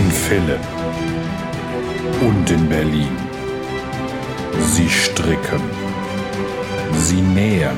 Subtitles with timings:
[0.00, 0.66] In Philipp
[2.22, 3.14] und in Berlin.
[4.58, 5.60] Sie stricken.
[6.94, 7.76] Sie nähen.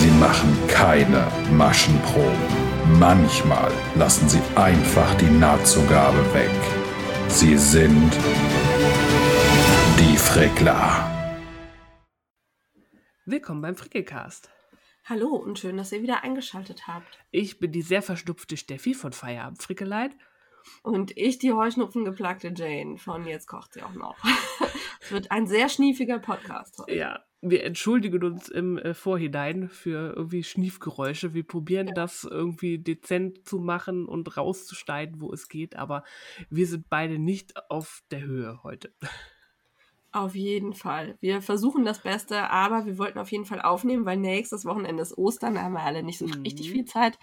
[0.00, 2.46] Sie machen keine Maschenproben.
[2.98, 6.60] Manchmal lassen sie einfach die Nahtzugabe weg.
[7.28, 8.12] Sie sind
[9.98, 11.10] die Frickler.
[13.24, 14.50] Willkommen beim Frickelcast.
[15.06, 17.18] Hallo und schön, dass ihr wieder eingeschaltet habt.
[17.30, 20.14] Ich bin die sehr verschnupfte Steffi von Feierabend Frickeleit.
[20.82, 24.16] Und ich die heuschnupfengeplagte Jane von Jetzt kocht sie auch noch.
[25.00, 26.94] es wird ein sehr schniefiger Podcast heute.
[26.94, 31.34] Ja, wir entschuldigen uns im äh, Vorhinein für irgendwie Schniefgeräusche.
[31.34, 31.94] Wir probieren ja.
[31.94, 36.02] das irgendwie dezent zu machen und rauszuschneiden, wo es geht, aber
[36.50, 38.92] wir sind beide nicht auf der Höhe heute.
[40.16, 41.18] Auf jeden Fall.
[41.20, 45.18] Wir versuchen das Beste, aber wir wollten auf jeden Fall aufnehmen, weil nächstes Wochenende ist
[45.18, 46.40] Ostern, da haben wir alle nicht so mhm.
[46.40, 47.18] richtig viel Zeit.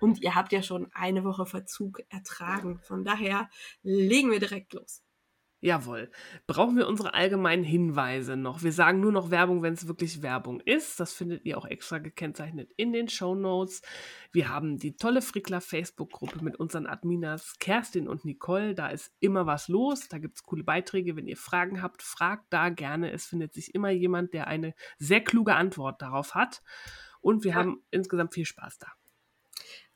[0.00, 2.80] Und ihr habt ja schon eine Woche Verzug ertragen.
[2.82, 3.48] Von daher
[3.84, 5.01] legen wir direkt los.
[5.64, 6.10] Jawohl.
[6.48, 8.64] Brauchen wir unsere allgemeinen Hinweise noch?
[8.64, 10.98] Wir sagen nur noch Werbung, wenn es wirklich Werbung ist.
[10.98, 13.80] Das findet ihr auch extra gekennzeichnet in den Show Notes.
[14.32, 18.74] Wir haben die tolle Frickler Facebook-Gruppe mit unseren Adminas Kerstin und Nicole.
[18.74, 20.08] Da ist immer was los.
[20.08, 21.14] Da gibt es coole Beiträge.
[21.14, 23.12] Wenn ihr Fragen habt, fragt da gerne.
[23.12, 26.60] Es findet sich immer jemand, der eine sehr kluge Antwort darauf hat.
[27.20, 27.58] Und wir ja.
[27.58, 28.88] haben insgesamt viel Spaß da.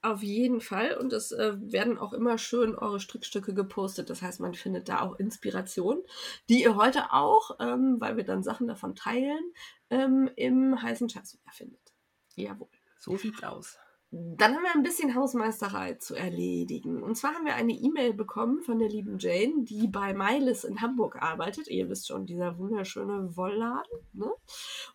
[0.07, 0.97] Auf jeden Fall.
[0.97, 4.09] Und es äh, werden auch immer schön eure Strickstücke gepostet.
[4.09, 6.01] Das heißt, man findet da auch Inspiration,
[6.49, 9.53] die ihr heute auch, ähm, weil wir dann Sachen davon teilen,
[9.91, 11.93] ähm, im heißen Scheiß findet.
[12.37, 12.69] Jawohl.
[13.01, 13.79] So sieht's aus.
[14.13, 17.03] Dann haben wir ein bisschen Hausmeisterei zu erledigen.
[17.03, 20.81] Und zwar haben wir eine E-Mail bekommen von der lieben Jane, die bei Mylis in
[20.81, 21.67] Hamburg arbeitet.
[21.69, 23.99] Ihr wisst schon, dieser wunderschöne Wollladen.
[24.13, 24.31] Ne?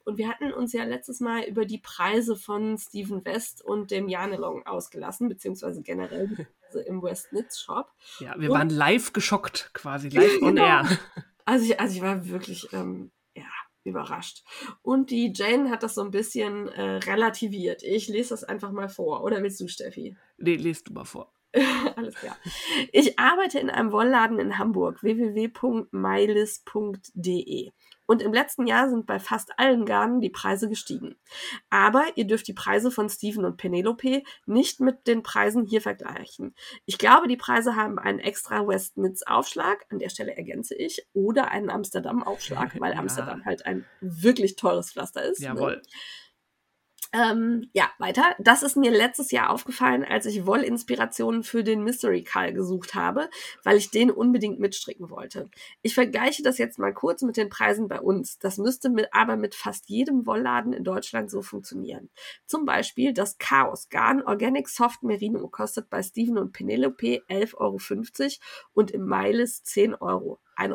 [0.06, 4.08] Und wir hatten uns ja letztes Mal über die Preise von Steven West und dem
[4.08, 7.92] Janelong ausgelassen, beziehungsweise generell die Preise im West Knits Shop.
[8.20, 10.66] Ja, wir und, waren live geschockt quasi, live on genau.
[10.66, 11.00] air.
[11.44, 13.12] Also ich, also ich war wirklich ähm,
[13.84, 14.44] überrascht.
[14.82, 17.84] Und die Jane hat das so ein bisschen äh, relativiert.
[17.84, 19.24] Ich lese das einfach mal vor.
[19.24, 20.16] Oder willst du, Steffi?
[20.38, 21.32] Nee, lest du mal vor.
[21.96, 22.36] Alles klar.
[22.92, 27.70] Ich arbeite in einem Wollladen in Hamburg, www.mailis.de.
[28.12, 31.16] Und im letzten Jahr sind bei fast allen Garnen die Preise gestiegen.
[31.70, 36.54] Aber ihr dürft die Preise von Steven und Penelope nicht mit den Preisen hier vergleichen.
[36.86, 41.52] Ich glaube, die Preise haben einen extra Westnitz Aufschlag, an der Stelle ergänze ich, oder
[41.52, 45.40] einen Amsterdam Aufschlag, weil Amsterdam halt ein wirklich teures Pflaster ist.
[45.40, 45.46] Ne?
[45.46, 45.76] Jawohl.
[45.78, 45.82] Ne?
[47.14, 48.36] Ähm, ja, weiter.
[48.40, 53.30] Das ist mir letztes Jahr aufgefallen, als ich Wollinspirationen für den Mystery Call gesucht habe,
[53.64, 55.50] weil ich den unbedingt mitstricken wollte.
[55.82, 58.40] Ich vergleiche das jetzt mal kurz mit den Preisen bei uns.
[58.40, 62.10] Das müsste mit, aber mit fast jedem Wollladen in Deutschland so funktionieren.
[62.46, 67.78] Zum Beispiel das Chaos Garn Organic Soft Merino kostet bei Steven und Penelope 11,50 Euro
[68.72, 70.40] und im Meiles 10 Euro.
[70.62, 70.74] 1,50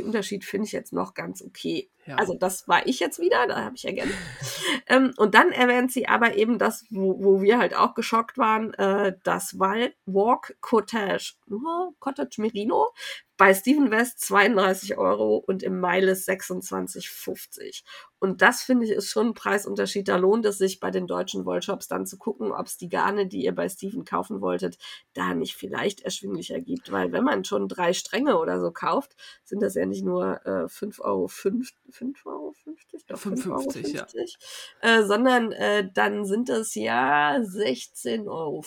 [0.00, 1.90] Euro Unterschied finde ich jetzt noch ganz okay.
[2.06, 2.16] Ja.
[2.16, 4.14] Also das war ich jetzt wieder, da habe ich ergänzt.
[4.86, 8.72] ähm, und dann erwähnt sie aber eben das, wo, wo wir halt auch geschockt waren,
[8.74, 12.88] äh, das Walk Cottage, uh, Cottage Merino
[13.38, 17.84] bei Steven West 32 Euro und im Miles 26,50.
[18.18, 20.08] Und das finde ich ist schon ein Preisunterschied.
[20.08, 23.28] Da lohnt es sich bei den deutschen Wollshops dann zu gucken, ob es die Garne,
[23.28, 24.76] die ihr bei Steven kaufen wolltet,
[25.14, 26.90] da nicht vielleicht erschwinglicher gibt.
[26.90, 30.64] Weil wenn man schon drei Stränge oder so kauft, sind das ja nicht nur äh,
[30.64, 34.38] 5,50 Euro, 5, 5 Euro, 50, doch 55, 5 Euro, 50,
[34.82, 34.88] ja.
[34.98, 38.64] äh, sondern äh, dann sind das ja 16,50 Euro.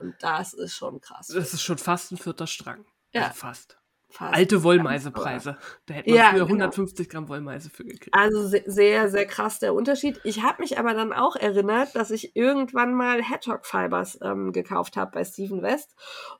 [0.00, 1.26] Und das ist schon krass.
[1.26, 2.84] Das ist schon fast ein vierter Strang.
[3.12, 3.24] Ja.
[3.24, 3.78] Also fast.
[4.08, 5.58] Fast Alte Wollmeisepreise.
[5.86, 7.20] Da hätte man ja, früher 150 genau.
[7.20, 8.14] Gramm Wollmeise für gekriegt.
[8.14, 10.20] Also sehr, sehr krass der Unterschied.
[10.22, 14.96] Ich habe mich aber dann auch erinnert, dass ich irgendwann mal Hedgehog Fibers ähm, gekauft
[14.96, 15.96] habe bei Steven West.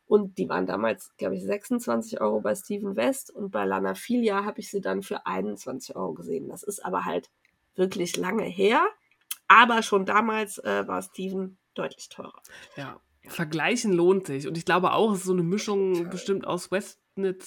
[0.06, 3.32] Und die waren damals, glaube ich, 26 Euro bei Steven West.
[3.32, 6.48] Und bei Lana Filia habe ich sie dann für 21 Euro gesehen.
[6.48, 7.30] Das ist aber halt
[7.74, 8.86] wirklich lange her.
[9.48, 12.40] Aber schon damals äh, war Steven deutlich teurer.
[12.76, 14.46] Ja, Vergleichen lohnt sich.
[14.46, 17.00] Und ich glaube auch, es ist so eine Mischung bestimmt aus West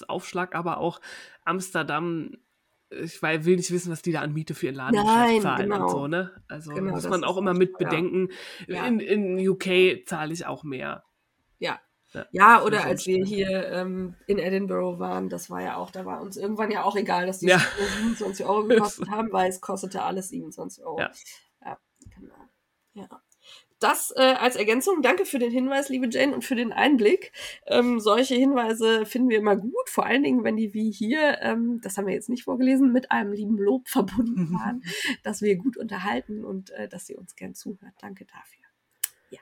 [0.07, 1.01] Aufschlag, aber auch
[1.43, 2.37] Amsterdam.
[2.91, 5.83] Ich will nicht wissen, was die da an Miete für ihren Laden Nein, zahlen genau.
[5.83, 6.31] und so, ne?
[6.47, 8.29] Also genau, muss man auch immer mit bedenken.
[8.67, 8.87] Ja.
[8.87, 11.03] In, in UK zahle ich auch mehr.
[11.59, 11.79] Ja,
[12.13, 16.05] ja, ja, oder als wir hier ähm, in Edinburgh waren, das war ja auch, da
[16.05, 17.61] war uns irgendwann ja auch egal, dass die ja.
[17.99, 20.99] 27 Euro gekostet haben, weil es kostete alles 27 Euro.
[20.99, 21.11] Ja,
[21.63, 21.77] ja
[22.15, 22.49] genau.
[22.93, 23.21] Ja
[23.79, 25.01] das äh, als Ergänzung.
[25.01, 27.31] Danke für den Hinweis, liebe Jane, und für den Einblick.
[27.65, 31.79] Ähm, solche Hinweise finden wir immer gut, vor allen Dingen, wenn die wie hier, ähm,
[31.81, 34.83] das haben wir jetzt nicht vorgelesen, mit einem lieben Lob verbunden waren,
[35.23, 37.93] dass wir gut unterhalten und äh, dass sie uns gern zuhört.
[38.01, 38.65] Danke dafür.
[39.31, 39.39] Ja.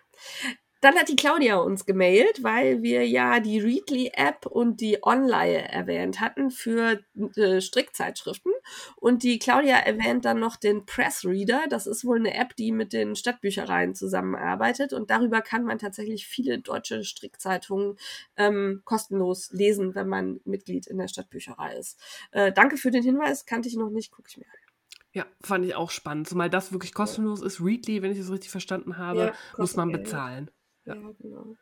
[0.81, 6.19] Dann hat die Claudia uns gemailt, weil wir ja die Readly-App und die Online erwähnt
[6.19, 6.99] hatten für
[7.35, 8.51] äh, Strickzeitschriften.
[8.95, 11.65] Und die Claudia erwähnt dann noch den Pressreader.
[11.69, 14.93] Das ist wohl eine App, die mit den Stadtbüchereien zusammenarbeitet.
[14.93, 17.97] Und darüber kann man tatsächlich viele deutsche Strickzeitungen
[18.35, 21.99] ähm, kostenlos lesen, wenn man Mitglied in der Stadtbücherei ist.
[22.31, 24.67] Äh, danke für den Hinweis, kannte ich noch nicht, gucke ich mir an.
[25.13, 26.27] Ja, fand ich auch spannend.
[26.29, 27.59] Zumal das wirklich kostenlos ist.
[27.59, 30.51] Readly, wenn ich es richtig verstanden habe, ja, muss man bezahlen.
[30.87, 31.55] Ja, genau.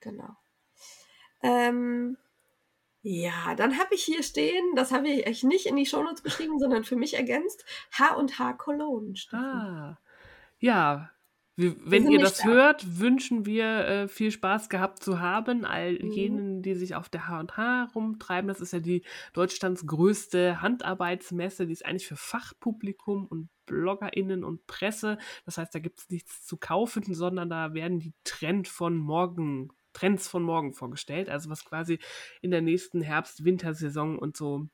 [0.00, 0.36] Genau.
[1.42, 2.16] Ähm,
[3.02, 6.58] ja, dann habe ich hier stehen, das habe ich echt nicht in die Shownotes geschrieben,
[6.58, 9.14] sondern für mich ergänzt, H und H Cologne.
[9.32, 9.96] Ah,
[10.58, 11.10] ja,
[11.58, 12.44] wenn ihr das da.
[12.44, 15.64] hört, wünschen wir äh, viel Spaß gehabt zu haben.
[15.64, 16.12] All mhm.
[16.12, 18.46] jenen, die sich auf der H&H rumtreiben.
[18.46, 19.02] Das ist ja die
[19.32, 21.66] Deutschlands größte Handarbeitsmesse.
[21.66, 25.18] Die ist eigentlich für Fachpublikum und BloggerInnen und Presse.
[25.46, 29.72] Das heißt, da gibt es nichts zu kaufen, sondern da werden die Trend von morgen,
[29.92, 31.28] Trends von morgen vorgestellt.
[31.28, 31.98] Also was quasi
[32.40, 34.68] in der nächsten Herbst-Wintersaison und so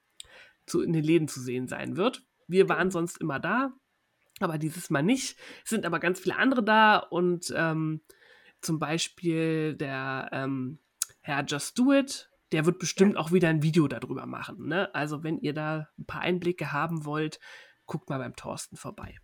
[0.66, 2.22] zu, in den Läden zu sehen sein wird.
[2.46, 3.72] Wir waren sonst immer da,
[4.40, 5.38] aber dieses Mal nicht.
[5.64, 8.00] Es sind aber ganz viele andere da und ähm,
[8.60, 10.78] zum Beispiel der ähm,
[11.20, 13.20] Herr Just Do It, der wird bestimmt ja.
[13.20, 14.68] auch wieder ein Video darüber machen.
[14.68, 14.94] Ne?
[14.94, 17.40] Also wenn ihr da ein paar Einblicke haben wollt,
[17.86, 19.16] guckt mal beim Thorsten vorbei.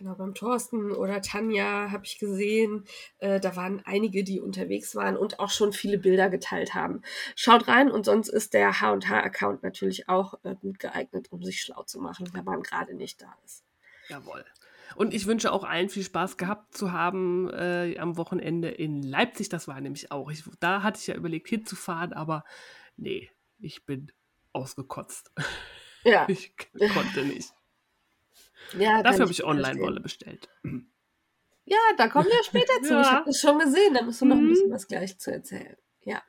[0.00, 2.84] Genau, beim Thorsten oder Tanja habe ich gesehen,
[3.18, 7.02] äh, da waren einige, die unterwegs waren und auch schon viele Bilder geteilt haben.
[7.36, 11.82] Schaut rein und sonst ist der H&H-Account natürlich auch äh, gut geeignet, um sich schlau
[11.82, 13.62] zu machen, wenn man gerade nicht da ist.
[14.10, 14.44] Jawohl.
[14.96, 19.48] Und ich wünsche auch allen viel Spaß gehabt zu haben äh, am Wochenende in Leipzig.
[19.48, 20.30] Das war nämlich auch.
[20.30, 22.44] Ich, da hatte ich ja überlegt, hinzufahren, aber
[22.96, 24.12] nee, ich bin
[24.52, 25.32] ausgekotzt.
[26.04, 26.26] Ja.
[26.28, 26.54] Ich
[26.94, 27.52] konnte nicht.
[28.78, 30.48] Ja, Dafür habe ich Online-Wolle bestellt.
[31.64, 32.94] Ja, da kommen wir später zu.
[32.94, 33.00] Ja.
[33.02, 33.94] Ich habe das schon gesehen.
[33.94, 34.72] Da musst du noch ein bisschen mhm.
[34.72, 35.76] was gleich zu erzählen.
[36.02, 36.22] Ja.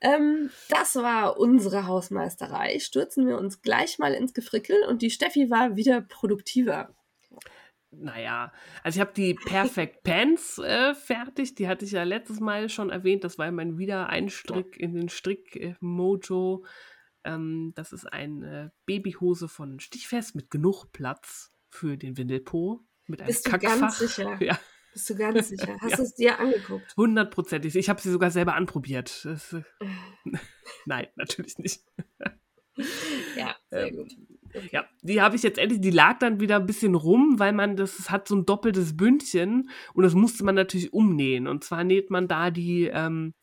[0.00, 2.78] Ähm, das war unsere Hausmeisterei.
[2.78, 6.94] Stürzen wir uns gleich mal ins Gefrickel und die Steffi war wieder produktiver
[7.92, 8.52] naja,
[8.82, 11.54] also ich habe die Perfect Pants äh, fertig.
[11.54, 13.24] Die hatte ich ja letztes Mal schon erwähnt.
[13.24, 16.64] Das war mein Wiedereinstrick in den Strick-Mojo.
[17.24, 22.84] Ähm, das ist eine Babyhose von Stichfest mit genug Platz für den Windelpo.
[23.06, 23.74] Mit einem Bist Kackfach.
[23.74, 24.38] du ganz sicher?
[24.40, 24.58] Ja.
[24.92, 25.76] Bist du ganz sicher?
[25.80, 25.96] Hast ja.
[25.96, 26.94] du es dir angeguckt?
[26.96, 27.76] Hundertprozentig.
[27.76, 29.24] Ich habe sie sogar selber anprobiert.
[29.24, 29.62] Das, äh,
[30.84, 31.82] Nein, natürlich nicht.
[33.36, 34.12] ja, sehr ähm, gut.
[34.70, 37.76] Ja, die habe ich jetzt endlich, die lag dann wieder ein bisschen rum, weil man
[37.76, 41.46] das hat so ein doppeltes Bündchen und das musste man natürlich umnähen.
[41.46, 43.34] Und zwar näht man da die ähm,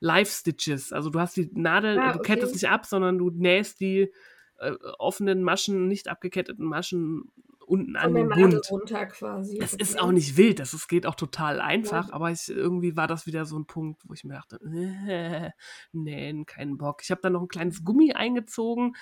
[0.00, 0.92] Live-Stitches.
[0.92, 2.18] Also du hast die Nadel, ah, okay.
[2.18, 4.12] du kettest nicht ab, sondern du nähst die
[4.58, 7.24] äh, offenen Maschen, nicht abgeketteten Maschen
[7.72, 8.70] unten an den Bund.
[8.70, 9.58] runter quasi.
[9.58, 12.14] Das ist auch nicht wild, das, das geht auch total einfach, ja.
[12.14, 14.60] aber ich, irgendwie war das wieder so ein Punkt, wo ich mir dachte,
[15.08, 15.50] äh,
[15.92, 17.00] nee, keinen Bock.
[17.02, 18.94] Ich habe da noch ein kleines Gummi eingezogen,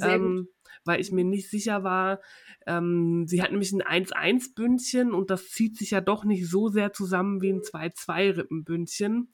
[0.00, 0.48] ähm,
[0.88, 2.20] weil ich mir nicht sicher war.
[2.66, 6.92] Ähm, sie hat nämlich ein 1-1-Bündchen und das zieht sich ja doch nicht so sehr
[6.92, 9.30] zusammen wie ein 2-2-Rippenbündchen.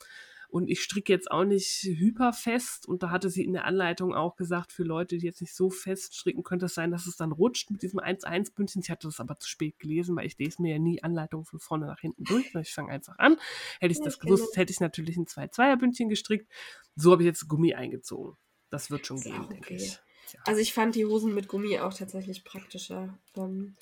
[0.49, 2.87] Und ich stricke jetzt auch nicht hyperfest.
[2.87, 5.69] Und da hatte sie in der Anleitung auch gesagt, für Leute, die jetzt nicht so
[5.69, 8.81] fest stricken, könnte es sein, dass es dann rutscht mit diesem 1-1-Bündchen.
[8.83, 11.59] Ich hatte das aber zu spät gelesen, weil ich lese mir ja nie Anleitungen von
[11.59, 12.55] vorne nach hinten durch.
[12.55, 13.37] Ich fange einfach an.
[13.81, 16.49] Hätte ich das gewusst, hätte ich natürlich ein 2-2er-Bündchen gestrickt.
[16.95, 18.37] So habe ich jetzt Gummi eingezogen.
[18.71, 19.55] Das wird schon gehen, okay.
[19.55, 20.01] denke ich.
[20.33, 20.41] Ja.
[20.47, 23.19] Also ich fand die Hosen mit Gummi auch tatsächlich praktischer.
[23.37, 23.75] Ähm,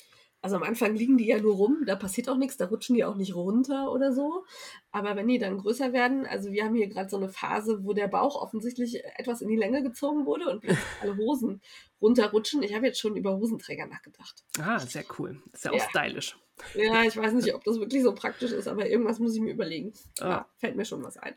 [0.43, 3.05] also am Anfang liegen die ja nur rum, da passiert auch nichts, da rutschen die
[3.05, 4.43] auch nicht runter oder so.
[4.91, 7.93] Aber wenn die dann größer werden, also wir haben hier gerade so eine Phase, wo
[7.93, 10.61] der Bauch offensichtlich etwas in die Länge gezogen wurde und
[11.01, 11.61] alle Hosen
[12.01, 12.61] runterrutschen.
[12.61, 14.43] Ich habe jetzt schon über Hosenträger nachgedacht.
[14.59, 15.41] Ah, sehr cool.
[15.53, 15.89] Ist ja auch ja.
[15.89, 16.37] stylisch.
[16.75, 19.53] Ja, ich weiß nicht, ob das wirklich so praktisch ist, aber irgendwas muss ich mir
[19.53, 19.93] überlegen.
[20.19, 20.27] Ah.
[20.27, 21.35] Ja, fällt mir schon was ein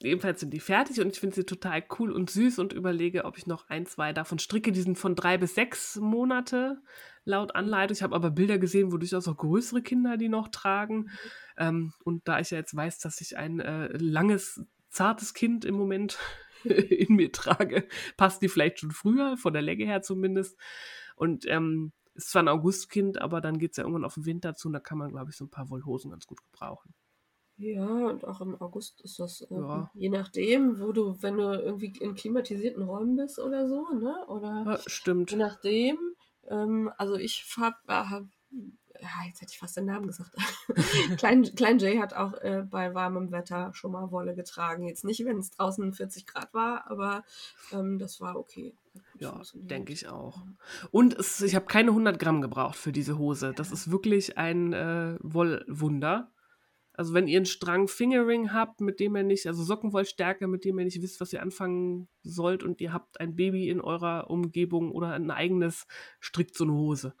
[0.00, 3.38] ebenfalls sind die fertig und ich finde sie total cool und süß und überlege, ob
[3.38, 4.72] ich noch ein, zwei davon stricke.
[4.72, 6.82] Die sind von drei bis sechs Monate
[7.24, 7.94] laut Anleitung.
[7.96, 11.10] Ich habe aber Bilder gesehen, wo durchaus auch größere Kinder die noch tragen.
[11.56, 15.74] Ähm, und da ich ja jetzt weiß, dass ich ein äh, langes, zartes Kind im
[15.74, 16.18] Moment
[16.64, 20.58] in mir trage, passt die vielleicht schon früher, von der Länge her zumindest.
[21.16, 24.54] Und ähm, ist zwar ein Augustkind, aber dann geht es ja irgendwann auf den Winter
[24.54, 26.94] zu und da kann man, glaube ich, so ein paar Wollhosen ganz gut gebrauchen.
[27.58, 29.90] Ja, und auch im August ist das, äh, ja.
[29.94, 34.26] je nachdem, wo du, wenn du irgendwie in klimatisierten Räumen bist oder so, ne?
[34.28, 35.30] Oder ja, stimmt.
[35.30, 35.96] Je nachdem.
[36.48, 38.24] Ähm, also ich hab, äh, hab,
[39.00, 40.32] ja, jetzt hätte ich fast den Namen gesagt.
[41.16, 44.86] Klein, Klein Jay hat auch äh, bei warmem Wetter schon mal Wolle getragen.
[44.86, 47.24] Jetzt nicht, wenn es draußen 40 Grad war, aber
[47.72, 48.74] ähm, das war okay.
[49.18, 50.42] Ja, denke ich auch.
[50.90, 53.52] Und es, ich habe keine 100 Gramm gebraucht für diese Hose.
[53.54, 56.30] Das ist wirklich ein äh, Wollwunder.
[56.96, 60.78] Also wenn ihr einen Strang Fingering habt, mit dem ihr nicht, also Sockenwollstärke, mit dem
[60.78, 64.92] ihr nicht wisst, was ihr anfangen sollt und ihr habt ein Baby in eurer Umgebung
[64.92, 65.86] oder ein eigenes,
[66.20, 67.14] strickt so eine Hose.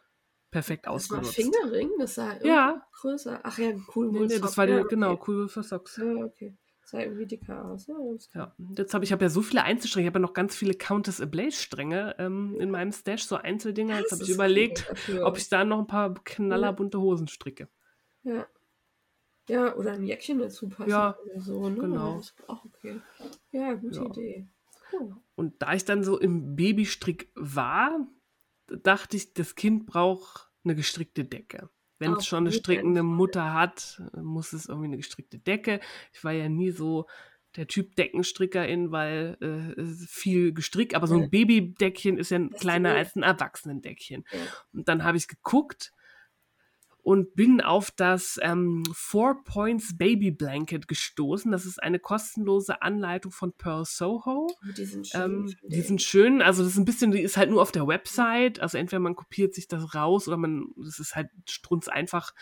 [0.50, 1.34] Perfekt Das war ausgenutzt.
[1.34, 2.86] Fingering, das sah irgendwie Ja.
[3.00, 3.40] größer.
[3.42, 4.10] Ach ja, cool.
[4.12, 4.88] Nee, nee, das war die, ja, okay.
[4.90, 5.96] genau, cool für Socks.
[5.98, 6.56] Ja, okay.
[6.84, 7.88] Sah irgendwie dicker aus.
[7.88, 7.96] Ja.
[8.32, 10.74] Ja, jetzt habe ich habe ja so viele Einzelstränge, ich habe ja noch ganz viele
[10.74, 13.98] Countess Ablaze Stränge ähm, in meinem Stash, so Einzeldinger.
[13.98, 17.68] Jetzt Das habe ich überlegt, ob ich da noch ein paar knallerbunte Hosen stricke.
[18.22, 18.46] Ja.
[19.48, 21.76] Ja, oder ein Jäckchen dazu passen Ja, oder so, ne?
[21.76, 22.16] genau.
[22.16, 23.00] Das ist auch okay.
[23.52, 24.06] Ja, gute Ja.
[24.06, 24.48] Idee.
[24.92, 25.16] Cool.
[25.34, 28.06] Und da ich dann so im Babystrick war,
[28.68, 31.70] dachte ich, das Kind braucht eine gestrickte Decke.
[31.98, 33.02] Wenn es schon eine strickende.
[33.02, 35.80] Mutter hat, muss es irgendwie eine gestrickte Decke.
[36.12, 37.06] Ich war ja nie so
[37.56, 42.94] der Typ Deckenstrickerin, weil äh, viel gestrickt, aber so ein Babydeckchen ist ja Das kleiner
[42.94, 44.24] als ein Erwachsenendeckchen.
[44.30, 44.38] Ja.
[44.74, 45.92] Und dann habe ich geguckt
[47.06, 51.52] und bin auf das ähm, Four Points Baby Blanket gestoßen.
[51.52, 54.48] Das ist eine kostenlose Anleitung von Pearl Soho.
[54.50, 55.20] Oh, die sind schön.
[55.22, 57.86] Ähm, die sind schön, also das ist ein bisschen, die ist halt nur auf der
[57.86, 62.34] Website, also entweder man kopiert sich das raus oder man, das ist halt strunz einfach,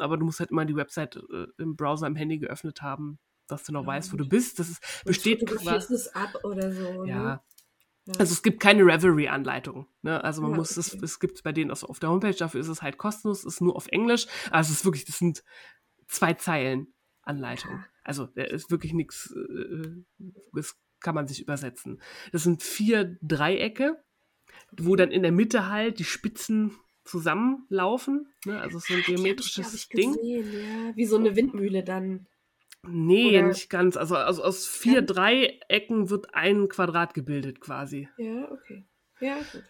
[0.00, 3.62] aber du musst halt immer die Website äh, im Browser im Handy geöffnet haben, dass
[3.62, 4.58] du noch Ja, weißt, wo du bist.
[4.58, 7.04] Das ist, besteht quasi, es ab oder so.
[7.04, 7.40] ja, Ne?
[8.06, 8.14] Ja.
[8.18, 9.86] also es gibt keine Reverie-Anleitung.
[10.02, 10.22] Ne?
[10.22, 11.04] Also man Ja, muss es, okay.
[11.04, 13.76] es gibt bei denen also auf der Homepage, dafür ist es halt kostenlos, ist nur
[13.76, 14.26] auf Englisch.
[14.50, 15.42] Also es ist wirklich, das sind
[16.06, 16.92] zwei Zeilen
[17.22, 17.82] Anleitung.
[18.02, 20.02] Also da ist wirklich nichts, äh,
[20.52, 22.02] das kann man sich übersetzen.
[22.32, 24.02] Das sind vier Dreiecke,
[24.76, 28.26] wo dann in der Mitte halt die Spitzen zusammenlaufen.
[28.44, 28.60] Ne?
[28.60, 30.12] Also so ein geometrisches ich, Ding.
[30.14, 30.96] gesehen, ja.
[30.96, 32.26] Wie so eine Windmühle dann.
[32.88, 33.96] Nee, Oder- nicht ganz.
[33.96, 35.12] Also, also aus vier Ganz?
[35.12, 38.08] Dreiecken wird ein Quadrat gebildet quasi.
[38.16, 38.84] Ja, okay.
[39.20, 39.64] Ja, gut.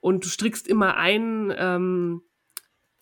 [0.00, 2.22] Und du strickst immer ein ähm,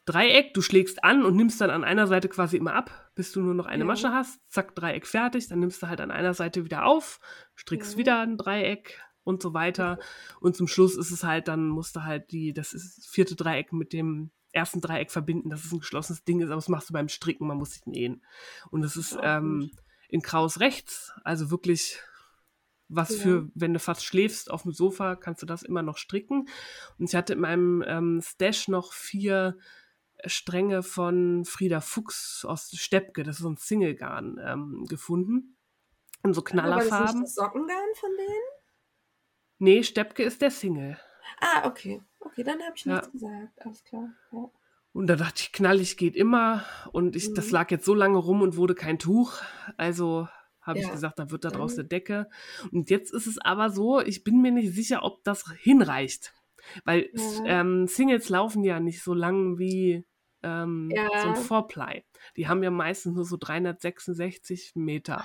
[0.07, 3.41] Dreieck, du schlägst an und nimmst dann an einer Seite quasi immer ab, bis du
[3.41, 3.87] nur noch eine Ja.
[3.87, 4.41] Masche hast.
[4.51, 5.49] Zack, Dreieck fertig.
[5.49, 7.19] Dann nimmst du halt an einer Seite wieder auf,
[7.57, 7.99] strickst Ja.
[7.99, 9.99] wieder ein Dreieck und so weiter.
[10.41, 13.35] Und zum Schluss ist es halt, dann musst du halt die, das ist das vierte
[13.35, 16.89] Dreieck mit dem ersten Dreieck verbinden, dass es ein geschlossenes Ding ist, aber das machst
[16.89, 18.25] du beim Stricken, man muss sich nähen.
[18.71, 19.71] Und das ist ähm,
[20.09, 22.01] in Kraus rechts, also wirklich
[22.89, 23.23] was Ja.
[23.23, 26.49] für, wenn du fast schläfst auf dem Sofa, kannst du das immer noch stricken.
[26.99, 29.59] Und ich hatte in meinem ähm, Stash noch vier
[30.25, 35.57] Stränge von Frieda Fuchs aus Steppke, das ist so ein Single-Garn, ähm, gefunden.
[36.25, 37.21] In so Aber war das Knallerfarben.
[37.21, 38.45] nicht das Sockengarn von denen?
[39.59, 40.97] Nee, Steppke ist der Single.
[41.41, 42.03] Ah, okay.
[42.21, 42.95] Okay, dann habe ich Ja.
[42.95, 43.61] nichts gesagt.
[43.65, 44.09] Alles klar.
[44.33, 44.51] Ja.
[44.93, 46.65] Und da dachte ich, knallig geht immer.
[46.93, 47.53] Und ich, das Mhm.
[47.53, 49.41] lag jetzt so lange rum und wurde kein Tuch.
[49.77, 50.29] Also
[50.63, 50.91] habe ich Ja.
[50.93, 52.29] gesagt, da wird da draus Dann- eine Decke.
[52.73, 56.33] Und jetzt ist es aber so, ich bin mir nicht sicher, ob das hinreicht.
[56.85, 57.11] Weil
[57.45, 60.05] ähm, Singles laufen ja nicht so lang wie
[60.43, 60.91] ähm,
[61.23, 62.05] so ein Fourply.
[62.37, 65.25] Die haben ja meistens nur so 366 Meter.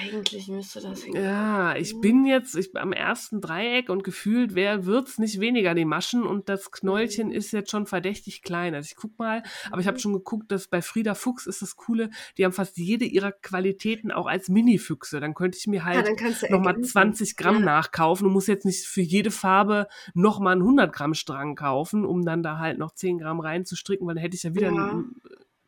[0.00, 1.24] Eigentlich müsste das hinkommen.
[1.26, 2.00] Ja, ich Mhm.
[2.00, 6.22] bin jetzt ich, am ersten Dreieck und gefühlt wird es nicht weniger, die Maschen.
[6.22, 7.34] Und das Knäulchen Mhm.
[7.34, 8.74] ist jetzt schon verdächtig klein.
[8.74, 11.76] Also ich guck mal, aber ich habe schon geguckt, dass bei Frieda Fuchs ist das
[11.76, 15.20] Coole, die haben fast jede ihrer Qualitäten auch als Mini-Füchse.
[15.20, 16.90] Dann könnte ich mir Ja, halt du nochmal ergänzen.
[16.92, 17.64] 20 Gramm Ja.
[17.64, 22.24] nachkaufen und muss jetzt nicht für jede Farbe nochmal einen 100 Gramm Strang kaufen, um
[22.24, 24.88] dann da halt noch 10 Gramm reinzustricken, weil dann hätte ich ja wieder Ja.
[24.90, 25.04] eine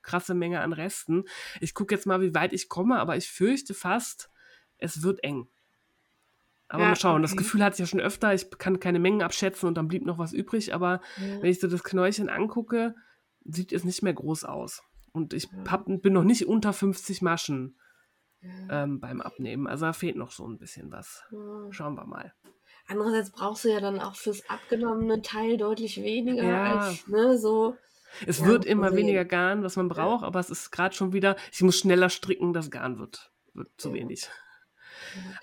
[0.03, 1.25] krasse Menge an Resten.
[1.61, 4.31] Ich gucke jetzt mal, wie weit ich komme, aber ich fürchte fast,
[4.79, 5.49] es wird eng.
[6.69, 7.39] Aber Ja, mal schauen, das okay.
[7.43, 10.19] Gefühl hatte ich ja schon öfter, ich kann keine Mengen abschätzen und dann blieb noch
[10.19, 11.43] was übrig, aber Ja.
[11.43, 12.95] wenn ich so das Knäulchen angucke,
[13.45, 14.83] sieht es nicht mehr groß aus.
[15.13, 17.79] Und ich hab, bin noch nicht unter 50 Maschen
[18.71, 19.67] ähm, beim Abnehmen.
[19.67, 21.23] Also da fehlt noch so ein bisschen was.
[21.71, 22.33] Schauen wir mal.
[22.89, 26.63] Andererseits brauchst du ja dann auch fürs abgenommene Teil deutlich weniger Ja.
[26.65, 27.77] als, ne, so.
[28.27, 28.99] Es Ja, wird immer sehen.
[28.99, 32.53] weniger Garn, was man braucht, aber es ist gerade schon wieder, ich muss schneller stricken,
[32.53, 33.95] das Garn wird, wird zu Ja.
[33.95, 34.29] wenig.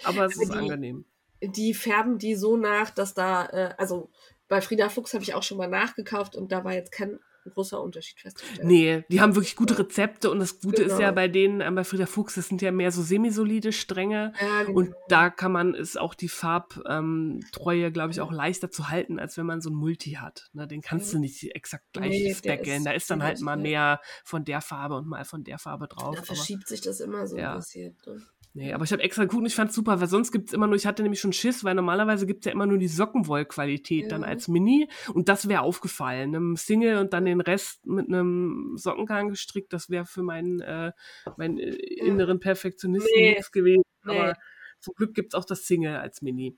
[0.04, 1.06] Aber es Aber ist die- angenehm.
[1.42, 4.10] Die färben die so nach, dass da, äh, also
[4.48, 7.20] bei Frieda Fuchs habe ich auch schon mal nachgekauft und da war jetzt kein
[7.52, 8.68] großer Unterschied festzustellen.
[8.68, 11.16] Nee, die haben wirklich gute Rezepte und das Gute ist ja Genau.
[11.16, 14.34] bei denen, äh, bei Frieda Fuchs, das sind ja mehr so semisolide Stränge.
[14.42, 14.78] Ja, genau.
[14.78, 19.38] Und da kann man, ist auch die Farbtreue, glaube ich, auch leichter zu halten, als
[19.38, 20.50] wenn man so ein Multi hat.
[20.54, 21.14] Ne, den kannst Ja.
[21.14, 22.84] du nicht exakt gleich Nee, stackeln.
[22.84, 26.16] Da ist dann halt mal mehr von der Farbe und mal von der Farbe drauf.
[26.16, 27.54] da verschiebt sich das immer so Ja.
[27.54, 27.98] ein bisschen.
[28.06, 28.22] Ne?
[28.54, 30.68] Nee, aber ich habe extra geguckt und ich fand super, weil sonst gibt es immer
[30.68, 34.12] nur, ich hatte nämlich schon Schiss, weil normalerweise gibt es ja immer nur die Sockenwollqualität
[34.12, 34.28] dann Ja.
[34.28, 36.36] als Mini und das wäre aufgefallen.
[36.36, 40.92] Einem Single und dann den Rest mit einem Sockengarn gestrickt, das wäre für meinen, äh,
[41.38, 43.30] meinen äh, inneren Perfektionisten Nee.
[43.32, 43.84] nichts gewesen.
[44.04, 44.18] Nee.
[44.20, 44.34] Aber
[44.80, 46.58] zum Glück gibt es auch das Single als Mini.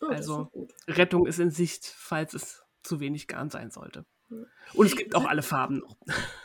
[0.00, 0.50] Oh, Also-
[0.88, 0.98] ist.
[0.98, 4.04] Rettung ist in Sicht, falls es zu wenig Garn sein sollte.
[4.74, 5.96] Und es gibt auch alle Farben noch.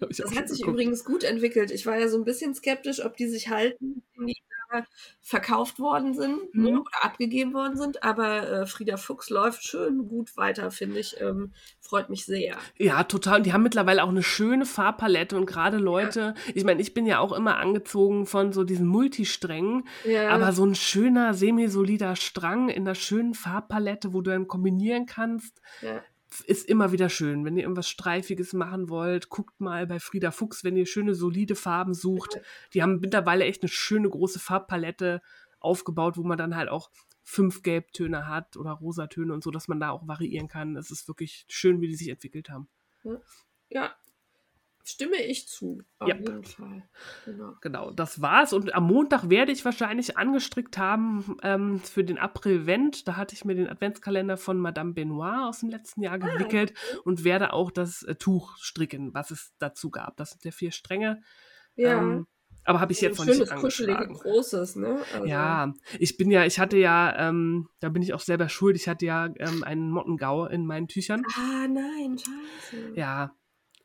[0.00, 0.74] Das hat sich geguckt.
[0.74, 1.70] übrigens gut entwickelt.
[1.70, 4.36] Ich war ja so ein bisschen skeptisch, ob die sich halten, die
[4.72, 4.84] da
[5.20, 6.78] verkauft worden sind ne, Mhm.
[6.80, 8.04] oder abgegeben worden sind.
[8.04, 11.20] Aber äh, Frieda Fuchs läuft schön gut weiter, finde ich.
[11.20, 12.56] Ähm, freut mich sehr.
[12.78, 13.38] Ja, total.
[13.38, 17.04] Und die haben mittlerweile auch eine schöne Farbpalette und gerade Leute, ich meine, ich bin
[17.04, 22.68] ja auch immer angezogen von so diesen Multisträngen, Ja, aber so ein schöner, semisolider Strang
[22.68, 26.00] in einer schönen Farbpalette, wo du dann kombinieren kannst, ja.
[26.46, 27.44] Ist immer wieder schön.
[27.44, 31.56] Wenn ihr irgendwas Streifiges machen wollt, guckt mal bei Frieda Fuchs, wenn ihr schöne, solide
[31.56, 32.40] Farben sucht.
[32.72, 35.22] Die haben mittlerweile echt eine schöne, große Farbpalette
[35.58, 36.90] aufgebaut, wo man dann halt auch
[37.22, 40.76] fünf Gelbtöne hat oder Rosatöne und so, dass man da auch variieren kann.
[40.76, 42.68] Es ist wirklich schön, wie die sich entwickelt haben.
[43.68, 43.94] ja,
[44.90, 45.82] stimme ich zu.
[45.98, 46.16] Auf Ja.
[46.16, 46.88] jeden Fall.
[47.24, 47.54] Genau.
[47.60, 48.52] Genau, das war's.
[48.52, 53.08] Und am Montag werde ich wahrscheinlich angestrickt haben ähm, für den April-Vent.
[53.08, 57.24] Da hatte ich mir den Adventskalender von Madame Benoit aus dem letzten Jahr gewickelt und
[57.24, 60.16] werde auch das äh, Tuch stricken, was es dazu gab.
[60.16, 61.22] Das sind ja vier Stränge.
[61.76, 61.98] Ja.
[61.98, 62.26] Ähm,
[62.64, 64.32] aber habe ich jetzt noch nicht schönes, kuscheliges, angeschlagen.
[64.32, 65.00] großes, ne?
[65.14, 68.76] Also, Ja, ich bin ja, ich hatte ja, ähm, da bin ich auch selber schuld,
[68.76, 71.22] ich hatte ja ähm, einen Mottengau in meinen Tüchern.
[71.36, 72.92] Ah, nein, scheiße.
[72.96, 73.34] Ja.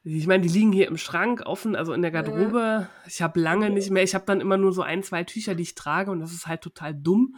[0.08, 2.88] Ich meine, die liegen hier im Schrank offen, also in der Garderobe.
[3.08, 5.64] Ich habe lange nicht mehr, ich habe dann immer nur so ein, zwei Tücher, die
[5.64, 7.38] ich trage und das ist halt total dumm.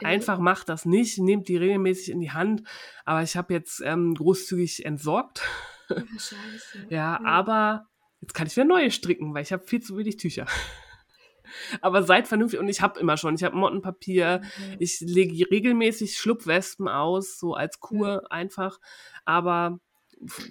[0.00, 0.08] Ja.
[0.08, 2.62] Einfach macht das nicht, nehmt die regelmäßig in die Hand.
[3.04, 5.42] Aber ich habe jetzt ähm, großzügig entsorgt.
[5.90, 6.86] Ah, scheiße.
[6.88, 7.86] Ja, aber
[8.22, 10.46] jetzt kann ich wieder neue stricken, weil ich habe viel zu wenig Tücher.
[11.82, 14.76] aber seid vernünftig und ich habe immer schon, ich habe Mottenpapier, Ja.
[14.78, 18.78] ich lege regelmäßig Schlupfwespen aus, so als Kur einfach.
[19.26, 19.80] Aber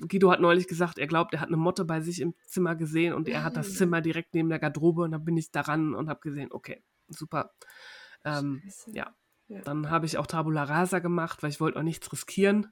[0.07, 3.13] Guido hat neulich gesagt, er glaubt, er hat eine Motte bei sich im Zimmer gesehen
[3.13, 3.77] und er hat das Nein.
[3.77, 7.51] Zimmer direkt neben der Garderobe und dann bin ich daran und habe gesehen, okay, super.
[8.23, 9.15] Ähm, ja.
[9.47, 9.61] Ja.
[9.61, 12.71] Dann habe ich auch Tabula Rasa gemacht, weil ich wollte auch nichts riskieren.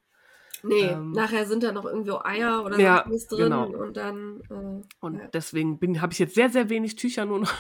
[0.64, 3.68] Nee, Ähm, nachher sind da noch irgendwo Eier oder Ja, was drin genau.
[3.68, 4.42] und dann.
[4.50, 5.28] Äh, Und Ja.
[5.28, 7.54] deswegen bin habe ich jetzt sehr, sehr wenig Tücher nur noch.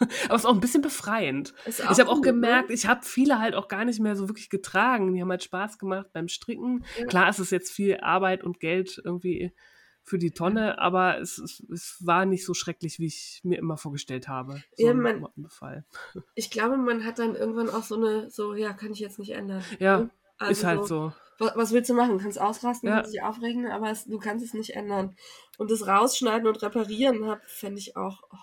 [0.24, 1.54] Aber es ist auch ein bisschen befreiend.
[1.66, 2.22] ich habe auch ne?
[2.22, 5.14] gemerkt, ich habe viele halt auch gar nicht mehr so wirklich getragen.
[5.14, 6.84] Die haben halt Spaß gemacht beim Stricken.
[6.98, 7.06] Ja.
[7.06, 9.52] Klar ist es jetzt viel Arbeit und Geld irgendwie
[10.02, 13.78] für die Tonne, aber es, es, es war nicht so schrecklich, wie ich mir immer
[13.78, 14.62] vorgestellt habe.
[14.76, 15.84] So Ja, man- Mottenbefall.
[16.34, 19.30] Ich glaube, man hat dann irgendwann auch so eine, so, ja, kann ich jetzt nicht
[19.30, 19.64] ändern.
[19.78, 20.10] Ja, ne?
[20.36, 21.12] Also ist halt so.
[21.38, 22.18] Was, was willst du machen?
[22.18, 22.96] Kannst ausrasten, Ja.
[22.96, 25.16] kannst dich aufregen, aber es, du kannst es nicht ändern.
[25.58, 28.22] Und das Rausschneiden und Reparieren hab, fände ich auch.
[28.32, 28.36] Oh.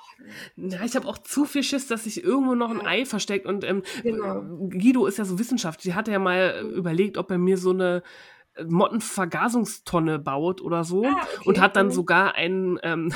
[0.56, 2.86] Na, ich habe auch zu viel Schiss, dass sich irgendwo noch ein Ja.
[2.86, 3.46] Ei versteckt.
[3.46, 4.42] Und ähm, Genau.
[4.70, 5.92] Guido ist ja so wissenschaftlich.
[5.92, 6.70] Die hat ja mal Mhm.
[6.72, 8.04] überlegt, ob er mir so eine
[8.56, 11.06] äh, Mottenvergasungstonne baut oder so.
[11.06, 11.50] Ah, okay.
[11.50, 11.92] Und hat dann Mhm.
[11.92, 13.14] sogar einen ähm,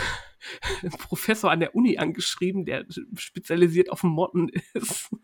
[1.00, 5.10] Professor an der Uni angeschrieben, der spezialisiert auf Motten ist.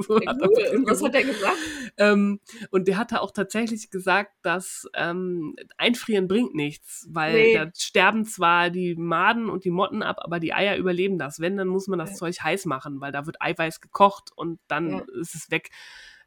[0.00, 0.82] so Ja, hat cool.
[0.86, 1.56] was hat er gesagt?
[1.98, 7.52] Ähm, und der hatte auch tatsächlich gesagt, dass ähm, Einfrieren bringt nichts, weil Nee.
[7.54, 11.40] da sterben zwar die Maden und die Motten ab, aber die Eier überleben das.
[11.40, 12.16] Wenn, dann muss man das Ja.
[12.16, 15.04] Zeug heiß machen, weil da wird Eiweiß gekocht und dann Ja.
[15.20, 15.70] ist es weg.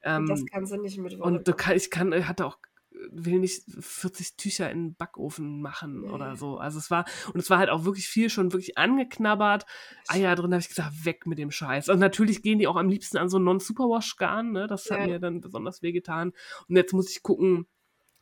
[0.03, 2.59] Und Ähm, das kannst du nicht mit Wolle und kann, ich kann, ich hatte auch
[3.11, 6.09] will nicht 40 Tücher in den Backofen machen Nee.
[6.09, 6.57] oder so.
[6.57, 9.65] Also es war, und es war halt auch wirklich viel schon wirklich angeknabbert.
[10.07, 11.89] Eier drin, habe ich gesagt, weg mit dem Scheiß.
[11.89, 14.67] Und natürlich gehen die auch am liebsten an so einen Non-Superwash-Garn, ne?
[14.67, 15.07] Das hat Ja.
[15.07, 16.33] mir dann besonders wehgetan.
[16.67, 17.67] Und jetzt muss ich gucken,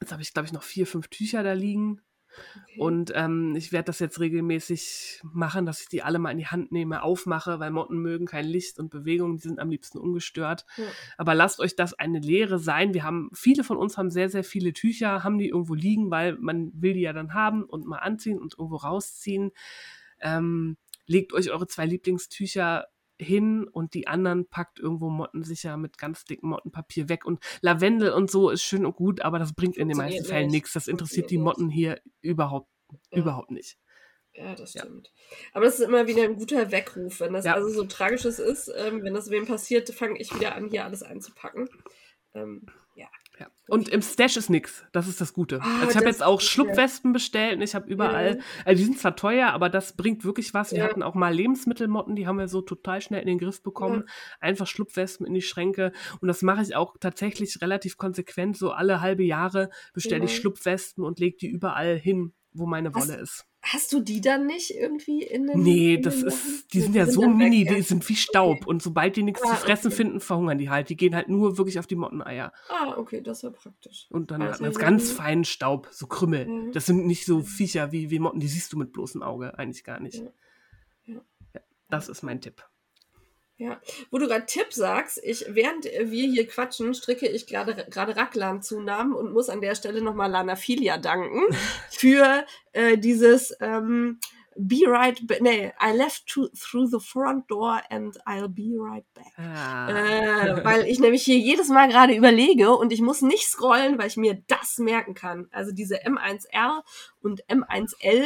[0.01, 2.01] jetzt habe ich, glaube ich, noch vier, fünf Tücher da liegen.
[2.33, 2.79] Okay.
[2.79, 6.47] Und ähm, ich werde das jetzt regelmäßig machen, dass ich die alle mal in die
[6.47, 10.65] Hand nehme, aufmache, weil Motten mögen kein Licht und Bewegung, die sind am liebsten ungestört.
[10.77, 10.85] Ja.
[11.17, 12.93] Aber lasst euch das eine Lehre sein.
[12.93, 16.37] Wir haben, viele von uns haben sehr, sehr viele Tücher, haben die irgendwo liegen, weil
[16.37, 19.51] man will die ja dann haben und mal anziehen und irgendwo rausziehen.
[20.19, 22.87] Ähm, legt euch eure zwei Lieblingstücher
[23.23, 27.25] hin und die anderen packt irgendwo mottensicher mit ganz dicken Mottenpapier weg.
[27.25, 30.45] Und Lavendel und so ist schön und gut, aber das bringt in den meisten Fällen
[30.47, 30.53] nicht.
[30.53, 30.73] nichts.
[30.73, 32.69] Das interessiert die Motten hier überhaupt,
[33.11, 33.17] Ja.
[33.19, 33.77] überhaupt nicht.
[34.35, 34.81] Ja, das Ja.
[34.81, 35.11] stimmt.
[35.53, 37.19] Aber das ist immer wieder ein guter Weckruf.
[37.19, 37.53] Wenn das Ja.
[37.53, 41.03] also so tragisches ist, ähm, wenn das wem passiert, fange ich wieder an, hier alles
[41.03, 41.69] einzupacken.
[42.33, 42.65] Ähm,
[43.39, 43.45] ja.
[43.45, 43.47] Ja.
[43.67, 44.83] Und im Stash ist nix.
[44.91, 45.59] Das ist das Gute.
[45.61, 48.43] Ah, also ich habe jetzt auch Schlupfwespen bestellt und ich habe überall, Ja.
[48.65, 50.71] also die sind zwar teuer, aber das bringt wirklich was.
[50.71, 50.85] Wir Ja.
[50.85, 54.03] hatten auch mal Lebensmittelmotten, die haben wir so total schnell in den Griff bekommen.
[54.39, 55.91] Einfach Schlupfwespen in die Schränke.
[56.21, 58.57] Und das mache ich auch tatsächlich relativ konsequent.
[58.57, 60.37] So alle halbe Jahre bestelle ich Ja.
[60.41, 63.45] Schlupfwespen und lege die überall hin, wo meine Was- Wolle ist.
[63.65, 65.61] Hast du die dann nicht irgendwie in den.
[65.61, 67.73] Nee, in das den ist, die sind ja so weg, mini, ja.
[67.73, 68.67] die sind wie Staub.
[68.67, 69.95] Und sobald die nichts Ah, zu fressen okay.
[69.95, 70.89] finden, verhungern die halt.
[70.89, 72.51] Die gehen halt nur wirklich auf die Motteneier.
[72.67, 74.07] Ah, okay, das war praktisch.
[74.09, 76.45] Und dann Also hat man ganz feinen Staub, so Krümmel.
[76.45, 76.71] Mhm.
[76.73, 79.85] Das sind nicht so Viecher wie, wie Motten, die siehst du mit bloßem Auge eigentlich
[79.85, 80.21] gar nicht.
[81.05, 81.21] Ja.
[81.53, 82.65] Ja, das ist mein Tipp.
[83.57, 89.13] Ja, wo du gerade Tipp sagst, ich, während wir hier quatschen, stricke ich gerade Raglan-Zunahmen
[89.13, 91.43] und muss an der Stelle nochmal Lana Filia danken
[91.91, 94.19] für äh, dieses ähm,
[94.55, 95.41] be right back.
[95.41, 99.33] Nee, I left to, through the front door and I'll be right back.
[99.37, 99.89] Ah.
[99.89, 104.07] Äh, weil ich nämlich hier jedes Mal gerade überlege und ich muss nicht scrollen, weil
[104.07, 105.47] ich mir das merken kann.
[105.51, 106.81] Also diese M1R
[107.21, 108.25] und M1L.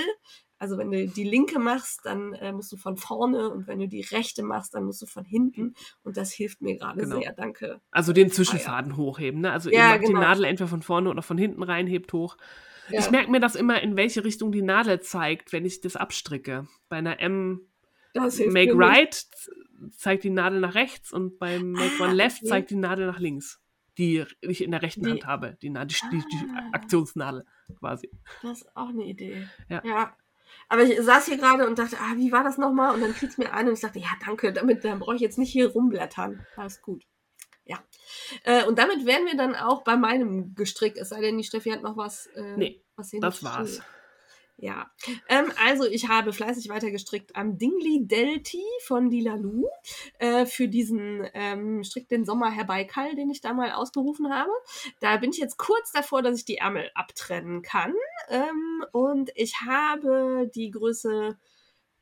[0.59, 3.87] Also wenn du die linke machst, dann äh, musst du von vorne und wenn du
[3.87, 5.75] die rechte machst, dann musst du von hinten.
[6.03, 7.19] Und das hilft mir gerade Genau.
[7.19, 7.33] sehr.
[7.33, 7.79] Danke.
[7.91, 9.51] Also den Zwischenfaden hochheben, ne?
[9.51, 10.19] Also Ja, ihr macht genau.
[10.19, 12.37] die Nadel entweder von vorne oder von hinten rein, hebt hoch.
[12.89, 12.99] Ja.
[13.01, 16.67] Ich merke mir das immer, in welche Richtung die Nadel zeigt, wenn ich das abstricke.
[16.89, 17.61] Bei einer M
[18.15, 18.71] Make.
[18.75, 19.27] Right
[19.95, 22.47] zeigt die Nadel nach rechts und beim Make Ah, One Left okay.
[22.49, 23.61] zeigt die Nadel nach links.
[23.99, 25.57] Die ich in der rechten Die- Hand habe.
[25.61, 26.69] Die, die, die, die Ah.
[26.71, 27.45] Aktionsnadel
[27.77, 28.09] quasi.
[28.41, 29.47] Das ist auch eine Idee.
[29.69, 30.15] Ja.
[30.69, 32.93] Aber ich saß hier gerade und dachte, ah, wie war das nochmal?
[32.93, 35.21] Und dann fiel es mir ein und ich dachte, ja, danke, damit dann brauche ich
[35.21, 36.45] jetzt nicht hier rumblättern.
[36.57, 37.03] Alles gut.
[37.65, 37.79] Ja.
[38.43, 41.69] Äh, und damit wären wir dann auch bei meinem Gestrick, es sei denn, die Steffi
[41.69, 42.27] hat noch was.
[42.27, 43.75] Äh, Nee, was Das war's.
[43.75, 43.85] steht.
[44.59, 44.89] Ja,
[45.29, 49.67] ähm, also ich habe fleißig weiter gestrickt am Dingli Delti von Lilalu
[50.17, 54.49] äh, für diesen ähm, Strick den Sommer herbeikall, den ich da mal ausgerufen habe.
[54.99, 57.93] Da bin ich jetzt kurz davor, dass ich die Ärmel abtrennen kann.
[58.29, 61.37] Ähm, und ich habe die Größe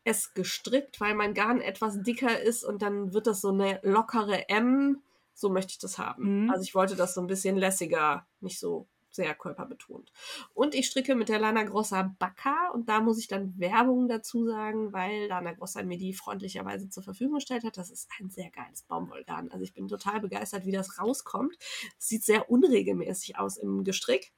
[0.06, 4.48] S gestrickt, weil mein Garn etwas dicker ist und dann wird das so eine lockere
[4.48, 5.02] M.
[5.34, 6.44] So möchte ich das haben.
[6.44, 6.52] Mhm.
[6.52, 10.12] Also ich wollte das so ein bisschen lässiger, nicht so sehr körperbetont.
[10.54, 14.46] Und ich stricke mit der Lana Grossa Bacca und da muss ich dann Werbung dazu
[14.46, 17.78] sagen, weil Lana Grossa mir die freundlicherweise zur Verfügung gestellt hat.
[17.78, 19.52] Das ist ein sehr geiles Baumwollgarn.
[19.52, 21.56] Also ich bin total begeistert, wie das rauskommt.
[21.98, 24.34] Sieht sehr unregelmäßig aus im Gestrick.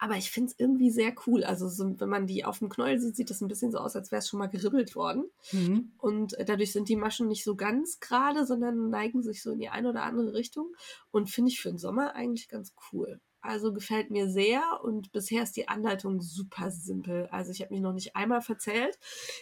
[0.00, 1.42] Aber ich finde es irgendwie sehr cool.
[1.42, 3.96] Also so, wenn man die auf dem Knäuel sieht, sieht das ein bisschen so aus,
[3.96, 5.24] als wäre es schon mal geribbelt worden.
[5.50, 5.90] Mhm.
[5.98, 9.70] Und dadurch sind die Maschen nicht so ganz gerade, sondern neigen sich so in die
[9.70, 10.72] eine oder andere Richtung.
[11.10, 13.20] Und finde ich für den Sommer eigentlich ganz cool.
[13.40, 17.28] Also gefällt mir sehr und bisher ist die Anleitung super simpel.
[17.30, 18.98] Also ich habe mich noch nicht einmal verzählt.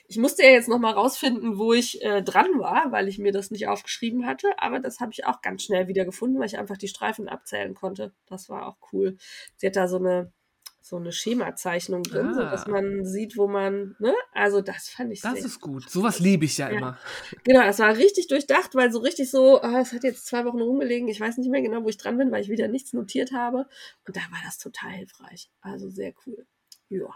[0.06, 3.32] Ich musste ja jetzt noch mal rausfinden, wo ich äh, dran war, weil ich mir
[3.32, 4.48] das nicht aufgeschrieben hatte.
[4.58, 7.74] Aber das habe ich auch ganz schnell wieder gefunden, weil ich einfach die Streifen abzählen
[7.74, 8.12] konnte.
[8.26, 9.16] Das war auch cool.
[9.56, 10.30] Sie hat da so eine
[10.88, 12.34] so eine Schemazeichnung drin, Ah.
[12.34, 14.14] so dass man sieht, wo man, ne?
[14.32, 15.90] Also das fand ich Das ist gut.
[15.90, 16.76] Sowas liebe ich ja, Ja.
[16.78, 16.98] immer.
[17.42, 20.60] Genau, das war richtig durchdacht, weil so richtig so, ah, es hat jetzt zwei Wochen
[20.60, 23.32] rumgelegen, ich weiß nicht mehr genau, wo ich dran bin, weil ich wieder nichts notiert
[23.32, 23.66] habe.
[24.06, 25.50] Und da war das total hilfreich.
[25.60, 26.46] Also sehr cool.
[26.88, 27.08] Ja.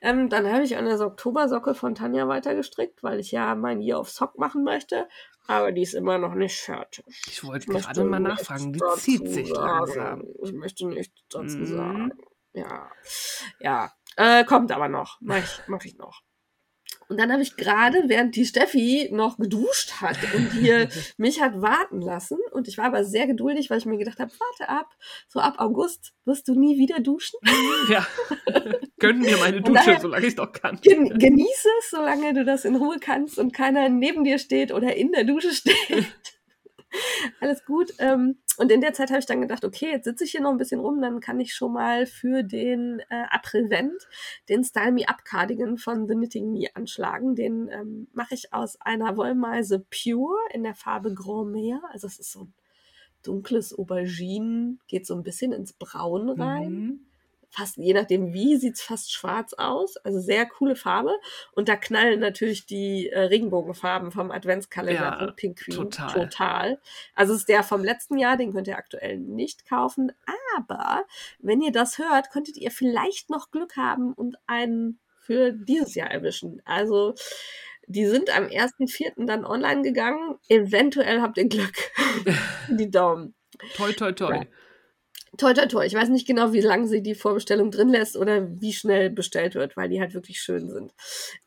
[0.00, 3.98] Ähm, dann habe ich an der Oktobersocke von Tanja weitergestrickt, weil ich ja mein Year
[4.00, 5.08] of Sock machen möchte.
[5.48, 7.04] Aber die ist immer noch nicht fertig.
[7.26, 8.72] Ich wollte gerade mal nachfragen.
[8.72, 10.24] Die dazu zieht sich langsam.
[10.44, 11.66] Ich möchte nichts dazu Mhm.
[11.66, 12.12] sagen.
[12.54, 12.90] Ja.
[13.60, 13.92] Ja.
[14.16, 15.18] Äh, kommt aber noch.
[15.20, 16.20] Mach ich, mach ich noch.
[17.08, 20.88] Und dann habe ich gerade, während die Steffi noch geduscht hat und hier
[21.18, 24.30] mich hat warten lassen, und ich war aber sehr geduldig, weil ich mir gedacht habe,
[24.30, 24.88] warte ab,
[25.28, 27.38] so ab August wirst du nie wieder duschen.
[27.88, 28.06] Ja.
[28.98, 30.78] Gönn mir meine Dusche, daher- solange ich noch kann.
[30.82, 34.94] Gen genieße es, solange du das in Ruhe kannst und keiner neben dir steht oder
[34.94, 36.06] in der Dusche steht.
[37.40, 37.92] Alles gut.
[37.98, 40.50] Ähm, und in der Zeit habe ich dann gedacht, okay, jetzt sitze ich hier noch
[40.50, 44.08] ein bisschen rum, dann kann ich schon mal für den äh, April-Vent
[44.48, 47.34] den Style Me Up Cardigan von The Knitting Me anschlagen.
[47.34, 51.80] Den ähm, mache ich aus einer Wollmeise Pure in der Farbe Grand Meer.
[51.90, 52.54] Also es ist so ein
[53.22, 57.11] dunkles Aubergine, geht so ein bisschen ins Braun rein Mhm.
[57.52, 59.96] Fast, je nachdem wie, sieht's fast schwarz aus.
[59.98, 61.12] Also sehr coole Farbe.
[61.52, 66.12] Und da knallen natürlich die äh, Regenbogenfarben vom Adventskalender Ja, von Pink Queen total.
[66.12, 66.80] total.
[67.14, 70.12] Also es ist der vom letzten Jahr, den könnt ihr aktuell nicht kaufen.
[70.56, 71.04] Aber
[71.38, 76.10] wenn ihr das hört, könntet ihr vielleicht noch Glück haben und einen für dieses Jahr
[76.10, 76.62] erwischen.
[76.64, 77.14] Also
[77.86, 79.26] die sind am 1.4.
[79.26, 80.38] dann online gegangen.
[80.48, 81.74] Eventuell habt ihr Glück.
[82.68, 83.34] die Daumen.
[83.76, 84.34] Toi, toi, toi.
[84.34, 84.42] Ja.
[85.38, 85.86] Toi, toi, toi.
[85.86, 89.54] Ich weiß nicht genau, wie lange sie die Vorbestellung drin lässt oder wie schnell bestellt
[89.54, 90.92] wird, weil die halt wirklich schön sind.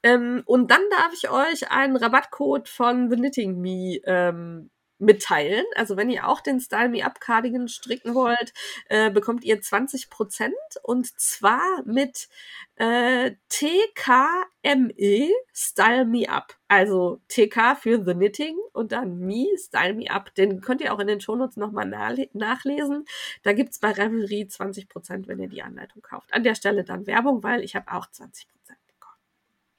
[0.01, 5.65] Ähm, und dann darf ich euch einen Rabattcode von The Knitting Me ähm, mitteilen.
[5.75, 8.53] Also wenn ihr auch den Style Me Up Cardigan stricken wollt,
[8.87, 10.51] äh, bekommt ihr 20%
[10.83, 12.29] und zwar mit
[12.75, 16.55] äh, TKME Style Me Up.
[16.67, 20.33] Also TK für The Knitting und dann Me Style Me Up.
[20.35, 21.85] Den könnt ihr auch in den Shownotes nochmal
[22.33, 23.05] nachlesen.
[23.43, 26.33] Da gibt's bei Revelry 20%, wenn ihr die Anleitung kauft.
[26.33, 28.45] An der Stelle dann Werbung, weil ich habe auch 20%
[28.87, 29.19] bekommen.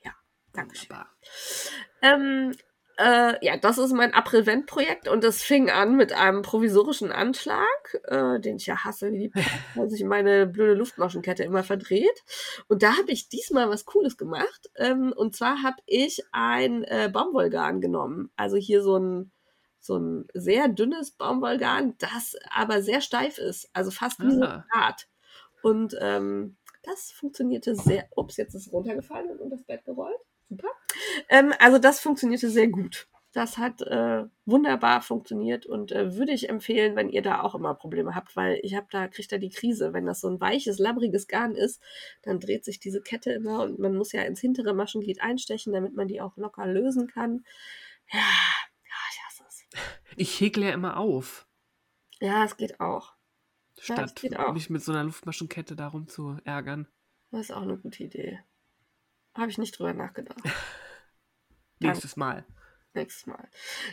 [0.05, 0.13] Ja,
[0.53, 0.91] Dankeschön.
[0.91, 1.11] Wunderbar.
[2.03, 2.53] Ähm,
[2.99, 8.41] äh, ja, das ist mein April-Vent-Projekt und das fing an mit einem provisorischen Anschlag, äh,
[8.41, 9.33] den ich ja hasse wie die
[9.75, 12.25] weil sich meine blöde Luftmaschenkette immer verdreht.
[12.69, 14.71] Und da habe ich diesmal was Cooles gemacht.
[14.77, 18.31] Ähm, und zwar habe ich ein äh, Baumwollgarn genommen.
[18.37, 19.31] Also hier so ein
[19.79, 24.43] so ein sehr dünnes Baumwollgarn, das aber sehr steif ist, also fast wie so ein
[24.43, 24.65] Ah.
[24.73, 25.07] Draht.
[25.63, 28.09] Und ähm, das funktionierte sehr.
[28.17, 30.19] Ups, jetzt ist es runtergefallen und unter das Bett gerollt.
[31.29, 33.09] Ähm, also das funktionierte sehr gut.
[33.33, 37.75] Das hat äh, wunderbar funktioniert und äh, würde ich empfehlen, wenn ihr da auch immer
[37.75, 40.79] Probleme habt, weil ich habe da kriegt da die Krise, wenn das so ein weiches,
[40.79, 41.83] labbriges Garn ist,
[42.23, 45.95] dann dreht sich diese Kette immer und man muss ja ins hintere Maschenglied einstechen, damit
[45.95, 47.45] man die auch locker lösen kann.
[48.11, 49.67] Ja, ja, ich hasse es.
[50.17, 51.47] Ich häkle ja immer auf,
[52.21, 53.13] Ja, es geht auch.
[53.83, 54.55] Ja, statt auch.
[54.55, 56.89] mich mit so einer Luftmaschenkette darum zu ärgern.
[57.33, 58.41] Das ist auch eine gute Idee.
[59.35, 60.39] Habe ich nicht drüber nachgedacht.
[61.81, 62.45] Nächstes Mal.
[62.95, 63.49] Nächstes Mal.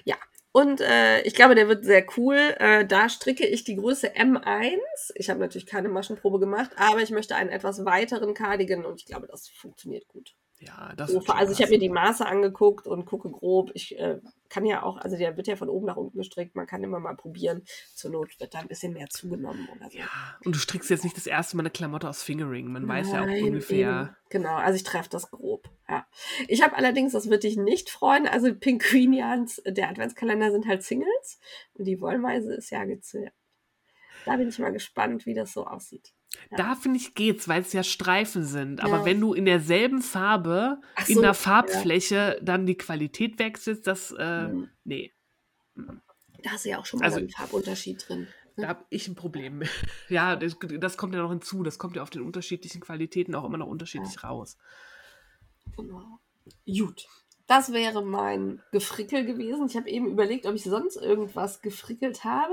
[0.06, 0.15] Ja.
[0.52, 2.38] Und äh, ich glaube, der wird sehr cool.
[2.60, 4.78] Äh, da stricke ich die Größe M1.
[5.15, 9.08] Ich habe natürlich keine Maschenprobe gemacht, aber ich möchte einen etwas weiteren Cardigan und ich
[9.08, 10.36] glaube, das funktioniert gut.
[10.65, 11.89] Ja, das schon also ich habe mir die.
[11.89, 13.71] Maße angeguckt und gucke grob.
[13.73, 16.56] Ich äh, kann ja auch, also der wird ja von oben nach unten gestrickt.
[16.56, 17.63] Man kann immer mal probieren.
[17.95, 19.97] Zur Not wird da ein bisschen mehr zugenommen oder so.
[19.97, 20.08] Ja,
[20.45, 22.71] und du strickst jetzt nicht das erste Mal eine Klamotte aus Fingering.
[22.71, 23.89] Man weiß ja auch Nein, ungefähr.
[23.89, 24.15] eben.
[24.30, 25.69] Genau, also ich treffe das grob.
[25.89, 26.08] Ja.
[26.47, 31.39] Ich habe allerdings, das wird dich nicht freuen, also Pinguinians, der Adventskalender sind halt Singles
[31.73, 33.34] und die Wollmeise ist ja gezählt.
[34.26, 36.13] Da bin ich mal gespannt, wie das so aussieht.
[36.52, 36.58] Ja.
[36.58, 38.82] Da finde ich geht's, weil es ja Streifen sind.
[38.82, 39.06] Aber Ja.
[39.06, 41.34] wenn du in derselben Farbe, Ach in so, der ja.
[41.34, 44.69] Farbfläche, dann die Qualität wechselst, das, äh, Mhm.
[44.84, 45.12] nee,
[46.43, 48.28] Da hast du ja auch schon mal Also- einen Farbunterschied drin.
[48.58, 49.62] da habe ich ein Problem.
[50.10, 51.63] Ja, das, das kommt ja noch hinzu.
[51.63, 54.58] Das kommt ja auf den unterschiedlichen Qualitäten auch immer noch unterschiedlich raus.
[55.78, 56.19] Genau.
[56.65, 57.08] Gut.
[57.55, 59.67] Das wäre mein Gefrickel gewesen.
[59.67, 62.51] Ich habe eben überlegt, ob ich sonst irgendwas gefrickelt habe.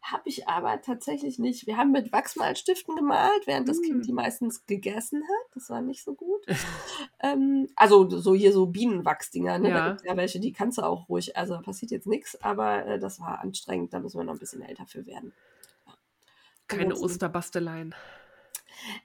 [0.00, 1.66] Habe ich aber tatsächlich nicht.
[1.66, 3.82] Wir haben mit Wachsmalstiften gemalt, während das Mm.
[3.82, 5.54] Kind die meistens gegessen hat.
[5.54, 6.40] Das war nicht so gut.
[7.20, 9.58] ähm, also so hier so Bienenwachsdinger.
[9.58, 9.68] Ne?
[9.68, 9.88] Da Ja.
[9.92, 11.36] gibt ja welche, die kannst du auch ruhig.
[11.36, 13.92] Also da passiert jetzt nichts, aber äh, das war anstrengend.
[13.92, 15.34] Da müssen wir noch ein bisschen älter für werden.
[15.86, 15.92] Ja.
[16.68, 17.94] Keine Ansonsten- Osterbasteleien.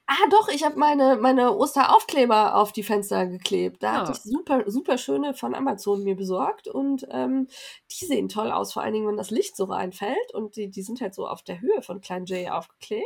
[0.06, 3.82] Ah, doch, ich habe meine, meine Osteraufkleber auf die Fenster geklebt.
[3.82, 3.94] Da Ah.
[4.00, 7.48] hatte ich super, super schöne von Amazon mir besorgt und ähm,
[7.90, 10.82] die sehen toll aus, vor allen Dingen, wenn das Licht so reinfällt und die, die
[10.82, 13.04] sind halt so auf der Höhe von Klein Jay aufgeklebt.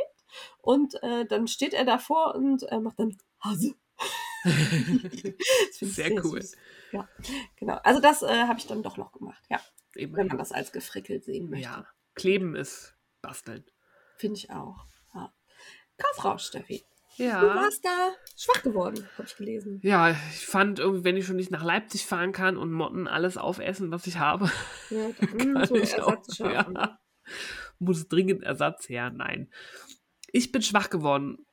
[0.61, 3.73] Und äh, dann steht er davor und äh, macht dann Hase.
[5.81, 6.41] Ich Sehr cool.
[6.41, 6.55] süß.
[6.91, 7.07] Ja,
[7.57, 7.77] genau.
[7.83, 9.59] Also das äh, habe ich dann doch noch gemacht, ja.
[9.93, 10.27] Wenn Immerhin.
[10.27, 11.65] man das als gefrickelt sehen möchte.
[11.65, 13.65] Ja, kleben ist basteln.
[14.17, 14.85] Finde ich auch.
[15.99, 16.83] Kaufrausch, Steffi.
[17.17, 17.41] Du Ja.
[17.55, 19.79] warst da schwach geworden, habe ich gelesen.
[19.83, 23.37] Ja, ich fand irgendwie, wenn ich schon nicht nach Leipzig fahren kann und Motten alles
[23.37, 24.49] aufessen, was ich habe,
[24.89, 26.97] Ja, kann so ich auch, ja,
[27.77, 29.11] muss dringend Ersatz her.
[29.11, 29.51] Nein.
[30.31, 31.45] Ich bin schwach geworden.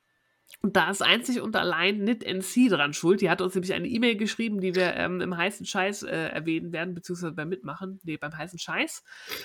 [0.62, 3.20] Und da ist einzig und allein Knit NC dran schuld.
[3.20, 6.72] Die hat uns nämlich eine E-Mail geschrieben, die wir ähm, im heißen Scheiß äh, erwähnen
[6.72, 7.98] werden, beziehungsweise beim Mitmachen.
[8.04, 9.02] Nee, beim heißen Scheiß.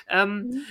[0.07, 0.63] Ähm, Mhm.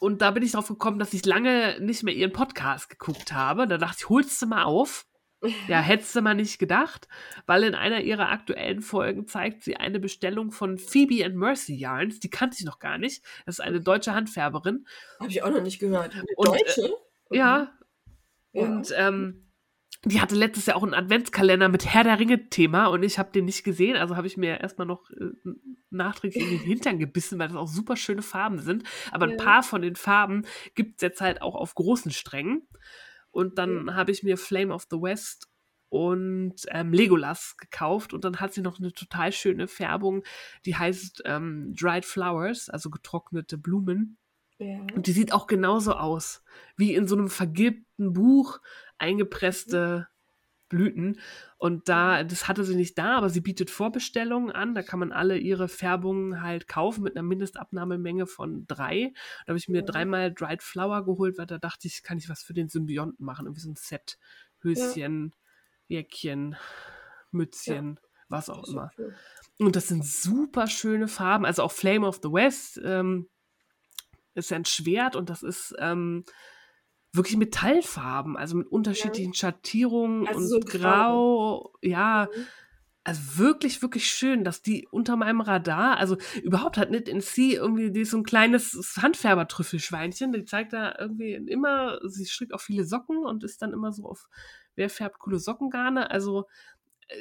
[0.00, 3.66] Und da bin ich drauf gekommen, dass ich lange nicht mehr ihren Podcast geguckt habe.
[3.66, 5.06] Da dachte ich, holst du mal auf.
[5.68, 7.08] Ja, hättest du mal nicht gedacht,
[7.46, 12.20] weil in einer ihrer aktuellen Folgen zeigt sie eine Bestellung von Phoebe and Mercy Yarns.
[12.20, 13.22] Die kannte ich noch gar nicht.
[13.44, 14.86] Das ist eine deutsche Handfärberin.
[15.20, 16.14] Habe ich auch noch nicht gehört.
[16.14, 16.90] Eine Und, äh, Deutsche?
[17.30, 17.72] Ja,
[18.52, 18.62] Ja.
[18.62, 19.45] und ähm,
[20.06, 23.44] die hatte letztes Jahr auch einen Adventskalender mit Herr der Ringe-Thema und ich habe den
[23.44, 25.30] nicht gesehen, also habe ich mir erstmal noch äh,
[25.90, 28.84] nachträglich in den Hintern gebissen, weil das auch super schöne Farben sind.
[29.10, 29.44] Aber ein Ja.
[29.44, 32.68] paar von den Farben gibt es jetzt halt auch auf großen Strängen.
[33.30, 35.48] Und dann habe ich mir Flame of the West
[35.88, 40.24] und ähm, Legolas gekauft und dann hat sie noch eine total schöne Färbung,
[40.64, 44.18] die heißt ähm, Dried Flowers, also getrocknete Blumen.
[44.58, 44.78] ja.
[44.94, 46.42] Und die sieht auch genauso aus,
[46.76, 48.60] wie in so einem vergilbten Buch
[48.98, 50.08] eingepresste
[50.68, 51.20] Blüten.
[51.58, 54.74] Und da, das hatte sie nicht da, aber sie bietet Vorbestellungen an.
[54.74, 59.12] Da kann man alle ihre Färbungen halt kaufen mit einer Mindestabnahmemenge von drei.
[59.44, 59.84] Da habe ich mir Ja.
[59.84, 63.46] dreimal Dried Flower geholt, weil da dachte ich, kann ich was für den Symbionten machen.
[63.46, 64.18] Irgendwie so ein Set.
[64.62, 65.32] Höschen,
[65.86, 66.56] Jäckchen,
[67.30, 68.90] Mützchen, was auch immer.
[69.58, 71.44] Und das sind super schöne Farben.
[71.44, 73.28] Also auch Flame of the West ähm,
[74.34, 76.24] ist ja ein Schwert und das ist ähm,
[77.12, 81.72] wirklich Metallfarben, also mit unterschiedlichen Schattierungen Also und so Grau.
[81.82, 82.48] Ja, Mhm.
[83.04, 87.92] also wirklich, wirklich schön, dass die unter meinem Radar, also überhaupt hat Knit C irgendwie,
[87.92, 92.84] die ist so ein kleines Handfärbertrüffelschweinchen, die zeigt da irgendwie immer, sie strickt auch viele
[92.84, 94.26] Socken und ist dann immer so auf,
[94.74, 96.46] wer färbt coole Sockengarne, also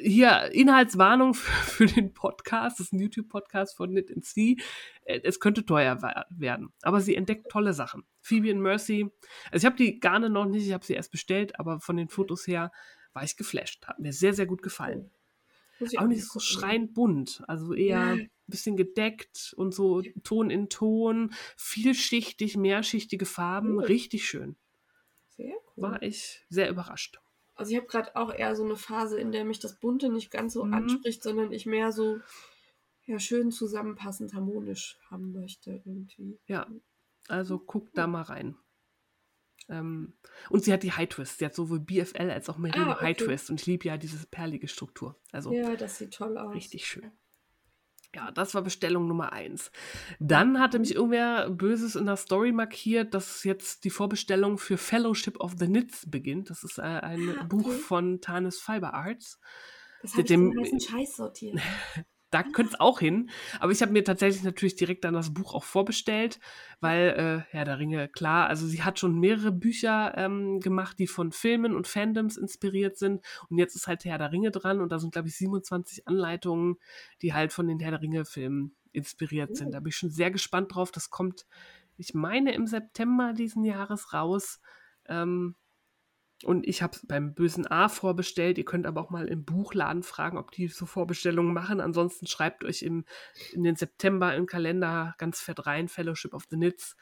[0.02, 1.52] hier Inhaltswarnung für,
[1.86, 4.58] für den Podcast, das ist ein YouTube-Podcast von Knit C.
[5.06, 8.04] Äh, Es könnte teuer werden, aber sie entdeckt tolle Sachen.
[8.22, 9.08] Phoebe and Mercy,
[9.52, 12.10] also ich habe die Garne noch nicht, ich habe sie erst bestellt, aber von den
[12.10, 12.72] Fotos her
[13.14, 13.86] war ich geflasht.
[13.88, 15.12] Hat mir sehr, sehr gut gefallen.
[15.98, 21.34] Auch nicht so schreiend bunt, also eher ein bisschen gedeckt und so Ton in Ton,
[21.58, 23.84] vielschichtig, mehrschichtige Farben, Cool.
[23.84, 24.56] richtig schön.
[25.30, 25.84] Sehr cool.
[25.84, 27.20] War ich sehr überrascht.
[27.56, 30.30] Also ich habe gerade auch eher so eine Phase, in der mich das Bunte nicht
[30.30, 30.74] ganz so Mhm.
[30.74, 32.20] anspricht, sondern ich mehr so
[33.06, 36.40] ja, schön zusammenpassend harmonisch haben möchte irgendwie.
[36.48, 36.68] Ja,
[37.28, 38.58] also guck da mal rein.
[39.68, 40.14] Ähm,
[40.50, 41.40] und sie hat die High Twist.
[41.40, 43.02] Sie hat sowohl BFL als auch Merino Ah, okay.
[43.06, 43.50] High Twist.
[43.50, 45.20] Und ich liebe ja diese perlige Struktur.
[45.32, 46.54] Also Ja, das sieht toll aus.
[46.54, 47.12] richtig schön.
[48.16, 49.72] Ja, das war Bestellung Nummer eins.
[50.20, 55.38] Dann hatte mich irgendwer Böses in der Story markiert, dass jetzt die Vorbestellung für Fellowship
[55.42, 56.50] of the Knits beginnt.
[56.50, 57.78] Das ist äh, ein Ah, Buch okay.
[57.78, 59.38] von Tanis Fiber Arts.
[60.02, 61.60] Das habe ich dem- den heißen Scheiß sortiert.
[62.36, 63.30] Da könnte es auch hin.
[63.62, 66.42] Aber ich habe mir tatsächlich natürlich direkt dann das Buch auch vorbestellt,
[66.82, 71.08] weil, äh, ja, der Ringe, klar, also sie hat schon mehrere Bücher ähm, gemacht, die
[71.08, 73.22] von Filmen und Fandoms inspiriert sind.
[73.50, 76.76] Und jetzt ist halt Herr der Ringe dran und da sind, glaube ich, 27 Anleitungen,
[77.22, 79.74] die halt von den Herr der Ringe-Filmen inspiriert sind.
[79.74, 80.92] Da bin ich schon sehr gespannt drauf.
[80.92, 81.46] Das kommt,
[81.96, 84.60] ich meine, im September diesen Jahres raus.
[85.08, 85.56] Ähm,
[86.44, 88.58] und ich habe es beim Bösen A vorbestellt.
[88.58, 91.80] Ihr könnt aber auch mal im Buchladen fragen, ob die so Vorbestellungen machen.
[91.80, 93.06] Ansonsten schreibt euch im,
[93.54, 96.96] in den September im Kalender ganz fett rein, Fellowship of the Knits.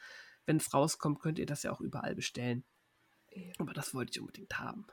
[0.46, 2.64] Wenn es rauskommt, könnt ihr das ja auch überall bestellen.
[3.32, 3.52] Ja.
[3.58, 4.86] Aber das wollte ich unbedingt haben.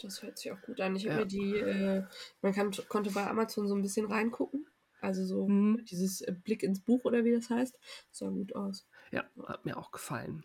[0.00, 0.94] Das hört sich auch gut an.
[0.94, 1.20] Ich habe Ja.
[1.20, 2.04] mir die, äh,
[2.42, 4.66] man kann, konnte bei Amazon so ein bisschen reingucken.
[5.00, 5.84] Also so Mhm.
[5.84, 7.78] dieses Blick ins Buch oder wie das heißt.
[8.10, 8.86] Sah gut aus.
[9.12, 10.44] Ja, hat mir auch gefallen.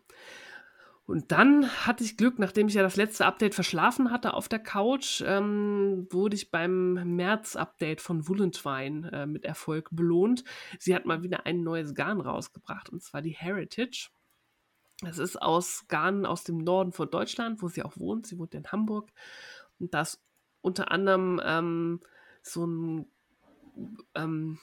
[1.05, 4.59] Und dann hatte ich Glück, nachdem ich ja das letzte Update verschlafen hatte auf der
[4.59, 10.45] Couch, ähm, wurde ich beim März-Update von Woolentwine äh, mit Erfolg belohnt.
[10.79, 14.11] Sie hat mal wieder ein neues Garn rausgebracht, und zwar die Heritage.
[15.05, 18.25] Es ist aus Garn aus dem Norden von Deutschland, wo sie auch wohnt.
[18.25, 19.11] Sie wohnt in Hamburg.
[19.79, 20.23] Und da ist
[20.61, 21.99] unter anderem ähm,
[22.41, 23.05] so ein
[24.15, 24.59] ähm,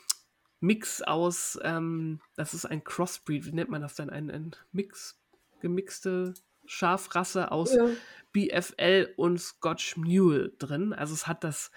[0.61, 4.09] Mix aus, ähm, das ist ein Crossbreed, wie nennt man das denn?
[4.09, 5.20] Ein, ein Mix,
[5.61, 6.35] gemixte
[6.66, 7.87] Schafrasse aus Ja.
[8.33, 10.92] BFL und Scotch Mule drin.
[10.92, 11.70] Also es hat das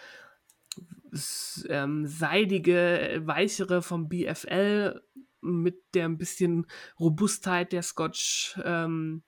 [1.70, 5.02] ähm, seidige, weichere vom BFL
[5.42, 6.66] mit der ein bisschen
[7.00, 9.24] Robustheit der Scotch ähm,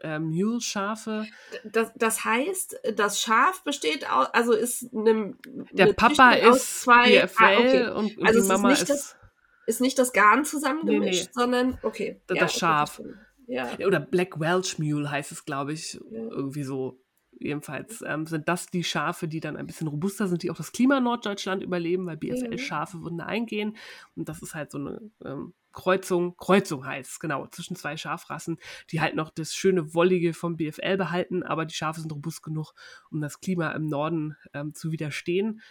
[0.00, 1.26] äh, Mule Schafe.
[1.64, 5.34] Das, das heißt, das Schaf besteht aus, also ist eine,
[5.72, 7.88] Der eine Papa ist zwei, BFL ah, okay.
[7.90, 9.16] und, und Also die es ist Mama nicht ist, das-
[9.64, 11.32] ist nicht das Garn zusammengemischt, Nee, nee.
[11.32, 12.20] sondern okay.
[12.26, 12.94] Das okay, Schaf.
[12.94, 13.20] verstanden.
[13.46, 13.70] Ja.
[13.86, 16.28] oder Black Welsh Mule heißt es, glaube ich, Ja.
[16.30, 16.98] irgendwie so.
[17.38, 20.70] Jedenfalls ähm, sind das die Schafe, die dann ein bisschen robuster sind, die auch das
[20.70, 23.76] Klima in Norddeutschland überleben, weil BFL-Schafe würden da eingehen.
[24.14, 28.58] Und das ist halt so eine ähm, Kreuzung, Kreuzung heißt es, genau, zwischen zwei Schafrassen,
[28.90, 32.74] die halt noch das schöne Wollige vom BFL behalten, aber die Schafe sind robust genug,
[33.10, 35.62] um das Klima im Norden ähm, zu widerstehen.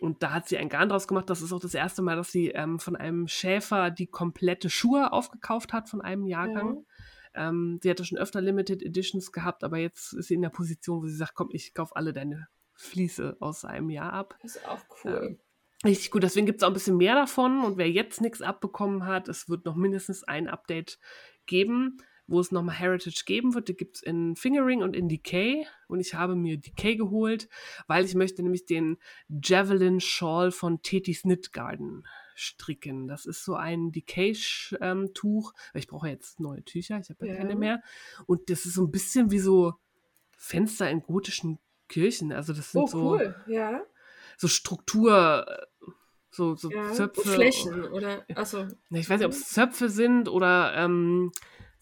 [0.00, 1.30] Und da hat sie ein Garn draus gemacht.
[1.30, 5.12] Das ist auch das erste Mal, dass sie ähm, von einem Schäfer die komplette Schuhe
[5.12, 6.84] aufgekauft hat von einem Jahrgang.
[7.34, 11.02] Ähm, sie hatte schon öfter Limited Editions gehabt, aber jetzt ist sie in der Position,
[11.02, 14.36] wo sie sagt, komm, ich kaufe alle deine Fliese aus einem Jahr ab.
[14.42, 15.38] Das ist auch cool.
[15.84, 17.62] Richtig gut, deswegen gibt es auch ein bisschen mehr davon.
[17.62, 20.98] Und wer jetzt nichts abbekommen hat, es wird noch mindestens ein Update
[21.44, 23.68] geben, wo es nochmal Heritage geben wird.
[23.68, 25.66] Die gibt es in Fingering und in Decay.
[25.88, 27.48] Und ich habe mir Decay geholt,
[27.86, 28.96] weil ich möchte nämlich den
[29.28, 33.06] Javelin Shawl von Teti's Knit Garden stricken.
[33.08, 35.52] Das ist so ein Decay-Tuch.
[35.74, 37.38] ich brauche jetzt neue Tücher, ich habe ja, Ja.
[37.40, 37.82] keine mehr.
[38.26, 39.74] Und das ist so ein bisschen wie so
[40.36, 41.58] Fenster in gotischen
[41.88, 42.32] Kirchen.
[42.32, 43.36] Also das sind Oh, so cool.
[43.46, 43.82] Ja.
[44.36, 45.46] so Struktur,
[46.30, 46.92] so, so ja.
[46.92, 47.22] Zöpfe.
[47.22, 48.66] Flächen oder achso.
[48.90, 51.32] Ich weiß nicht, ob es Zöpfe sind oder ähm,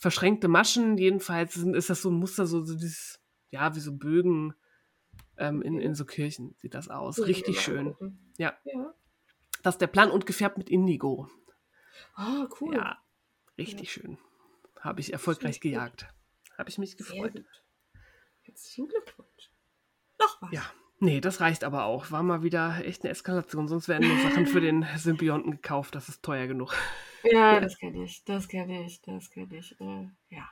[0.04, 0.98] verschränkte Maschen.
[0.98, 4.52] Jedenfalls sind, ist das so ein Muster, so, so dieses, ja, wie so Bögen
[5.38, 7.18] ähm, in, in so Kirchen sieht das aus.
[7.20, 7.96] Richtig schön.
[8.36, 8.52] Ja.
[8.64, 8.94] Ja.
[9.62, 11.30] Das ist der Plan und gefärbt mit Indigo.
[12.18, 12.74] Oh, cool.
[12.74, 12.98] Ja,
[13.56, 14.18] richtig schön.
[14.78, 16.06] Habe ich erfolgreich gejagt.
[16.58, 17.42] Habe ich mich gefreut.
[18.42, 19.52] Herzlichen Glückwunsch.
[20.20, 20.52] Noch was.
[20.52, 20.64] Ja.
[21.00, 22.10] Nee, das reicht aber auch.
[22.10, 23.68] War mal wieder echt eine Eskalation.
[23.68, 25.94] Sonst werden nur Sachen für den Symbionten gekauft.
[25.94, 26.74] Das ist teuer genug.
[27.24, 29.74] Ja, das kenne ich, das kenne ich, das kenne ich.
[29.80, 30.48] Äh, ja.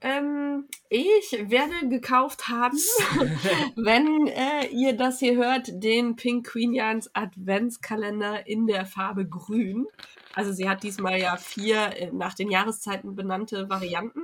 [0.00, 2.78] Ähm, ich werde gekauft haben,
[3.76, 9.86] wenn äh, ihr das hier hört, den Pink Queen Jans Adventskalender in der Farbe Grün.
[10.34, 14.20] Also sie hat diesmal ja vier äh, nach den Jahreszeiten benannte Varianten.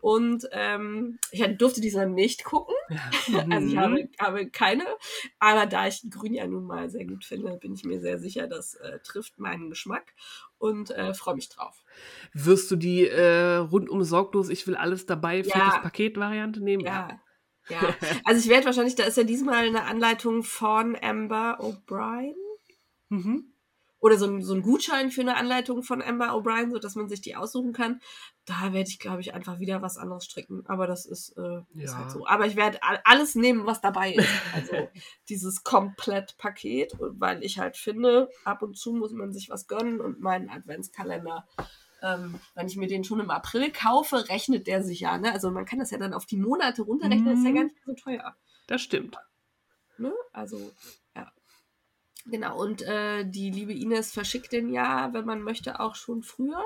[0.00, 2.74] Und ähm, ich durfte diesmal nicht gucken.
[2.88, 2.98] Ja.
[3.50, 3.78] Also ich Mhm.
[3.78, 4.84] habe, habe keine.
[5.38, 8.46] Aber da ich Grün ja nun mal sehr gut finde, bin ich mir sehr sicher,
[8.46, 10.14] das äh, trifft meinen Geschmack
[10.58, 11.82] und äh, freue mich drauf.
[12.32, 15.66] Wirst du die äh, rundum sorglos, ich will alles dabei für Ja.
[15.70, 16.84] das Paket-Variante nehmen?
[16.84, 17.20] Ja.
[17.68, 17.94] Ja.
[18.24, 22.34] Also ich werde wahrscheinlich, da ist ja diesmal eine Anleitung von Amber O'Brien.
[23.10, 23.52] Mhm.
[24.00, 27.08] Oder so ein, so ein Gutschein für eine Anleitung von Amber O'Brien, so dass man
[27.08, 28.00] sich die aussuchen kann.
[28.44, 30.64] Da werde ich, glaube ich, einfach wieder was anderes stricken.
[30.66, 31.98] Aber das ist, äh, ist Ja.
[31.98, 32.26] halt so.
[32.26, 34.28] Aber ich werde all- alles nehmen, was dabei ist.
[34.54, 34.72] Also
[35.28, 40.20] dieses Komplettpaket, weil ich halt finde, ab und zu muss man sich was gönnen und
[40.20, 41.46] meinen Adventskalender.
[42.00, 45.18] Ähm, wenn ich mir den schon im April kaufe, rechnet der sich ja.
[45.18, 45.32] Ne?
[45.32, 47.54] Also man kann das ja dann auf die Monate runterrechnen, ist ja Mhm.
[47.56, 48.36] gar nicht mehr so teuer.
[48.68, 49.16] Das stimmt.
[49.98, 50.12] Ne?
[50.32, 50.70] Also,
[51.16, 51.32] ja.
[52.30, 56.62] Genau, und äh, die liebe Ines verschickt den ja, wenn man möchte, auch schon früher,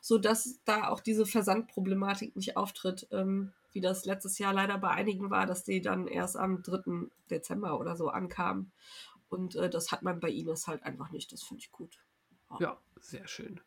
[0.00, 5.30] sodass da auch diese Versandproblematik nicht auftritt, ähm, wie das letztes Jahr leider bei einigen
[5.30, 7.08] war, dass die dann erst am 3.
[7.30, 8.70] Dezember oder so ankamen.
[9.28, 11.32] Und äh, das hat man bei Ines halt einfach nicht.
[11.32, 11.98] Das finde ich gut.
[12.60, 13.60] Ja, sehr schön.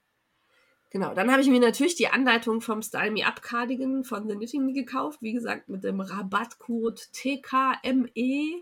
[0.91, 4.35] Genau, dann habe ich mir natürlich die Anleitung vom Style Me Up Cardigan von The
[4.35, 5.21] Knitting Me gekauft.
[5.21, 8.61] Wie gesagt, mit dem Rabattcode TKME.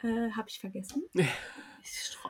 [0.00, 1.04] Äh, habe ich vergessen.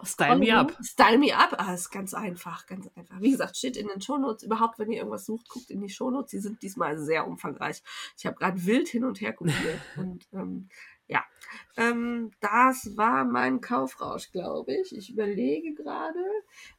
[0.04, 0.76] Style Me Up.
[0.82, 1.54] Style Me Up.
[1.59, 3.20] Ah, ist ganz einfach, ganz einfach.
[3.20, 4.42] Wie gesagt, steht in den Shownotes.
[4.42, 6.30] Überhaupt, wenn ihr irgendwas sucht, guckt in die Shownotes.
[6.30, 7.82] Die sind diesmal sehr umfangreich.
[8.16, 9.80] Ich habe gerade wild hin und her kopiert.
[9.96, 10.68] und ähm,
[11.09, 11.24] ja,
[11.76, 14.94] ähm, das war mein Kaufrausch, glaube ich.
[14.94, 16.22] Ich überlege gerade.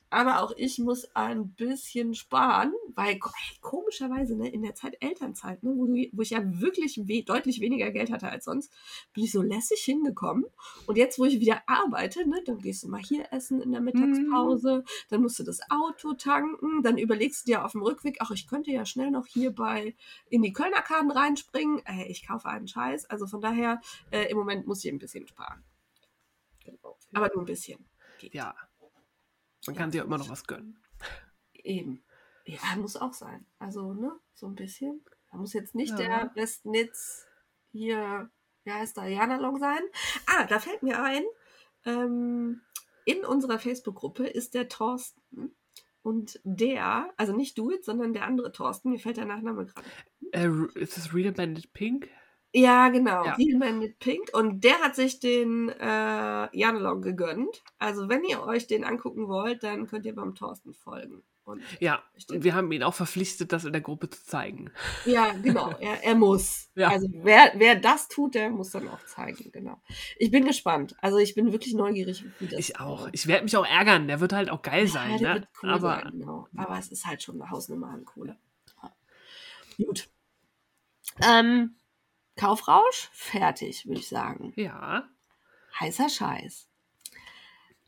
[0.09, 3.19] Aber auch ich muss ein bisschen sparen, weil
[3.61, 7.91] komischerweise ne, in der Zeit Elternzeit, ne, wo, wo ich ja wirklich we deutlich weniger
[7.91, 8.73] Geld hatte als sonst,
[9.13, 10.45] bin ich so lässig hingekommen.
[10.87, 13.81] Und jetzt, wo ich wieder arbeite, ne, dann gehst du mal hier essen in der
[13.81, 18.31] Mittagspause, dann musst du das Auto tanken, dann überlegst du dir auf dem Rückweg, ach,
[18.31, 19.95] ich könnte ja schnell noch hier bei
[20.29, 21.81] in die Kölner Karten reinspringen.
[21.85, 23.05] Ey, ich kaufe einen Scheiß.
[23.05, 23.81] Also von daher,
[24.11, 25.63] äh, im Moment muss ich ein bisschen sparen.
[26.63, 26.97] Genau.
[27.13, 27.85] Aber nur ein bisschen.
[28.19, 28.33] Geht.
[28.33, 28.55] Ja.
[29.69, 30.81] Man kann sich auch immer noch was gönnen.
[31.53, 32.03] Eben.
[32.45, 33.45] Ja, muss auch sein.
[33.59, 35.03] Also, ne, so ein bisschen.
[35.31, 35.97] Da muss jetzt nicht Ja.
[35.97, 37.27] der Westnitz
[37.71, 38.31] hier,
[38.63, 39.81] wie heißt der, Janalong sein.
[40.25, 41.23] Ah, da fällt mir ein,
[41.85, 42.61] ähm,
[43.05, 45.55] in unserer Facebook-Gruppe ist der Thorsten.
[46.01, 49.87] Und der, also nicht du jetzt, sondern der andere Thorsten, mir fällt der Nachname gerade.
[50.31, 52.09] Äh, ist das Real Bandit Pink?
[52.53, 53.25] Ja, genau.
[53.25, 53.35] Ja.
[53.35, 54.29] Dealman mit Pink.
[54.33, 57.63] Und der hat sich den äh, Janalong gegönnt.
[57.77, 61.23] Also, wenn ihr euch den angucken wollt, dann könnt ihr beim Thorsten folgen.
[61.49, 64.71] Und Ja, und wir haben ihn auch verpflichtet, das in der Gruppe zu zeigen.
[65.05, 65.73] Ja, genau.
[65.79, 66.69] Er, er muss.
[66.75, 66.89] Ja.
[66.89, 69.81] Also wer, wer das tut, der muss dann auch zeigen, genau.
[70.17, 70.95] Ich bin gespannt.
[71.01, 73.09] Also ich bin wirklich neugierig, wie das Ich auch.
[73.11, 74.07] Ich werde mich auch ärgern.
[74.07, 75.17] Der wird halt auch geil ja, sein.
[75.17, 75.33] der Ne?
[75.35, 76.47] wird cool Aber sein, genau.
[76.55, 78.37] Aber es ist halt schon eine Hausnummer an Kohle.
[79.77, 80.09] Gut.
[81.21, 81.75] Ähm,
[82.39, 84.53] Kaufrausch, fertig, würde ich sagen.
[84.55, 85.07] ja,
[85.79, 86.67] Heißer Scheiß.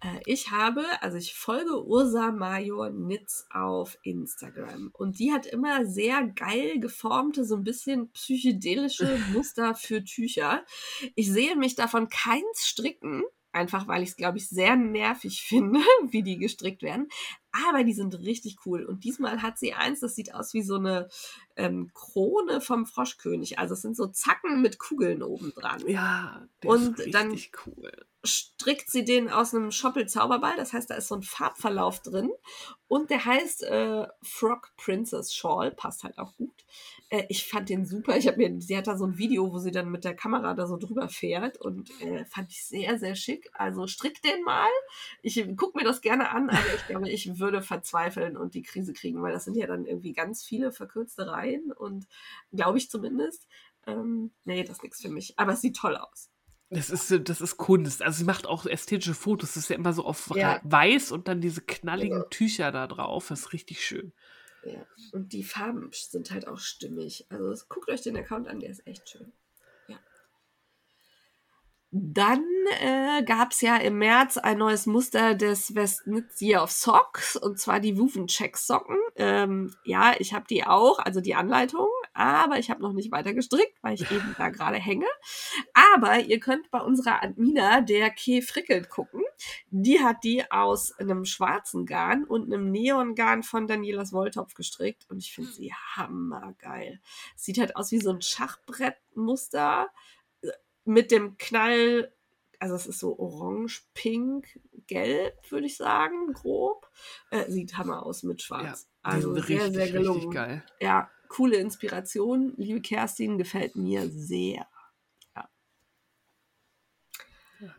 [0.02, 5.86] Äh, Ich habe, also ich folge Ursa Major Nitz auf Instagram und die hat immer
[5.86, 10.66] sehr geil geformte, so ein bisschen psychedelische Muster für Tücher.
[11.16, 13.24] Ich sehe mich davon keins stricken,
[13.54, 15.80] einfach weil ich es, glaube ich, sehr nervig finde,
[16.10, 17.08] wie die gestrickt werden.
[17.68, 18.86] Aber die sind richtig cool.
[18.86, 21.10] Und diesmal hat sie eins, das sieht aus wie so eine
[21.58, 23.60] ähm, Krone vom Froschkönig.
[23.60, 27.92] Also es sind so Zacken mit Kugeln oben dran ja, Und ist dann- richtig cool.
[28.24, 30.56] Strickt sie den aus einem Schoppel-Zauberball.
[30.56, 32.32] Das heißt, da ist so ein Farbverlauf drin.
[32.88, 35.72] Und der heißt äh, Frog Princess Shawl.
[35.72, 36.54] Passt halt auch gut.
[37.10, 38.18] Äh, ich fand den super.
[38.18, 40.54] Ich habe mir, sie hat da so ein Video, wo sie dann mit der Kamera
[40.54, 41.58] da so drüber fährt.
[41.58, 43.50] Und äh, fand ich sehr, sehr schick.
[43.54, 44.70] Also strick den mal.
[45.24, 48.94] Ich gucke mir das gerne an, aber ich glaube, ich würde verzweifeln und die Krise
[48.94, 51.72] kriegen, weil das sind ja dann irgendwie ganz viele verkürzte Reihen.
[51.72, 52.08] Und
[52.52, 53.48] glaube ich zumindest.
[53.88, 55.34] Ähm, nee, das ist nichts für mich.
[55.40, 56.30] Aber es sieht toll aus.
[56.72, 58.02] Das ist, äh, das ist Kunst.
[58.02, 59.50] Also sie macht auch ästhetische Fotos.
[59.54, 60.60] Das ist ja immer so auf Ja.
[60.64, 62.30] weiß und dann diese knalligen Genau.
[62.30, 63.28] Tücher da drauf.
[63.28, 64.14] Das ist richtig schön.
[64.64, 64.86] Ja.
[65.12, 67.26] Und die Farben sind halt auch stimmig.
[67.30, 69.32] Also guckt euch den Account an, der ist echt schön.
[69.88, 70.00] Ja.
[71.92, 72.46] Dann
[72.80, 77.60] äh, gab es ja im März ein neues Muster des Westnitz Year of Socks und
[77.60, 78.98] zwar die Woven Check Socken.
[79.18, 83.34] Ähm, ja, ich habe die auch, also die Anleitung, aber ich habe noch nicht weiter
[83.34, 85.06] gestrickt, weil ich eben da gerade hänge.
[85.94, 89.22] Aber ihr könnt bei unserer Admina, der Keh Frickelt, gucken.
[89.70, 95.20] Die hat die aus einem schwarzen Garn und einem Neongarn von Danielas Wolltopf gestrickt und
[95.20, 97.00] ich finde sie hammergeil.
[97.36, 99.88] Sieht halt aus wie so ein Schachbrettmuster
[100.42, 100.48] äh,
[100.86, 102.12] mit dem Knall,
[102.60, 106.90] also es ist so orange, pink, gelb, würde ich sagen, grob.
[107.32, 108.86] Äh, sieht hammer aus mit Ja, schwarz.
[108.86, 110.14] die also sehr, richtig, sehr gelungen.
[110.20, 110.64] richtig geil.
[110.80, 112.54] Ja, coole Inspiration.
[112.58, 114.68] Liebe Kerstin, gefällt mir sehr.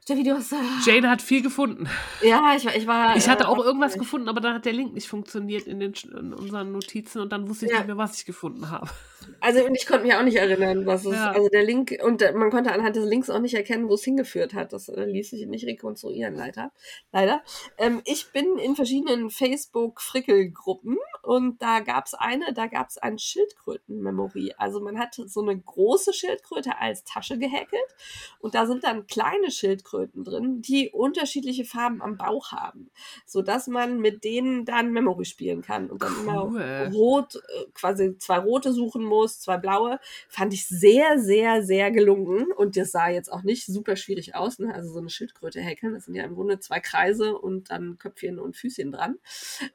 [0.02, 0.52] Steffi, du hast.
[0.52, 1.88] Äh, Jane hat viel gefunden.
[2.22, 3.16] ja, ich, war- ich war.
[3.16, 5.92] Ich hatte äh, auch irgendwas gefunden, aber dann hat der Link nicht funktioniert in, den,
[6.16, 7.78] in unseren Notizen und dann wusste ich Ja.
[7.78, 8.88] nicht mehr, was ich gefunden habe.
[9.40, 11.30] Also und ich konnte mich auch nicht erinnern, was es, Ja.
[11.30, 14.52] also der Link, und man konnte anhand des Links auch nicht erkennen, wo es hingeführt
[14.52, 14.72] hat.
[14.72, 16.72] Das äh, ließ sich nicht rekonstruieren, leider.
[17.12, 17.42] leider.
[17.78, 23.18] Ähm, ich bin in verschiedenen Facebook-Frickel-Gruppen und da gab es eine, da gab es ein
[23.18, 24.54] Schildkröten-Memory.
[24.58, 27.80] Also man hat so eine große Schildkröte als Tasche gehäkelt
[28.40, 32.90] und da sind dann kleine Schildkröten drin, die unterschiedliche Farben am Bauch haben,
[33.26, 36.22] sodass man mit denen dann Memory spielen kann und dann Cool.
[36.22, 39.98] immer rot, äh, quasi zwei rote suchen muss, zwei blaue.
[40.28, 42.52] Fand ich sehr, sehr, sehr gelungen.
[42.52, 44.58] Und das sah jetzt auch nicht super schwierig aus.
[44.58, 44.74] Ne?
[44.74, 48.38] Also so eine Schildkröte häkeln, das sind ja im Grunde zwei Kreise und dann Köpfchen
[48.38, 49.16] und Füßchen dran.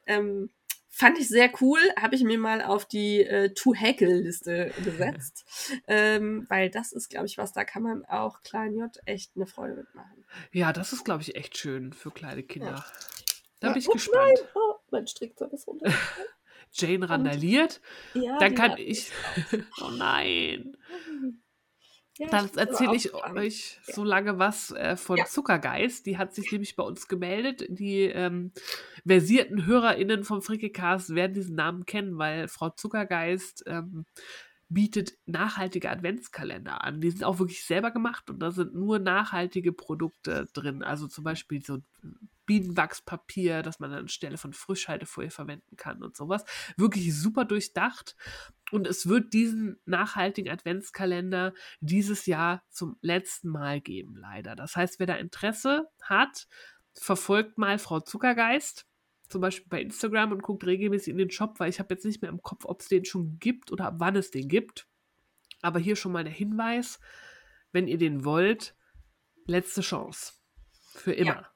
[0.06, 0.50] Ähm,
[0.98, 1.80] fand ich sehr cool.
[2.00, 5.46] Habe ich mir mal auf die äh, To-Häkel-Liste gesetzt.
[5.88, 9.46] ähm, weil das ist, glaube ich, was, da kann man auch Klein J echt eine
[9.46, 10.26] Freude mitmachen.
[10.52, 12.84] Ja, das ist, glaube ich, echt schön für kleine Kinder.
[13.60, 14.34] Da Ja, bin ich oh gespannt.
[14.36, 15.94] Nein, oh, mein Strickzeug ist runter.
[16.72, 17.80] Jane randaliert,
[18.14, 19.12] Ja, dann kann ich.
[19.82, 20.78] Oh nein.
[22.20, 23.94] Ja, Dann erzähle ich euch Ja.
[23.94, 25.26] so lange was äh, von Ja.
[25.26, 26.06] Zuckergeist.
[26.06, 27.66] Die hat sich nämlich bei uns gemeldet.
[27.70, 28.52] Die ähm,
[29.06, 34.06] versierten HörerInnen vom Frickelcast werden diesen Namen kennen, weil Frau Zuckergeist ähm,
[34.70, 37.00] bietet nachhaltige Adventskalender an.
[37.00, 40.84] Die sind auch wirklich selber gemacht und da sind nur nachhaltige Produkte drin.
[40.84, 41.78] Also zum Beispiel so
[42.46, 46.44] Bienenwachspapier, das man anstelle von Frischhaltefolie verwenden kann und sowas.
[46.78, 48.16] Wirklich super durchdacht.
[48.72, 54.56] Und es wird diesen nachhaltigen Adventskalender dieses Jahr zum letzten Mal geben, leider.
[54.56, 56.48] Das heißt, wer da Interesse hat,
[56.94, 58.86] verfolgt mal Frau Zuckergeist,
[59.30, 62.22] zum Beispiel bei Instagram und guckt regelmäßig in den Shop, weil ich habe jetzt nicht
[62.22, 64.88] mehr im Kopf, ob es den schon gibt oder ab wann es den gibt.
[65.62, 67.00] Aber hier schon mal der Hinweis,
[67.72, 68.76] wenn ihr den wollt,
[69.46, 70.34] letzte Chance.
[70.94, 71.48] Für immer.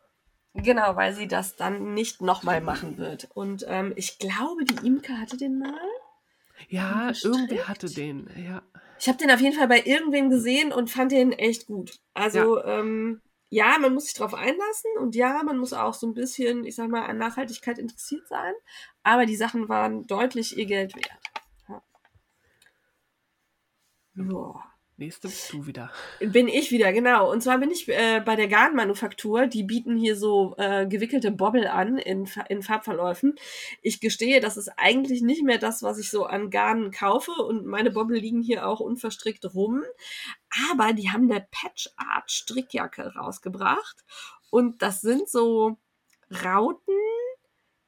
[0.53, 3.29] Genau, weil sie das dann nicht nochmal machen wird.
[3.33, 5.79] Und ähm, ich glaube, die Imke hatte den mal.
[6.69, 8.29] Ja, irgendwer hatte den.
[8.37, 8.61] Ja.
[8.99, 11.99] Ich habe den auf jeden Fall bei irgendwem gesehen und fand den echt gut.
[12.13, 12.79] Also ja.
[12.79, 16.63] Ähm, ja, man muss sich drauf einlassen und ja, man muss auch so ein bisschen,
[16.63, 18.53] ich sag mal, an Nachhaltigkeit interessiert sein.
[19.03, 21.19] Aber die Sachen waren deutlich ihr Geld wert.
[21.67, 21.83] Ja.
[24.13, 24.70] Joa.
[25.01, 25.89] Nächste bist du wieder.
[26.19, 27.31] Bin ich wieder, genau.
[27.31, 29.47] Und zwar bin ich äh, bei der Garnmanufaktur.
[29.47, 33.33] Die bieten hier so äh, gewickelte Bobbel an in, in Farbverläufen.
[33.81, 37.31] Ich gestehe, das ist eigentlich nicht mehr das, was ich so an Garnen kaufe.
[37.31, 39.81] Und meine Bobbel liegen hier auch unverstrickt rum.
[40.71, 44.05] Aber die haben eine Patch-Art-Strickjacke rausgebracht.
[44.51, 45.77] Und das sind so
[46.45, 46.93] Rauten,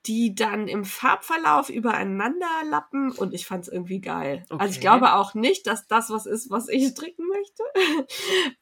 [0.06, 4.46] die dann im Farbverlauf übereinander lappen und ich fand es irgendwie geil.
[4.50, 4.62] Okay.
[4.62, 7.64] Also ich glaube auch nicht, dass das was ist, was ich stricken möchte,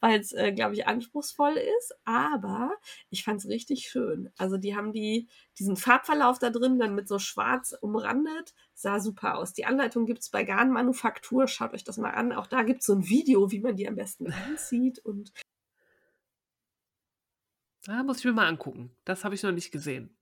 [0.00, 2.72] weil es, äh, glaube ich, anspruchsvoll ist, aber
[3.10, 4.30] ich fand es richtig schön.
[4.36, 5.28] Also die haben die,
[5.58, 9.52] diesen Farbverlauf da drin dann mit so schwarz umrandet, sah super aus.
[9.52, 12.32] Die Anleitung gibt's bei Garnmanufaktur, schaut euch das mal an.
[12.32, 15.32] Auch da gibt's so ein Video, wie man die am besten anzieht und
[17.84, 18.94] da muss ich mir mal angucken.
[19.04, 20.16] Das habe ich noch nicht gesehen.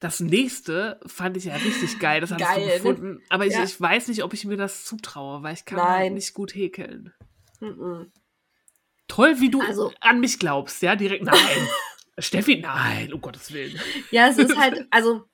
[0.00, 3.14] Das nächste fand ich ja richtig geil, das habe ich so gefunden.
[3.14, 3.20] Ne?
[3.30, 3.64] Aber ich, ja.
[3.64, 7.14] ich, weiß nicht, ob ich mir das zutraue, weil ich kann halt nicht gut häkeln.
[7.60, 8.10] -mm.
[9.08, 11.68] Toll, wie du also, an mich glaubst, ja, direkt nein.
[12.18, 13.78] Steffi, nein, um Gottes Willen.
[14.10, 15.24] Ja, es ist halt, also,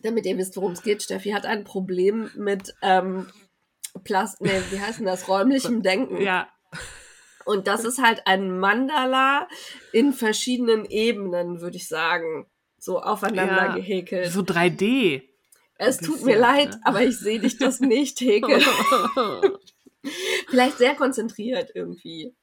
[0.00, 3.30] damit ihr wisst, worum es geht, Steffi hat ein Problem mit ähm,
[4.04, 6.20] Plast, nee, wie heißt denn das, räumlichem Denken.
[6.20, 6.48] Ja.
[7.44, 9.46] Und das ist halt ein Mandala
[9.92, 12.50] in verschiedenen Ebenen, würde ich sagen
[12.86, 14.32] so aufeinander ja, gehäkelt.
[14.32, 15.22] So 3D.
[15.76, 16.80] Es tut mir leid, ne?
[16.84, 18.62] aber ich sehe dich das nicht häkeln.
[20.48, 22.34] Vielleicht sehr konzentriert irgendwie.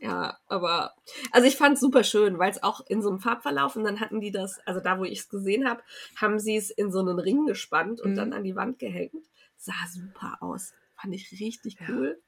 [0.00, 0.94] Ja, aber
[1.30, 4.00] also ich fand es super schön, weil es auch in so einem Farbverlauf und dann
[4.00, 5.82] hatten die das, also da, wo ich es gesehen habe,
[6.16, 8.16] haben sie es in so einen Ring gespannt und mhm.
[8.16, 9.24] dann an die Wand gehängt.
[9.56, 10.72] Sah super aus.
[11.00, 12.20] Fand ich richtig cool.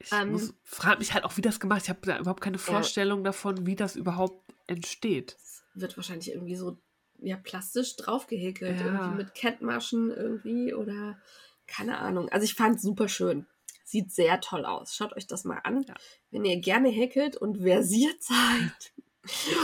[0.00, 1.82] Ich ähm, frage mich halt auch, wie das gemacht.
[1.84, 3.26] Ich habe da überhaupt keine Vorstellung ja.
[3.26, 5.36] davon, wie das überhaupt entsteht.
[5.74, 6.78] Wird wahrscheinlich irgendwie so
[7.20, 8.80] ja, plastisch draufgehäkelt.
[8.80, 8.86] Ja.
[8.86, 11.18] Irgendwie mit Kettmaschen irgendwie oder
[11.66, 12.28] keine Ahnung.
[12.30, 13.46] Also ich fand es super schön.
[13.84, 14.94] Sieht sehr toll aus.
[14.94, 15.82] Schaut euch das mal an.
[15.82, 15.94] Ja.
[16.30, 18.92] Wenn ihr gerne häkelt und versiert seid.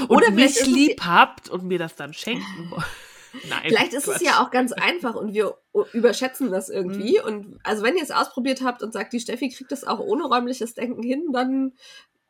[0.03, 2.85] Und oder mich lieb habt und mir das dann schenken wollt.
[3.49, 4.17] Nein, Vielleicht ist Quatsch.
[4.17, 5.59] es ja auch ganz einfach und wir
[5.93, 7.19] überschätzen das irgendwie.
[7.19, 7.27] Mhm.
[7.27, 10.25] Und also wenn ihr es ausprobiert habt und sagt, die Steffi kriegt das auch ohne
[10.25, 11.73] räumliches Denken hin, dann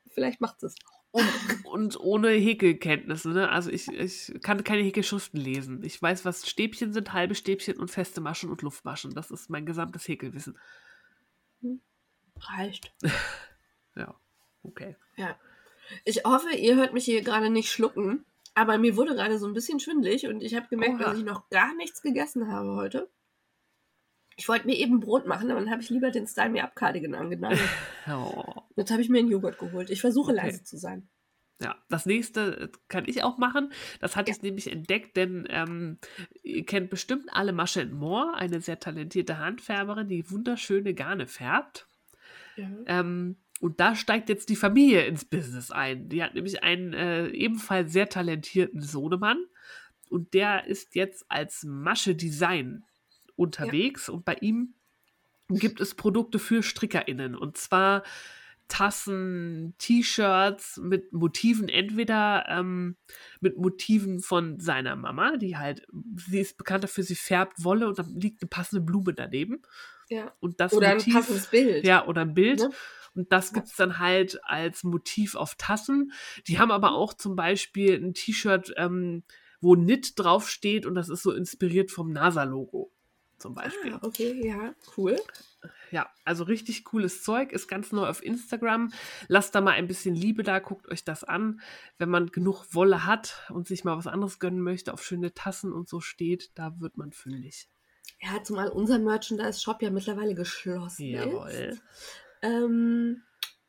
[0.09, 1.04] vielleicht macht es auch.
[1.15, 3.49] Und, und, ohne Häkelkenntnisse, ne?
[3.49, 5.85] Also ich, ich kann keine Häkelschriften lesen.
[5.85, 9.15] Ich weiß, was Stäbchen sind, halbe Stäbchen und feste Maschen und Luftmaschen.
[9.15, 10.59] Das ist mein gesamtes Häkelwissen.
[12.41, 12.93] Reicht.
[13.97, 14.13] ja,
[14.65, 14.97] okay.
[15.17, 15.39] Ja.
[16.05, 19.55] Ich hoffe, ihr hört mich hier gerade nicht schlucken, aber mir wurde gerade so ein
[19.55, 21.11] bisschen schwindlig und ich habe gemerkt, Oha.
[21.11, 23.09] dass ich noch gar nichts gegessen habe heute.
[24.37, 26.75] Ich wollte mir eben Brot machen, aber dann habe ich lieber den Style Me Up
[26.77, 27.61] Cardigan angenagelt.
[28.09, 28.45] Oh.
[28.77, 29.89] Jetzt habe ich mir einen Joghurt geholt.
[29.91, 30.43] Ich versuche Okay.
[30.47, 31.09] leise zu sein.
[31.63, 33.73] Ja, das nächste kann ich auch machen.
[34.01, 34.37] Das hatte Ja.
[34.37, 35.99] ich nämlich entdeckt, denn ähm,
[36.43, 41.87] ihr kennt bestimmt alle Masche Moore, eine sehr talentierte Handfärberin, die wunderschöne Garne färbt.
[42.57, 42.69] Ja.
[42.87, 46.09] Ähm, und da steigt jetzt die Familie ins Business ein.
[46.09, 49.39] Die hat nämlich einen äh, ebenfalls sehr talentierten Sohnemann
[50.11, 52.85] und der ist jetzt als Masche Design
[53.37, 54.75] unterwegs und bei ihm
[55.49, 58.03] gibt es Produkte für StrickerInnen und zwar
[58.67, 62.97] Tassen, T-Shirts mit Motiven, entweder ähm,
[63.41, 67.99] mit Motiven von seiner Mama, die halt, sie ist bekannt dafür, sie färbt Wolle und
[67.99, 69.61] dann liegt eine passende Blume daneben.
[70.09, 70.33] ja.
[70.41, 71.85] Und das Oder ein Motiv, passendes Bild.
[71.85, 72.61] ja, oder ein Bild.
[72.61, 72.71] Ne?
[73.15, 73.55] Und das Ja.
[73.57, 76.13] gibt es dann halt als Motiv auf Tassen.
[76.49, 79.25] Die haben aber auch zum Beispiel ein T-Shirt, ähm,
[79.61, 82.94] wo Knit draufsteht und das ist so inspiriert vom NASA-Logo.
[83.45, 83.93] Zum Beispiel.
[83.93, 85.21] Ah, okay, ja, cool.
[85.91, 88.91] Ja, also richtig cooles Zeug, ist ganz neu auf Instagram.
[89.29, 91.61] Lasst da mal ein bisschen Liebe da, guckt euch das an.
[91.99, 95.75] Wenn man genug Wolle hat und sich mal was anderes gönnen möchte, auf schöne Tassen
[95.75, 97.69] und so steht, da wird man fündig.
[98.19, 101.51] Ja, zumal unser Merchandise-Shop ja mittlerweile geschlossen Jawohl.
[101.51, 101.83] ist.
[102.41, 103.25] Ähm,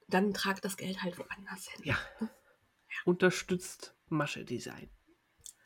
[0.08, 1.82] dann tragt das Geld halt woanders hin.
[1.84, 1.98] Ja.
[3.04, 4.90] Unterstützt Masche Design.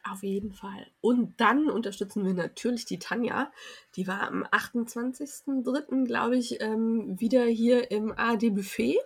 [0.04, 0.88] Auf jeden Fall.
[1.02, 3.52] Und dann unterstützen wir natürlich die Tanja.
[3.95, 8.97] Die war am 28.03., glaube ich, ähm, wieder hier im ARD Buffet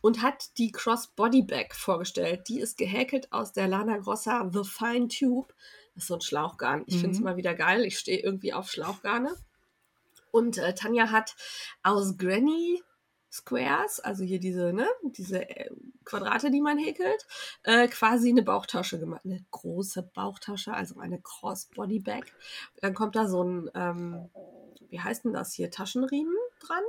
[0.00, 2.48] und hat die Crossbody Bag vorgestellt.
[2.48, 5.52] Die ist gehäkelt aus der Lana Grossa The Fine Tube.
[5.94, 6.84] Das ist so ein Schlauchgarn.
[6.86, 7.24] Ich finde es Mhm.
[7.24, 7.84] mal wieder geil.
[7.84, 9.34] Ich stehe irgendwie auf Schlauchgarne.
[10.30, 11.36] Und äh, Tanja hat
[11.82, 12.82] aus Granny
[13.34, 15.68] Squares, also hier diese, ne, diese äh,
[16.04, 17.26] Quadrate, die man häkelt,
[17.64, 19.22] äh, quasi eine Bauchtasche gemacht.
[19.24, 22.32] Eine große Bauchtasche, also eine Crossbody Bag.
[22.80, 24.30] Dann kommt da so ein, ähm,
[24.88, 26.84] wie heißt denn das hier, Taschenriemen dran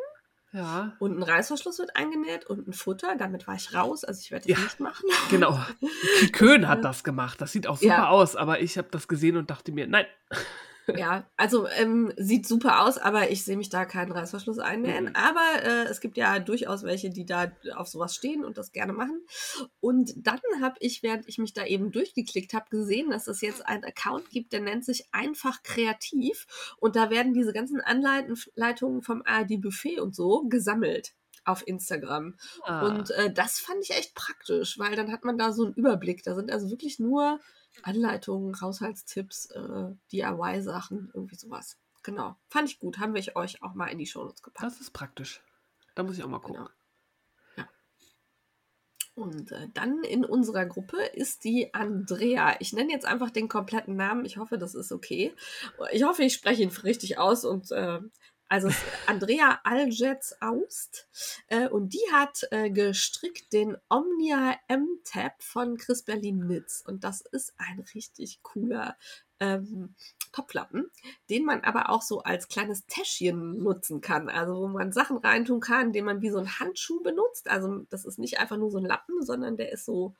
[0.51, 3.15] Ja, und ein Reißverschluss wird eingenäht und ein Futter.
[3.17, 4.63] Damit war ich raus, also ich werde das Ja.
[4.63, 5.05] nicht machen.
[5.31, 5.59] genau.
[6.19, 7.41] Kikön hat das gemacht.
[7.41, 8.09] Das sieht auch super Ja.
[8.09, 10.05] aus, aber ich habe das gesehen und dachte mir, nein.
[10.95, 15.05] Ja, also ähm, sieht super aus, aber ich sehe mich da keinen Reißverschluss einnähen.
[15.05, 15.15] Mhm.
[15.15, 18.93] Aber äh, es gibt ja durchaus welche, die da auf sowas stehen und das gerne
[18.93, 19.25] machen.
[19.79, 23.65] Und dann habe ich, während ich mich da eben durchgeklickt habe, gesehen, dass es jetzt
[23.65, 26.45] einen Account gibt, der nennt sich einfach kreativ.
[26.77, 31.13] Und da werden diese ganzen Anleitungen vom ARD Buffet und so gesammelt
[31.45, 32.35] auf Instagram.
[32.63, 35.73] Ah, Und äh, das fand ich echt praktisch, weil dann hat man da so einen
[35.75, 36.23] Überblick.
[36.23, 37.39] Da sind also wirklich nur
[37.83, 41.77] Anleitungen, Haushaltstipps, äh, DIY-Sachen, irgendwie sowas.
[42.03, 42.35] Genau.
[42.49, 42.99] Fand ich gut.
[42.99, 44.65] Haben wir euch auch mal in die Shownotes gepackt.
[44.65, 45.41] das ist praktisch.
[45.95, 46.65] Da muss ich auch mal gucken.
[46.65, 46.69] Genau.
[49.15, 52.57] Und äh, dann in unserer Gruppe ist die Andrea.
[52.59, 54.25] Ich nenne jetzt einfach den kompletten Namen.
[54.25, 55.33] Ich hoffe, das ist okay.
[55.93, 57.45] Ich hoffe, ich spreche ihn richtig aus.
[57.45, 58.01] Und äh,
[58.47, 61.07] also ist Andrea Algetz Aust.
[61.47, 66.81] Äh, und die hat äh, gestrickt den Omnia M-Tab von Chris Berlin Knits.
[66.85, 68.97] Und das ist ein richtig cooler
[69.39, 69.95] ähm,
[70.31, 70.89] Topflappen,
[71.29, 74.29] den man aber auch so als kleines Täschchen nutzen kann.
[74.29, 77.49] Also wo man Sachen reintun kann, den man wie so ein Handschuh benutzt.
[77.49, 80.13] Also das ist nicht einfach nur so ein Lappen, sondern der ist so,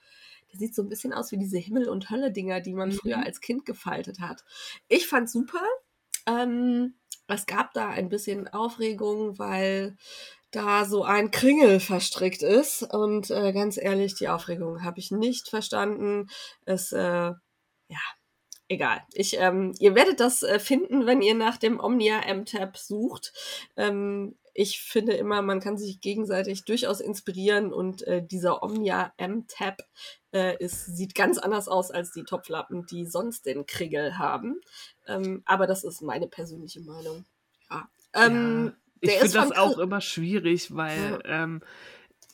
[0.52, 2.94] der sieht so ein bisschen aus wie diese Himmel- und Hölle-Dinger, die man Mhm.
[2.94, 4.44] früher als Kind gefaltet hat.
[4.88, 5.62] Ich fand's super.
[6.28, 6.96] Ähm,
[7.28, 9.98] es gab da ein bisschen Aufregung, weil
[10.52, 12.84] da so ein Kringel verstrickt ist.
[12.84, 16.30] Und äh, ganz ehrlich, die Aufregung habe ich nicht verstanden.
[16.66, 17.32] Es, äh,
[17.88, 18.00] ja,
[18.68, 19.02] egal.
[19.14, 23.34] Ich, ähm, ihr werdet das äh, finden, wenn ihr nach dem Omnia M-Tab sucht.
[23.76, 29.82] Ähm, ich finde immer, man kann sich gegenseitig durchaus inspirieren und äh, dieser Omnia M-Tab
[30.36, 34.60] äh, ist, sieht ganz anders aus als die Topflappen, die sonst den Kriegel haben.
[35.08, 37.26] Ähm, aber das ist meine persönliche Meinung.
[37.72, 37.88] Ja.
[38.14, 41.62] Ähm, Ich der finde das auch immer schwierig, weil, ähm,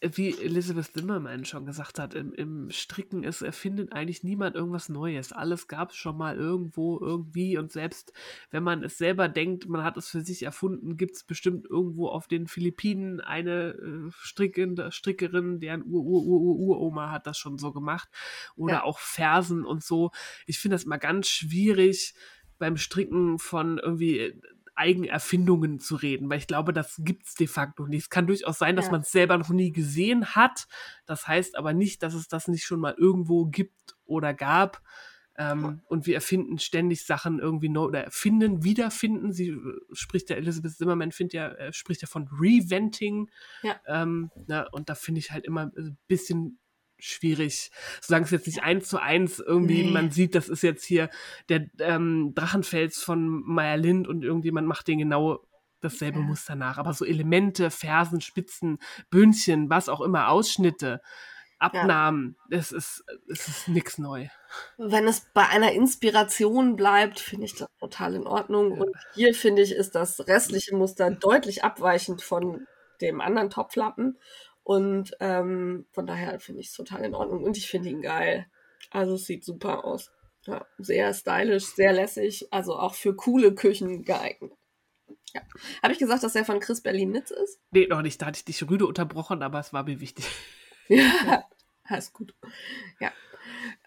[0.01, 5.31] wie Elizabeth Zimmerman schon gesagt hat, im, im Stricken ist, erfindet eigentlich niemand irgendwas Neues.
[5.31, 7.57] Alles gab es schon mal irgendwo, irgendwie.
[7.57, 8.11] Und selbst
[8.49, 12.07] wenn man es selber denkt, man hat es für sich erfunden, gibt es bestimmt irgendwo
[12.07, 18.09] auf den Philippinen eine äh, Strickende, Strickerin, deren Ur-Ur-Ur-Uroma hat das schon so gemacht.
[18.55, 18.83] Oder Ja.
[18.83, 20.11] auch Fersen und so.
[20.47, 22.15] Ich finde das immer ganz schwierig
[22.57, 24.41] beim Stricken von irgendwie
[24.75, 28.03] Eigenerfindungen zu reden, weil ich glaube, das gibt's de facto nicht.
[28.03, 28.91] Es kann durchaus sein, dass Ja.
[28.91, 30.67] man es selber noch nie gesehen hat.
[31.05, 34.81] Das heißt aber nicht, dass es das nicht schon mal irgendwo gibt oder gab.
[35.37, 39.31] Ähm, und wir erfinden ständig Sachen irgendwie neu oder erfinden, wiederfinden.
[39.31, 43.29] Sie äh, spricht ja, Elizabeth Zimmerman findet ja, äh, spricht ja von Reventing.
[43.63, 43.79] Ja.
[43.87, 46.59] Ähm, na, und da finde ich halt immer ein bisschen
[47.03, 47.71] schwierig,
[48.01, 49.91] solange es jetzt nicht eins zu eins irgendwie, Nee.
[49.91, 51.09] man sieht, das ist jetzt hier
[51.49, 55.39] der ähm, Drachenfels von Meyer Lind und irgendjemand macht den genau
[55.81, 56.25] dasselbe Ja.
[56.25, 56.77] Muster nach.
[56.77, 58.77] Aber so Elemente, Fersen, Spitzen,
[59.09, 61.01] Bündchen, was auch immer, Ausschnitte,
[61.59, 64.27] Abnahmen, es ist, es ist nix neu.
[64.77, 68.71] Wenn es bei einer Inspiration bleibt, finde ich das total in Ordnung.
[68.79, 72.65] Und hier finde ich, ist das restliche Muster deutlich abweichend von
[72.99, 74.17] dem anderen Topflappen.
[74.63, 77.43] Und ähm, von daher finde ich es total in Ordnung.
[77.43, 78.47] Und ich finde ihn geil.
[78.89, 80.11] Also es sieht super aus.
[80.45, 82.47] Ja, sehr stylisch, sehr lässig.
[82.51, 84.53] Also auch für coole Küchen geeignet.
[85.33, 85.41] Ja.
[85.81, 87.59] Habe ich gesagt, dass er von Chris Berlin-Nitz ist?
[87.71, 90.25] Nee, noch nicht, da hatte ich dich rüde unterbrochen, aber es war mir wichtig.
[91.89, 92.33] Ja, ist gut.
[92.99, 93.11] Ja.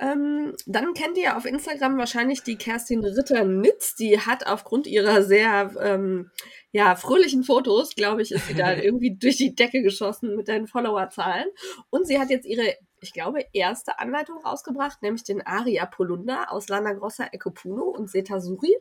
[0.00, 3.94] Ähm, dann kennt ihr auf Instagram wahrscheinlich die Kerstin Ritter-Nitz.
[3.94, 6.30] Die hat aufgrund ihrer sehr ähm,
[6.72, 10.66] ja, fröhlichen Fotos, glaube ich, ist sie da irgendwie durch die Decke geschossen mit den
[10.66, 11.46] Followerzahlen.
[11.90, 16.68] Und sie hat jetzt ihre, ich glaube, erste Anleitung rausgebracht, nämlich den Aria Polunder aus
[16.68, 18.76] Lana Grossa Ecopuno und Setasuri.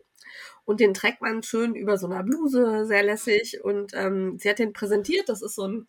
[0.65, 3.63] Und den trägt man schön über so einer Bluse, sehr lässig.
[3.63, 5.29] Und ähm, sie hat den präsentiert.
[5.29, 5.87] Das ist so ein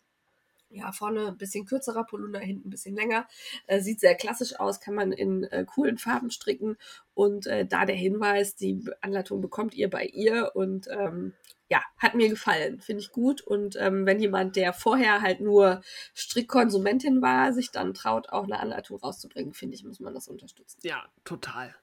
[0.75, 3.27] ja, vorne ein bisschen kürzerer Polunder, hinten ein bisschen länger.
[3.67, 6.77] Äh, sieht sehr klassisch aus, kann man in äh, coolen Farben stricken.
[7.13, 11.33] Und äh, da der Hinweis, die Anleitung bekommt ihr bei ihr und ähm,
[11.67, 13.41] ja, hat mir gefallen, finde ich gut.
[13.41, 15.81] Und ähm, wenn jemand, der vorher halt nur
[16.13, 20.79] Strickkonsumentin war, sich dann traut, auch eine Anleitung rauszubringen, finde ich, muss man das unterstützen.
[20.83, 21.75] Ja, total.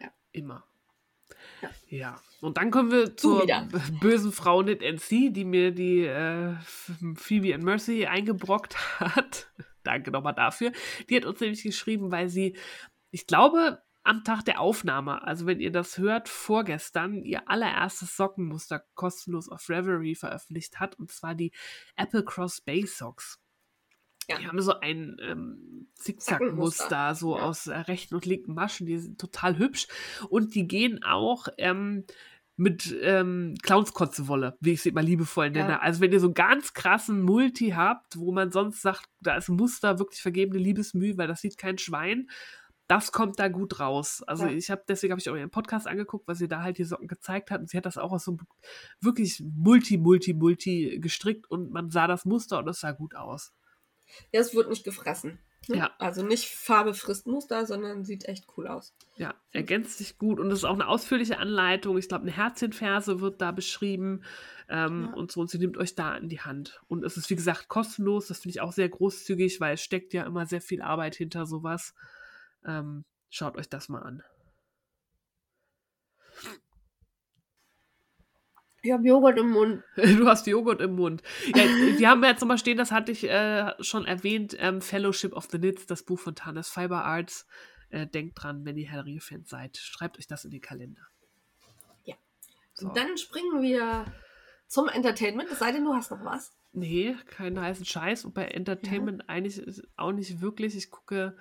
[0.00, 0.08] Ja.
[0.32, 0.64] Immer.
[1.88, 2.20] Ja.
[2.40, 3.68] Und dann kommen wir zur wieder.
[4.00, 6.54] bösen Frau Knit NC, die mir die äh,
[7.16, 9.50] Phoebe and Mercy eingebrockt hat.
[9.82, 10.72] Danke nochmal dafür.
[11.08, 12.56] Die hat uns nämlich geschrieben, weil sie,
[13.10, 18.84] ich glaube, am Tag der Aufnahme, also wenn ihr das hört, vorgestern ihr allererstes Sockenmuster
[18.94, 21.52] kostenlos auf Reverie veröffentlicht hat, und zwar die
[21.96, 23.40] Apple Cross Bay Socks.
[24.28, 24.38] Ja.
[24.38, 27.42] Die haben so ein ähm, Zickzackmuster, so ja.
[27.42, 29.86] aus äh, rechten und linken Maschen, die sind total hübsch.
[30.28, 32.04] Und die gehen auch ähm,
[32.56, 35.72] mit ähm, Clownskotzewolle, wie ich sie immer liebevoll nenne.
[35.72, 35.80] Ja.
[35.80, 39.48] Also wenn ihr so einen ganz krassen Multi habt, wo man sonst sagt, da ist
[39.48, 42.28] ein Muster wirklich vergebene Liebesmühe, weil das sieht kein Schwein,
[42.86, 44.22] das kommt da gut raus.
[44.26, 44.52] Also Ja.
[44.52, 47.08] ich habe, deswegen habe ich auch ihren Podcast angeguckt, weil sie da halt die Socken
[47.08, 48.36] gezeigt hat und sie hat das auch aus so
[49.00, 53.52] wirklich multi, multi, multi gestrickt und man sah das Muster und es sah gut aus.
[54.32, 55.38] Ja, es wird nicht gefressen.
[55.68, 55.76] ne?
[55.78, 55.90] Ja.
[55.98, 58.94] Also nicht Farbe frisst Muster, sondern sieht echt cool aus.
[59.16, 61.96] Ja, ergänzt sich gut und es ist auch eine ausführliche Anleitung.
[61.98, 64.22] Ich glaube, eine Herzchenferse wird da beschrieben
[64.68, 65.14] ähm, Ja.
[65.14, 65.40] und so.
[65.40, 66.80] Und sie nimmt euch da an die Hand.
[66.88, 68.28] Und es ist, wie gesagt, kostenlos.
[68.28, 71.46] Das finde ich auch sehr großzügig, weil es steckt ja immer sehr viel Arbeit hinter
[71.46, 71.94] sowas.
[72.66, 74.22] Ähm, schaut euch das mal an.
[78.84, 79.82] Ich habe Joghurt im Mund.
[79.96, 81.22] Du hast Joghurt im Mund.
[81.54, 85.48] Ja, wir haben jetzt nochmal stehen, das hatte ich äh, schon erwähnt, ähm, Fellowship of
[85.50, 87.46] the Knits, das Buch von Tanis Fiber Arts.
[87.88, 91.00] Äh, denkt dran, wenn ihr Herr Ringe-Fans seid, schreibt euch das in den Kalender.
[92.04, 92.14] Ja.
[92.74, 92.92] So.
[92.92, 94.04] Dann springen wir
[94.66, 96.52] zum Entertainment, es sei denn, du hast noch was.
[96.72, 98.26] Nee, keinen heißen Scheiß.
[98.26, 100.76] Und bei Entertainment eigentlich ist auch nicht wirklich.
[100.76, 101.38] Ich gucke,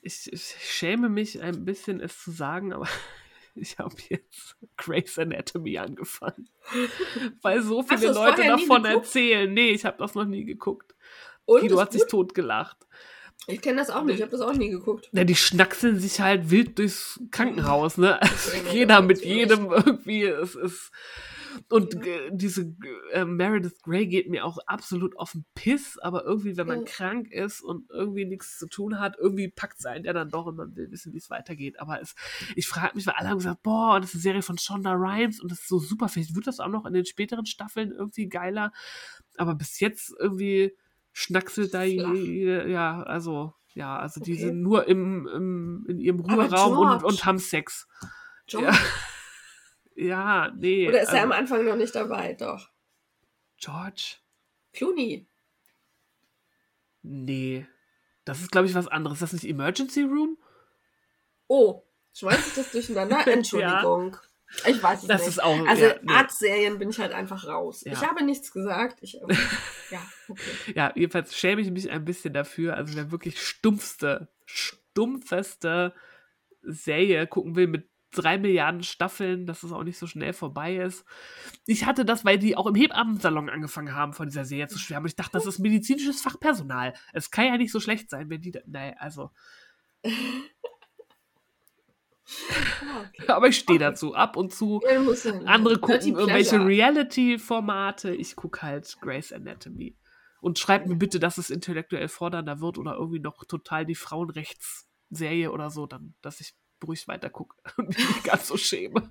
[0.00, 2.88] ich, ich schäme mich ein bisschen, es zu sagen, aber
[3.56, 6.48] ich habe jetzt Grey's Anatomy angefangen.
[7.42, 9.52] Weil so viele Leute davon erzählen.
[9.52, 10.94] Nee, ich habe das noch nie geguckt.
[11.44, 12.10] Und Guido hat sich gut?
[12.10, 12.76] totgelacht.
[13.48, 15.08] Ich kenne das auch nicht, ich habe das auch nie geguckt.
[15.12, 18.20] Ja, die schnackseln sich halt wild durchs Krankenhaus, ne?
[18.20, 20.24] Also jeder mit jedem irgendwie.
[20.24, 20.90] Es ist.
[21.68, 22.74] Und äh, diese
[23.12, 26.84] äh, Meredith Grey geht mir auch absolut auf den Piss, aber irgendwie, wenn man Ja.
[26.86, 30.46] krank ist und irgendwie nichts zu tun hat, irgendwie packt es einen ja dann doch
[30.46, 31.80] und man will wissen, wie es weitergeht.
[31.80, 32.14] Aber es,
[32.54, 35.40] ich frage mich, weil alle haben gesagt, boah, das ist eine Serie von Shonda Rhimes
[35.40, 36.08] und das ist so super.
[36.08, 38.72] Vielleicht wird das auch noch in den späteren Staffeln irgendwie geiler.
[39.36, 40.72] Aber bis jetzt irgendwie
[41.12, 44.42] schnackselt da je, ja, also, ja, also die Okay.
[44.42, 47.04] sind nur im, im, in ihrem Ruheraum und, George.
[47.06, 47.88] und haben Sex.
[48.48, 48.64] John?
[48.64, 48.72] Ja.
[49.96, 50.88] Ja, nee.
[50.88, 52.34] Oder ist er also, am Anfang noch nicht dabei?
[52.34, 52.70] Doch.
[53.58, 54.16] George?
[54.74, 55.26] Clooney.
[57.02, 57.66] Nee.
[58.24, 59.16] Das ist, glaube ich, was anderes.
[59.16, 60.36] Ist das nicht Emergency Room?
[61.48, 61.82] Oh,
[62.12, 63.26] schmeiß ich das durcheinander?
[63.26, 64.16] Entschuldigung.
[64.66, 65.30] Ich weiß es Das nicht.
[65.30, 65.66] ist auch.
[65.66, 66.12] also ja, nee.
[66.12, 67.82] Arztserien bin ich halt einfach raus.
[67.84, 67.92] Ja.
[67.92, 68.98] Ich habe nichts gesagt.
[69.00, 69.28] Ich, ähm,
[69.90, 70.42] ja, okay.
[70.74, 72.76] ja, jedenfalls schäme ich mich ein bisschen dafür.
[72.76, 75.94] Also, wer wirklich stumpfste, stumpfeste
[76.62, 81.04] Serie gucken will mit drei Milliarden Staffeln, dass es auch nicht so schnell vorbei ist.
[81.66, 85.06] Ich hatte das, weil die auch im Hebammensalon angefangen haben, von dieser Serie zu schwärmen.
[85.06, 86.94] Ich dachte, das ist medizinisches Fachpersonal.
[87.12, 88.60] Es kann ja nicht so schlecht sein, wenn die da.
[88.66, 89.30] Nein, also.
[90.02, 90.12] Okay.
[93.28, 93.84] Aber ich stehe Okay.
[93.84, 94.14] dazu.
[94.14, 94.80] Ab und zu.
[94.84, 96.64] Ja, ja- Andere gucken irgendwelche.
[96.64, 98.14] Reality-Formate.
[98.14, 99.96] Ich gucke halt Grey's Anatomy.
[100.40, 105.50] Und schreibt mir bitte, dass es intellektuell fordernder wird oder irgendwie noch total die Frauenrechtsserie
[105.50, 106.52] oder so, dann, dass ich
[106.84, 109.10] ruhig weiter gucke und mich nicht ganz so schäme.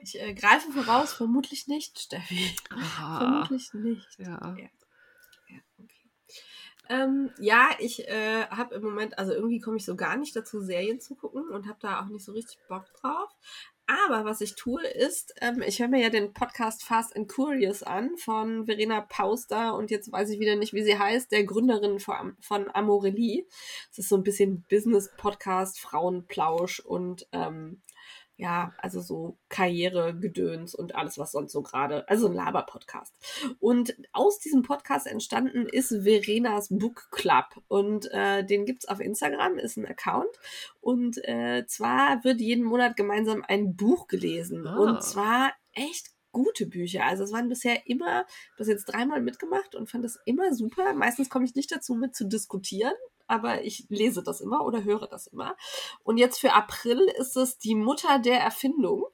[0.00, 2.56] Ich äh, greife voraus, vermutlich nicht, Steffi.
[2.70, 4.18] Ah, Vermutlich nicht.
[4.18, 4.56] ja.
[4.56, 4.56] Ja.
[5.48, 6.10] Ja, okay.
[6.88, 10.60] Ähm, ja, ich äh, habe im Moment, also irgendwie komme ich so gar nicht dazu,
[10.60, 13.30] Serien zu gucken und habe da auch nicht so richtig Bock drauf.
[13.86, 17.82] Aber was ich tue, ist, ähm, ich höre mir ja den Podcast Fast and Curious
[17.82, 22.00] an von Verena Pauster und jetzt weiß ich wieder nicht, wie sie heißt, der Gründerin
[22.00, 23.46] von, von Amorelie.
[23.90, 27.82] Es ist so ein bisschen Business-Podcast, Frauenplausch und ähm,
[28.36, 33.14] ja, also so Karrieregedöns und alles, was sonst so gerade, also ein Laber-Podcast.
[33.60, 39.58] Und aus diesem Podcast entstanden ist Verenas Book Club und äh, den gibt's auf Instagram,
[39.58, 40.36] ist ein Account.
[40.80, 44.66] Und äh, zwar wird jeden Monat gemeinsam ein Buch gelesen.
[44.66, 44.78] Ah.
[44.78, 47.04] Und zwar echt gute Bücher.
[47.04, 48.26] Also es waren bisher immer,
[48.58, 50.92] das jetzt dreimal mitgemacht und fand das immer super.
[50.92, 52.92] Meistens komme ich nicht dazu mit zu diskutieren,
[53.26, 55.56] aber ich lese das immer oder höre das immer.
[56.02, 59.04] Und jetzt für April ist es die Mutter der Erfindung.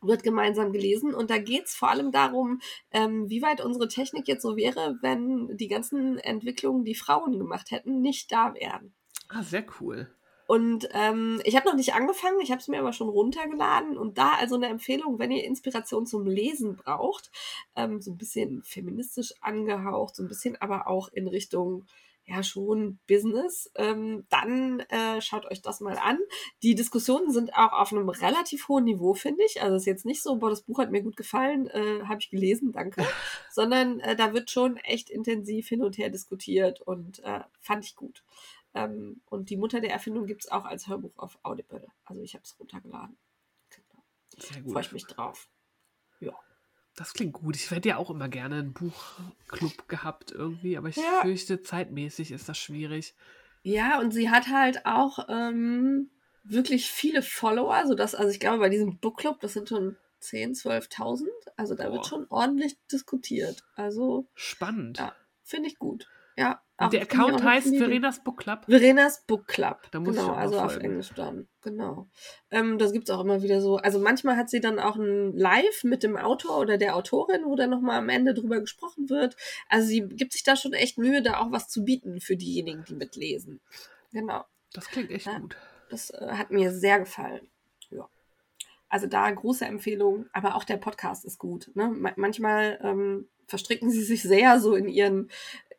[0.00, 2.60] Wird gemeinsam gelesen und da geht's vor allem darum,
[2.92, 7.72] ähm, wie weit unsere Technik jetzt so wäre, wenn die ganzen Entwicklungen, die Frauen gemacht
[7.72, 8.94] hätten, nicht da wären.
[9.28, 10.08] Ah, sehr cool.
[10.48, 13.98] Und ähm, ich habe noch nicht angefangen, ich habe es mir aber schon runtergeladen.
[13.98, 17.30] Und da also eine Empfehlung, wenn ihr Inspiration zum Lesen braucht,
[17.76, 21.84] ähm, so ein bisschen feministisch angehaucht, so ein bisschen aber auch in Richtung
[22.28, 26.18] ja schon Business, ähm, dann äh, schaut euch das mal an.
[26.62, 29.62] Die Diskussionen sind auch auf einem relativ hohen Niveau, finde ich.
[29.62, 32.20] Also es ist jetzt nicht so, boah, das Buch hat mir gut gefallen, äh, habe
[32.20, 33.06] ich gelesen, danke.
[33.50, 37.96] Sondern äh, da wird schon echt intensiv hin und her diskutiert und äh, fand ich
[37.96, 38.22] gut.
[38.74, 41.86] Ähm, und die Mutter der Erfindung gibt es auch als Hörbuch auf Audible.
[42.04, 43.16] Also ich habe es runtergeladen.
[43.70, 44.72] Genau.
[44.72, 45.48] Freue ich mich drauf.
[46.98, 47.54] Das klingt gut.
[47.54, 51.20] Ich hätte ja auch immer gerne einen Buchclub gehabt irgendwie, aber ich Ja.
[51.22, 53.14] fürchte, zeitmäßig ist das schwierig.
[53.62, 56.10] Ja, und sie hat halt auch ähm,
[56.42, 61.26] wirklich viele Follower, sodass, also ich glaube, bei diesem Bookclub, das sind schon 10.000, 12.000.
[61.56, 62.08] Also da wird Boah.
[62.08, 63.62] schon ordentlich diskutiert.
[63.76, 64.98] Also Spannend.
[64.98, 66.08] Ja, finde ich gut.
[66.38, 66.62] Ja.
[66.80, 67.76] Der ich Account heißt.
[67.76, 68.64] Verenas Book Club.
[68.66, 69.78] Verenas Book Club.
[69.90, 70.90] Da muss ich genau, mal also auf folgen.
[70.90, 71.48] Englisch dann.
[71.62, 72.06] Genau.
[72.52, 73.78] Ähm, das gibt's auch immer wieder so.
[73.78, 77.56] Also manchmal hat sie dann auch ein Live mit dem Autor oder der Autorin, wo
[77.56, 79.34] dann nochmal am Ende drüber gesprochen wird.
[79.68, 82.84] Also sie gibt sich da schon echt Mühe, da auch was zu bieten für diejenigen,
[82.84, 83.60] die mitlesen.
[84.12, 84.44] Genau.
[84.72, 85.40] Das klingt echt Ja.
[85.40, 85.56] gut.
[85.90, 87.48] Das äh, hat mir sehr gefallen.
[87.90, 88.08] Ja.
[88.88, 91.72] Also da große Empfehlung, aber auch der Podcast ist gut.
[91.74, 91.88] Ne?
[91.88, 95.30] Ma manchmal ähm, verstricken sie sich sehr so in ihren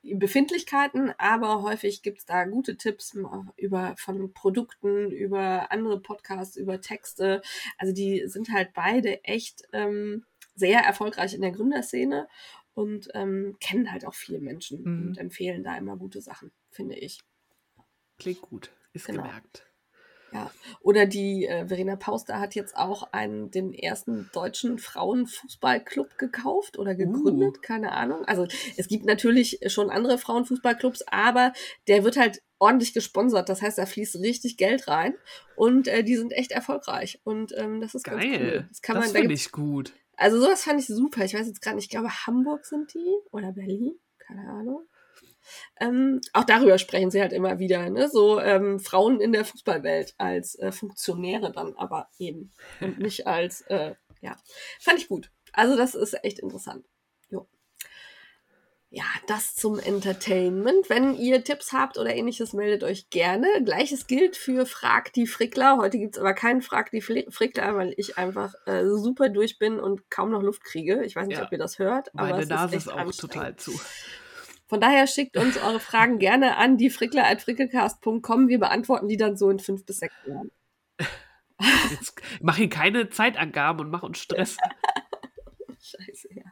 [0.04, 3.16] Befindlichkeiten, aber häufig gibt's da gute Tipps
[3.58, 7.41] über von Produkten, über andere Podcasts, über Texte.
[7.78, 10.26] Also die sind halt beide echt ähm,
[10.56, 12.28] sehr erfolgreich in der Gründerszene
[12.74, 15.08] und ähm, kennen halt auch viele Menschen Mhm.
[15.10, 17.20] und empfehlen da immer gute Sachen, finde ich.
[18.18, 18.72] Klingt gut.
[18.93, 19.24] Ist Genau.
[19.24, 19.66] gemerkt.
[20.32, 20.51] Ja,
[20.82, 26.93] oder die äh, Verena Pauster hat jetzt auch einen, den ersten deutschen Frauenfußballclub gekauft oder
[26.95, 27.61] gegründet, Uh.
[27.61, 28.25] keine Ahnung.
[28.25, 31.53] Also es gibt natürlich schon andere Frauenfußballclubs, aber
[31.88, 33.49] der wird halt ordentlich gesponsert.
[33.49, 35.15] Das heißt, da fließt richtig Geld rein
[35.55, 37.19] und äh, die sind echt erfolgreich.
[37.23, 38.32] Und ähm, das ist ganz cool.
[38.32, 38.65] Geil.
[38.69, 39.93] Das kann das man, finde ich gut.
[40.17, 41.25] also sowas fand ich super.
[41.25, 44.86] Ich weiß jetzt gerade nicht, ich glaube Hamburg sind die oder Berlin, keine Ahnung.
[45.80, 48.10] Ähm, auch darüber sprechen sie halt immer wieder, ne?
[48.10, 53.62] So ähm, Frauen in der Fußballwelt als äh, Funktionäre dann aber eben und nicht als,
[53.62, 54.36] äh, ja,
[54.80, 55.32] fand ich gut.
[55.54, 56.86] Also das ist echt interessant.
[57.30, 57.47] Jo.
[58.91, 60.89] Ja, das zum Entertainment.
[60.89, 63.47] Wenn ihr Tipps habt oder ähnliches, meldet euch gerne.
[63.64, 65.78] Gleiches gilt für Frag die Frickler.
[65.78, 70.10] Heute gibt's aber keinen Frag die Frickler, weil ich einfach äh, super durch bin und
[70.10, 71.04] kaum noch Luft kriege.
[71.04, 71.45] Ich weiß nicht, Ja.
[71.45, 73.34] ob ihr das hört, aber Meine es Nase ist, ist echt auch anstrengend.
[73.34, 73.80] total zu.
[74.70, 78.47] Von daher schickt uns eure Fragen gerne an die frickler.frickelcast.com.
[78.47, 80.51] Wir beantworten die dann so in fünf bis sechs Jahren.
[81.91, 84.57] Jetzt mach hier keine Zeitangaben und mach uns Stress.
[85.82, 86.43] Scheiße, ja.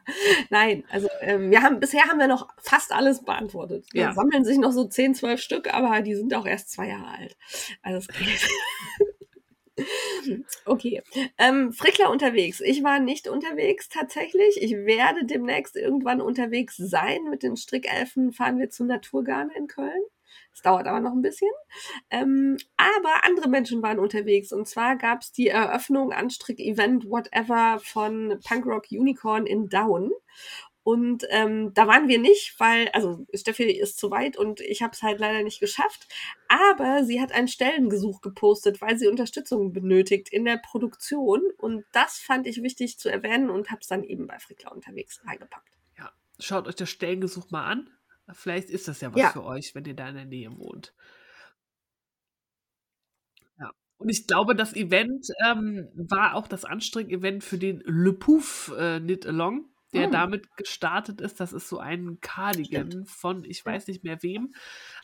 [0.50, 3.86] Nein, also ähm, wir haben bisher haben wir noch fast alles beantwortet.
[3.94, 4.12] Da Ja.
[4.12, 7.36] sammeln sich noch so 10, 12 Stück, aber die sind auch erst zwei Jahre alt.
[7.82, 8.48] Also es geht.
[10.64, 11.02] Okay.
[11.38, 12.60] Ähm, Frickler unterwegs.
[12.60, 14.60] Ich war nicht unterwegs tatsächlich.
[14.60, 17.24] Ich werde demnächst irgendwann unterwegs sein.
[17.30, 20.02] Mit den Strickelfen fahren wir zu Naturgarne in Köln.
[20.52, 21.50] Es dauert aber noch ein bisschen.
[22.10, 24.52] Ähm, aber andere Menschen waren unterwegs.
[24.52, 30.10] Und zwar gab es die Eröffnung, Anstrick-Event, whatever, von Punkrock Unicorn in Down.
[30.88, 34.92] Und ähm, da waren wir nicht, weil, also Steffi ist zu weit und ich habe
[34.94, 36.08] es halt leider nicht geschafft.
[36.48, 41.42] Aber sie hat ein Stellengesuch gepostet, weil sie Unterstützung benötigt in der Produktion.
[41.58, 45.20] Und das fand ich wichtig zu erwähnen und habe es dann eben bei Frickler unterwegs
[45.26, 45.68] reingepackt.
[45.98, 46.10] Ja,
[46.40, 47.90] schaut euch das Stellengesuch mal an.
[48.32, 49.28] Vielleicht ist das ja was Ja.
[49.28, 50.94] für euch, wenn ihr da in der Nähe wohnt.
[53.60, 53.72] Ja.
[53.98, 59.00] Und ich glaube, das Event ähm, war auch das Anstrick-Event für den Le Pouf äh,
[59.00, 60.12] Knit Along, der Hm.
[60.12, 61.40] damit gestartet ist.
[61.40, 64.52] Das ist so ein Cardigan von, ich weiß nicht mehr wem,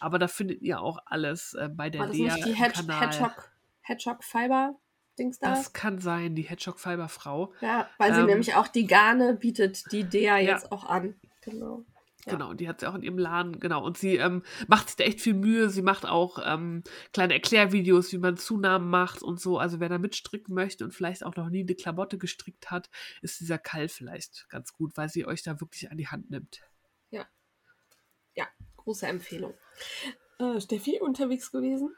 [0.01, 2.75] aber da findet ihr auch alles äh, bei der War das Lea nicht die Hedge
[2.75, 3.09] Kanal.
[3.09, 4.75] Hedgehog, Hedgehog Fiber
[5.19, 5.51] Dings da?
[5.51, 7.53] Das kann sein, die Hedgehog Fiber Frau.
[7.61, 10.53] ja, weil sie ähm, nämlich auch die Garne bietet die Dea Ja.
[10.53, 11.15] jetzt auch an.
[11.43, 11.85] Genau.
[12.25, 12.33] Ja.
[12.33, 13.85] Genau, die hat sie auch in ihrem Laden, genau.
[13.85, 15.69] Und sie ähm, macht sich da echt viel Mühe.
[15.69, 19.59] Sie macht auch ähm, kleine Erklärvideos, wie man Zunahmen macht und so.
[19.59, 22.89] Also wer da mitstricken möchte und vielleicht auch noch nie eine Klamotte gestrickt hat,
[23.21, 26.63] ist dieser Kall vielleicht ganz gut, weil sie euch da wirklich an die Hand nimmt.
[28.35, 29.55] Ja, große Empfehlung.
[30.39, 31.95] Äh, Steffi, unterwegs gewesen?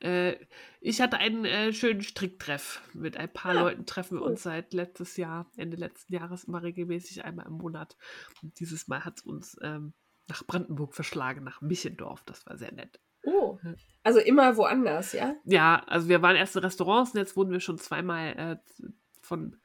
[0.00, 0.36] Äh,
[0.80, 2.82] ich hatte einen äh, schönen Stricktreff.
[2.92, 4.30] Mit ein paar Ah, Leuten treffen wir cool.
[4.32, 7.96] uns seit letztes Jahr, Ende letzten Jahres immer regelmäßig einmal im Monat.
[8.42, 9.94] Und dieses Mal hat es uns ähm,
[10.28, 12.22] nach Brandenburg verschlagen, nach Michendorf.
[12.24, 13.00] Das war sehr nett.
[13.24, 13.74] Oh, Ja.
[14.04, 15.34] also immer woanders, ja?
[15.44, 18.86] Ja, also wir waren erst in Restaurants und jetzt wurden wir schon zweimal äh,
[19.22, 19.56] von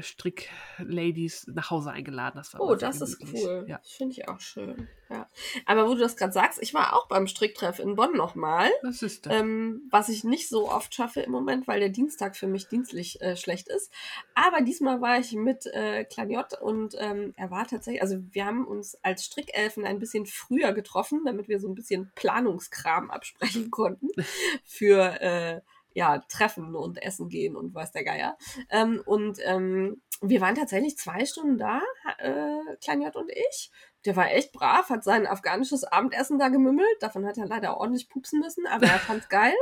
[0.00, 2.36] Strickladies nach Hause eingeladen.
[2.36, 3.64] Das war Oh, das ist cool.
[3.66, 4.86] Ja, Das finde ich auch schön.
[5.08, 5.26] Ja.
[5.64, 8.68] Aber wo du das gerade sagst, ich war auch beim Stricktreff in Bonn nochmal.
[8.82, 9.32] das ist das.
[9.32, 13.20] Ähm, was ich nicht so oft schaffe im Moment, weil der Dienstag für mich dienstlich
[13.22, 13.90] äh, schlecht ist.
[14.34, 18.66] Aber diesmal war ich mit äh, J und ähm, er war tatsächlich, also wir haben
[18.66, 24.08] uns als Strickelfen ein bisschen früher getroffen, damit wir so ein bisschen Planungskram absprechen konnten
[24.64, 25.60] für äh,
[25.98, 28.38] ja, Treffen und Essen gehen und weiß der Geier.
[28.70, 31.80] Ähm, und ähm, wir waren tatsächlich zwei Stunden da,
[32.18, 33.72] äh, Klein J und ich.
[34.04, 36.86] Der war echt brav, hat sein afghanisches Abendessen da gemümmelt.
[37.00, 39.56] Davon hat er leider ordentlich pupsen müssen, aber er fand's geil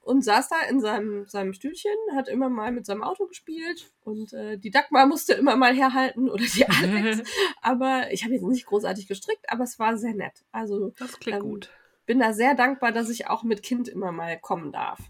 [0.00, 4.32] und saß da in seinem, seinem Stühlchen, hat immer mal mit seinem Auto gespielt und
[4.32, 7.28] äh, die Dagmar musste immer mal herhalten oder die Alex.
[7.62, 10.44] aber ich habe jetzt nicht großartig gestrickt, aber es war sehr nett.
[10.52, 11.70] Also das klingt ähm, gut.
[12.06, 15.00] bin da sehr dankbar, dass ich auch mit Kind immer mal kommen darf.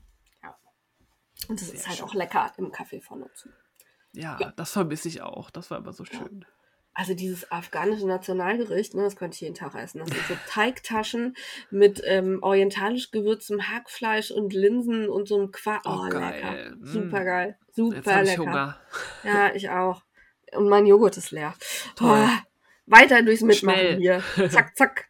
[1.42, 1.48] Ja.
[1.48, 2.06] Und es Sehr ist halt schön.
[2.06, 3.48] auch lecker im Kaffee von uns.
[4.12, 4.52] Ja, ja.
[4.56, 5.50] das vermisse ich auch.
[5.50, 6.44] Das war immer so schön.
[6.92, 10.00] Also dieses afghanische Nationalgericht, ne, das könnte ich jeden Tag essen.
[10.00, 11.36] Das sind so Teigtaschen
[11.70, 15.82] mit ähm, orientalisch gewürztem Hackfleisch und Linsen und so einem Quark.
[15.86, 16.20] Oh, Oh, lecker.
[16.20, 16.76] geil.
[16.80, 16.84] Mm.
[16.86, 17.58] Super geil.
[17.66, 18.42] Jetzt Super ich lecker.
[18.42, 18.80] Hunger.
[19.22, 20.02] Ja, ich auch.
[20.52, 21.54] Und mein Joghurt ist leer.
[21.94, 22.26] Toll.
[22.28, 22.38] Oh,
[22.86, 23.96] weiter durchs Mitmachen Schnell.
[23.98, 24.22] hier.
[24.50, 25.08] Zack, zack.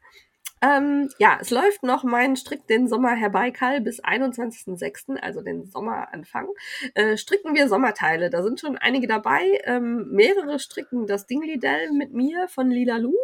[0.63, 5.65] Ähm, ja, es läuft noch mein Strick den Sommer herbei, Karl, bis 21.06., also den
[5.65, 6.49] Sommeranfang.
[6.95, 8.29] Äh, stricken wir Sommerteile.
[8.29, 9.61] Da sind schon einige dabei.
[9.65, 13.15] Ähm, mehrere stricken das Dingley-Dell mit mir von Lila Lu.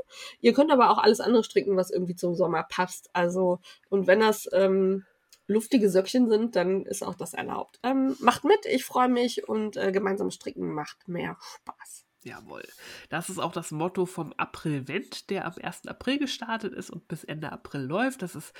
[0.41, 3.11] Ihr könnt aber auch alles andere stricken, was irgendwie zum Sommer passt.
[3.13, 3.59] Also,
[3.91, 5.05] und wenn das ähm,
[5.47, 7.79] luftige Söckchen sind, dann ist auch das erlaubt.
[7.83, 12.06] Ähm, macht mit, ich freue mich und äh, gemeinsam stricken macht mehr Spaß.
[12.27, 12.65] Jawohl.
[13.09, 15.87] Das ist auch das Motto vom April-Vent, der am 1.
[15.87, 18.21] April gestartet ist und bis Ende April läuft.
[18.21, 18.53] Das ist,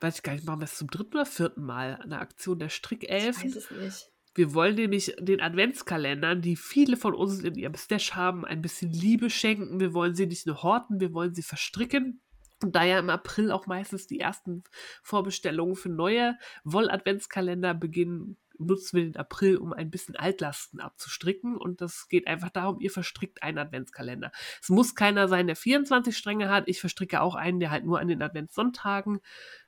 [0.00, 2.66] weiß ich gar nicht, machen wir es zum dritten oder vierten Mal eine Aktion der
[2.66, 3.54] Ich Strickelfen.
[3.54, 4.12] weiß es nicht.
[4.34, 8.92] Wir wollen nämlich den Adventskalendern, die viele von uns in ihrem Stash haben, ein bisschen
[8.92, 9.80] Liebe schenken.
[9.80, 12.20] Wir wollen sie nicht nur horten, wir wollen sie verstricken.
[12.62, 14.62] Und da ja im April auch meistens die ersten
[15.02, 21.56] Vorbestellungen für neue Woll-Adventskalender beginnen, nutzen wir den April, um ein bisschen Altlasten abzustricken.
[21.56, 24.30] Und das geht einfach darum, ihr verstrickt einen Adventskalender.
[24.62, 26.68] Es muss keiner sein, der 24 Stränge hat.
[26.68, 29.20] Ich verstricke auch einen, der halt nur an den Adventssonntagen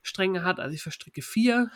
[0.03, 0.61] Stränge hat.
[0.61, 1.71] Also ich verstricke vier.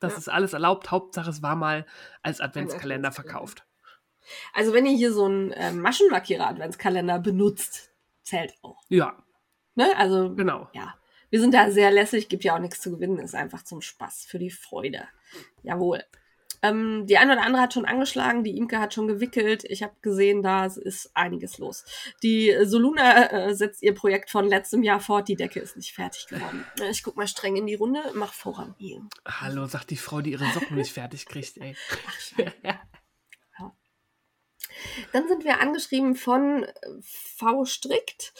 [0.00, 0.18] Das Ja.
[0.18, 0.90] ist alles erlaubt.
[0.90, 1.86] Hauptsache, es war mal
[2.22, 3.12] als Adventskalender.
[3.12, 3.64] Verkauft.
[4.52, 8.82] Also wenn ihr hier so einen äh, Maschenmarkierer-Adventskalender benutzt, zählt auch.
[8.88, 9.16] Ja,
[9.74, 9.90] Ne?
[9.96, 10.68] Also genau.
[10.74, 10.94] ja,
[11.30, 14.26] wir sind da sehr lässig, gibt ja auch nichts zu gewinnen, ist einfach zum Spaß,
[14.26, 15.08] für die Freude.
[15.62, 16.04] Jawohl.
[16.62, 19.64] Ähm, die eine oder andere hat schon angeschlagen, die Imke hat schon gewickelt.
[19.64, 21.84] Ich habe gesehen, da ist einiges los.
[22.22, 25.92] Die äh, Soluna äh, setzt ihr Projekt von letztem Jahr fort, die Decke ist nicht
[25.92, 26.64] fertig geworden.
[26.80, 29.02] Äh, Ich guck mal streng in die Runde, mach voran hier.
[29.26, 31.74] Hallo, sagt die Frau, die ihre Socken nicht fertig kriegt, ey.
[32.06, 32.52] Ach.
[35.12, 36.66] Dann sind wir angeschrieben von
[37.02, 38.32] V Strickt,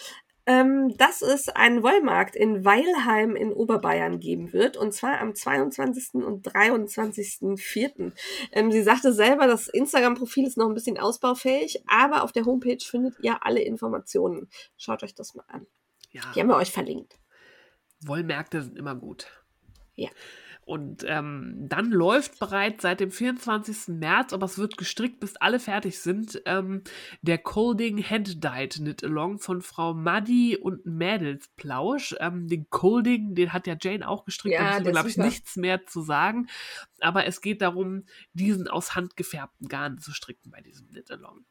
[0.46, 6.14] ähm, dass es einen Wollmarkt in Weilheim in Oberbayern geben wird, und zwar am 22.
[6.14, 8.12] und 23.04.
[8.52, 12.82] Ähm, sie sagte selber, das Instagram-Profil ist noch ein bisschen ausbaufähig, aber auf der Homepage
[12.84, 14.48] findet ihr alle Informationen.
[14.76, 15.66] Schaut euch das mal an.
[16.10, 17.18] Ja, Die haben wir euch verlinkt.
[18.04, 19.28] Wollmärkte sind immer gut.
[19.94, 20.10] Ja.
[20.64, 23.88] Und ähm, dann läuft bereits seit dem 24.
[23.88, 26.82] März, aber es wird gestrickt, bis alle fertig sind, ähm,
[27.20, 32.14] der Colding Hand-Dyed Knit Along von Frau Maddy und Mädelsplausch.
[32.20, 35.16] Ähm, den Colding, den hat ja Jane auch gestrickt, Ja, da müssen wir, glaube ich,
[35.16, 36.48] nichts mehr zu sagen.
[37.00, 41.44] Aber es geht darum, diesen aus handgefärbten Garn zu stricken bei diesem Knit Along.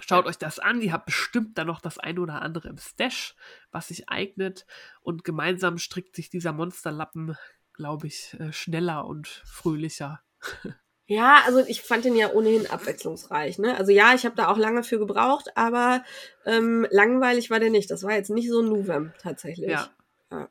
[0.00, 3.34] Schaut euch das an, ihr habt bestimmt dann noch das eine oder andere im Stash,
[3.72, 4.64] was sich eignet.
[5.00, 7.36] Und gemeinsam strickt sich dieser Monsterlappen,
[7.78, 10.20] glaube ich, äh, schneller und fröhlicher.
[11.10, 13.58] Ja, also ich fand den ja ohnehin abwechslungsreich.
[13.58, 13.74] Ne?
[13.78, 16.04] Also ja, ich habe da auch lange für gebraucht, aber
[16.44, 17.90] ähm, langweilig war der nicht.
[17.90, 19.70] Das war jetzt nicht so ein Nuvem tatsächlich.
[19.70, 19.88] Ja.
[20.30, 20.50] ja.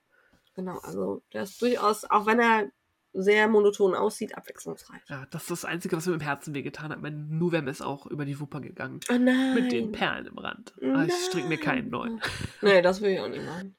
[0.56, 2.72] Genau, also der ist durchaus, auch wenn er
[3.14, 5.02] sehr monoton aussieht, abwechslungsreich.
[5.08, 7.04] Ja, das ist das Einzige, was mir im Herzen wehgetan hat.
[7.04, 9.00] Mein Nuvem ist auch über die Wupper gegangen.
[9.12, 9.54] Oh nein.
[9.54, 10.74] Mit den Perlen im Rand.
[10.82, 12.20] Aber ich stricke mir keinen neuen.
[12.64, 13.76] Nee, das will ich auch nicht machen.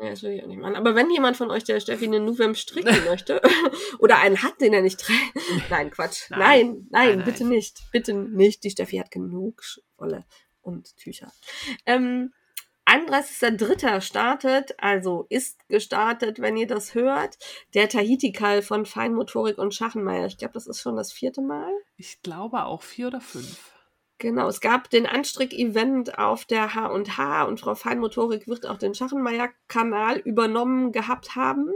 [0.00, 0.76] Nee, das will ich auch nicht machen.
[0.76, 3.42] Aber wenn jemand von euch der Steffi einen Nuvem stricken möchte
[3.98, 5.34] oder einen hat, den er nicht trägt.
[5.70, 6.30] Nein, Quatsch.
[6.30, 6.66] Nein, Nein.
[6.68, 7.24] nein, Nein, nein.
[7.24, 7.80] bitte nicht.
[7.92, 8.64] Bitte nicht.
[8.64, 9.62] Die Steffi hat genug
[9.98, 10.24] Wolle
[10.62, 11.30] und Tücher.
[11.84, 12.32] Ähm,
[12.86, 14.00] 31.03.
[14.00, 17.36] startet, also ist gestartet, wenn ihr das hört,
[17.74, 20.26] der Tahiti-Kall von Feinmotorik und Schachenmeier.
[20.26, 21.70] Ich glaube, das ist schon das vierte Mal.
[21.96, 23.70] Ich glaube auch vier oder fünf.
[24.20, 30.18] Genau, es gab den Anstrick-Event auf der H&H und Frau Feinmotorik wird auch den Schachenmeier-Kanal
[30.18, 31.70] übernommen gehabt haben,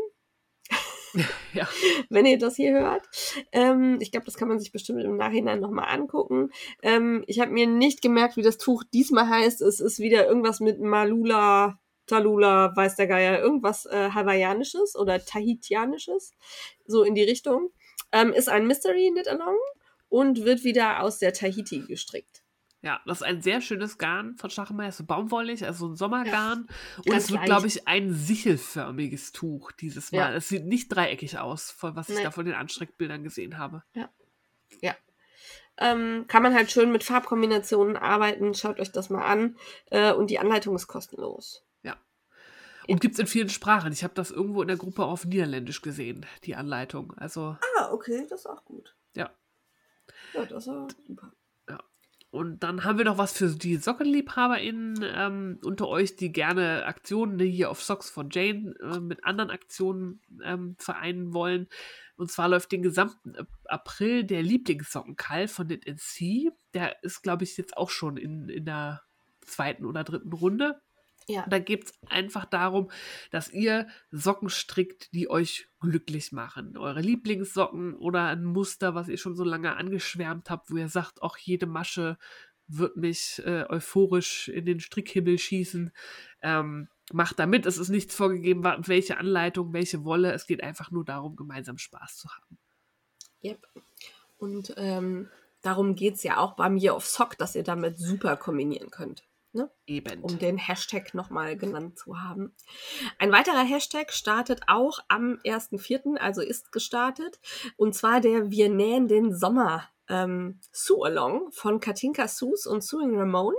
[1.54, 1.66] Ja.
[2.10, 3.08] wenn ihr das hier hört.
[3.50, 6.50] Ähm, ich glaube, das kann man sich bestimmt im Nachhinein nochmal angucken.
[6.82, 9.62] Ähm, ich habe mir nicht gemerkt, wie das Tuch diesmal heißt.
[9.62, 16.32] Es ist wieder irgendwas mit Malula, Talula, weiß der Geier, irgendwas äh, Hawaiianisches oder Tahitianisches,
[16.84, 17.70] so in die Richtung.
[18.12, 19.56] Ähm, ist ein Mystery Knit Along
[20.14, 22.42] und wird wieder aus der Tahiti gestrickt.
[22.82, 26.68] Ja, das ist ein sehr schönes Garn von Schachenmeier, so baumwollig, also ein Sommergarn.
[26.98, 30.18] und ganz es wird, glaube ich, ein sichelförmiges Tuch dieses Mal.
[30.18, 30.32] Ja.
[30.34, 32.22] Es sieht nicht dreieckig aus, von was ich Nee.
[32.24, 33.82] da von den Anstrickbildern gesehen habe.
[35.76, 38.54] Ähm, kann man halt schön mit Farbkombinationen arbeiten.
[38.54, 39.56] Schaut euch das mal an.
[39.90, 41.64] Äh, und die Anleitung ist kostenlos.
[42.86, 43.92] Und gibt es in vielen Sprachen.
[43.94, 47.14] Ich habe das irgendwo in der Gruppe auf Niederländisch gesehen, die Anleitung.
[47.16, 48.94] Also, Ah, okay, das ist auch gut.
[49.16, 49.30] ja.
[50.34, 51.32] Ja, das auch super.
[52.30, 57.36] Und dann haben wir noch was für die SockenliebhaberInnen ähm, unter euch, die gerne Aktionen
[57.36, 61.68] ne, hier auf Socks von Jane äh, mit anderen Aktionen ähm, vereinen wollen.
[62.16, 66.50] Und zwar läuft den gesamten Ap- April der Lieblingssockenkall von Knit Sea.
[66.74, 69.02] Der ist, glaube ich, jetzt auch schon in, in der
[69.42, 70.80] zweiten oder dritten Runde.
[71.26, 71.44] Ja.
[71.44, 72.90] Und da geht es einfach darum,
[73.30, 76.76] dass ihr Socken strickt, die euch glücklich machen.
[76.76, 81.22] Eure Lieblingssocken oder ein Muster, was ihr schon so lange angeschwärmt habt, wo ihr sagt,
[81.22, 82.18] auch jede Masche
[82.66, 85.92] wird mich äh, euphorisch in den Strickhimmel schießen.
[86.42, 87.66] Ähm, macht damit.
[87.66, 90.32] Es ist nichts vorgegeben, welche Anleitung, welche Wolle.
[90.32, 92.58] Es geht einfach nur darum, gemeinsam Spaß zu haben.
[93.42, 93.66] Yep.
[94.38, 95.28] Und ähm,
[95.62, 99.24] darum geht's ja auch bei mir auf Sock, dass ihr damit super kombinieren könnt.
[99.54, 99.70] Ne?
[99.86, 100.20] Eben.
[100.20, 102.54] um den Hashtag nochmal genannt zu haben.
[103.18, 107.38] Ein weiterer Hashtag startet auch am 1.4., also ist gestartet,
[107.76, 113.54] und zwar der Wir nähen den Sommer ähm, Sue-Along von Katinka Sus und Suing Ramon.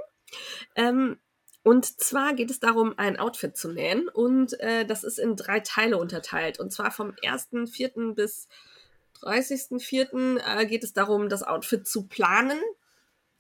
[0.76, 1.18] Ähm,
[1.64, 5.62] und zwar geht es darum, ein Outfit zu nähen und äh, das ist in drei
[5.62, 6.60] Teile unterteilt.
[6.60, 8.14] Und zwar vom 1.4.
[8.14, 8.48] bis
[9.22, 10.38] 30.4.
[10.40, 12.60] Äh, geht es darum, das Outfit zu planen.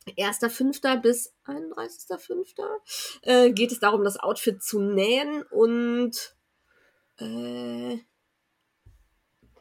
[0.07, 1.01] 1.5.
[1.01, 2.79] bis 31.5.
[3.23, 6.35] Äh, geht es darum, das Outfit zu nähen und
[7.17, 7.97] äh,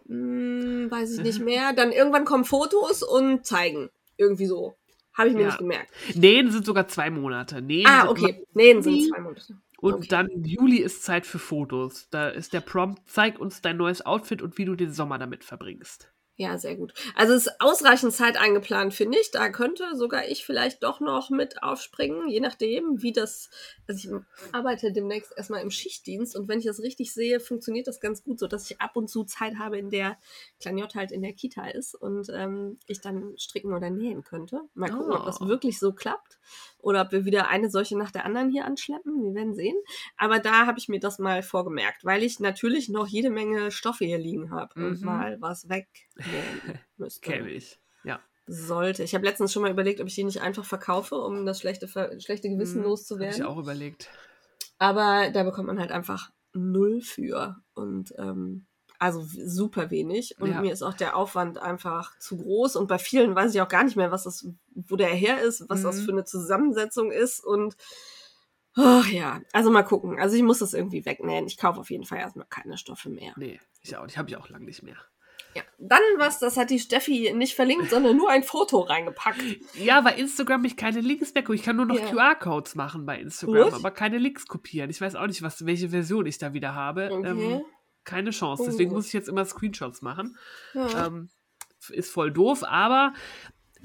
[0.07, 1.73] mh, weiß ich nicht mehr.
[1.73, 3.91] Dann irgendwann kommen Fotos und zeigen.
[4.17, 4.75] Irgendwie so.
[5.15, 5.47] Habe ich mir Ja.
[5.47, 5.91] nicht gemerkt.
[6.15, 7.63] Nähen sind sogar zwei Monate.
[7.63, 8.45] Nähen Ah, sind okay.
[8.55, 9.57] Nähen sind zwei Monate.
[9.79, 10.07] Und Okay.
[10.09, 12.09] dann im Juli ist Zeit für Fotos.
[12.11, 15.45] Da ist der Prompt, zeig uns dein neues Outfit und wie du den Sommer damit
[15.45, 16.14] verbringst.
[16.37, 16.93] Ja, sehr gut.
[17.15, 19.31] Also es ist ausreichend Zeit eingeplant, finde ich.
[19.31, 23.51] Da könnte sogar ich vielleicht doch noch mit aufspringen, je nachdem, wie das.
[23.87, 28.01] Also ich arbeite demnächst erstmal im Schichtdienst und wenn ich das richtig sehe, funktioniert das
[28.01, 30.19] ganz gut, so dass ich ab und zu Zeit habe, in der
[30.59, 34.61] Kleinjott halt in der Kita ist und ähm, ich dann stricken oder nähen könnte.
[34.75, 35.47] Mal gucken, ob das Oh.
[35.47, 36.39] wirklich so klappt
[36.85, 39.23] oder ob wir wieder eine solche nach der anderen hier anschleppen.
[39.25, 39.77] Wir werden sehen.
[40.17, 44.05] Aber da habe ich mir das mal vorgemerkt, weil ich natürlich noch jede Menge Stoffe
[44.05, 45.07] hier liegen habe und Mhm.
[45.07, 46.61] mal was wegnähen
[46.97, 47.21] müsste.
[47.31, 47.79] Kenne ich.
[48.05, 48.21] Ja.
[48.47, 49.03] Sollte.
[49.03, 51.89] Ich habe letztens schon mal überlegt, ob ich die nicht einfach verkaufe, um das schlechte,
[51.89, 53.43] schlechte Gewissen Hm, Habe ich loszuwerden.
[53.45, 54.11] auch überlegt.
[54.79, 57.57] Aber da bekommt man halt einfach null für.
[57.75, 58.67] Und ähm,
[59.05, 60.35] also super wenig.
[60.41, 60.61] Und Ja.
[60.61, 62.77] mir ist auch der Aufwand einfach zu groß.
[62.77, 65.65] Und bei vielen weiß ich auch gar nicht mehr, was das, wo der her ist,
[65.69, 66.05] was das Mhm.
[66.05, 67.45] für eine Zusammensetzung ist.
[67.45, 67.77] Und
[68.77, 70.19] ach ja, also mal gucken.
[70.19, 71.47] Also ich muss das irgendwie wegnähen.
[71.47, 73.33] Ich kaufe auf jeden Fall erstmal keine Stoffe mehr.
[73.37, 74.19] Nee, ich auch nicht.
[74.19, 74.97] Habe ich auch lange nicht mehr.
[75.57, 75.63] Ja.
[75.79, 79.39] Dann was, das hat die Steffi nicht verlinkt, sondern nur ein Foto reingepackt.
[79.79, 81.55] Ja, bei Instagram ich keine Links mehr gucken.
[81.55, 82.07] Ich kann nur noch Ja.
[82.07, 83.73] QR-Codes machen bei Instagram, Gut.
[83.75, 84.91] aber keine Links kopieren.
[84.91, 87.09] Ich weiß auch nicht, was, welche Version ich da wieder habe.
[87.13, 87.29] Okay.
[87.29, 87.63] Ähm,
[88.05, 88.65] keine Chance.
[88.67, 88.95] Deswegen Oh.
[88.95, 90.37] muss ich jetzt immer Screenshots machen.
[90.75, 91.07] Ja.
[91.07, 91.29] Ähm,
[91.91, 93.13] ist voll doof, aber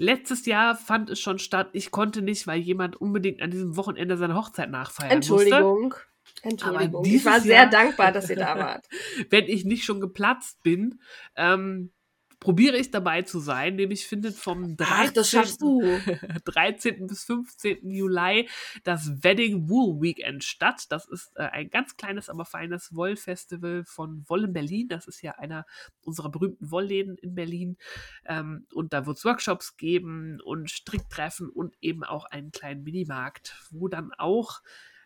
[0.01, 1.71] Letztes Jahr fand es schon statt.
[1.73, 5.33] Ich konnte nicht, weil jemand unbedingt an diesem Wochenende seine Hochzeit nachfeiern musste.
[5.33, 5.93] Entschuldigung.
[6.41, 7.03] Entschuldigung.
[7.03, 8.85] Ich war sehr Jahr- dankbar, dass ihr da wart.
[9.29, 11.01] Wenn ich nicht schon geplatzt bin,
[11.35, 11.91] ähm,
[12.40, 13.76] probiere ich dabei zu sein.
[13.76, 14.88] Nämlich findet vom 13.
[14.90, 15.82] Ach, das schaffst du.
[16.45, 17.07] 13.
[17.07, 17.90] bis 15.
[17.90, 18.49] Juli
[18.84, 20.86] das Wedding Wool Weekend statt.
[20.90, 24.88] Das ist äh, ein ganz kleines, aber feines Wollfestival von Woll in Berlin.
[24.88, 25.66] Das ist ja einer
[26.03, 27.78] unserer berühmten Wollläden in Berlin.
[28.26, 33.56] Ähm, und da wird es Workshops geben und Stricktreffen und eben auch einen kleinen Minimarkt,
[33.72, 34.61] wo dann auch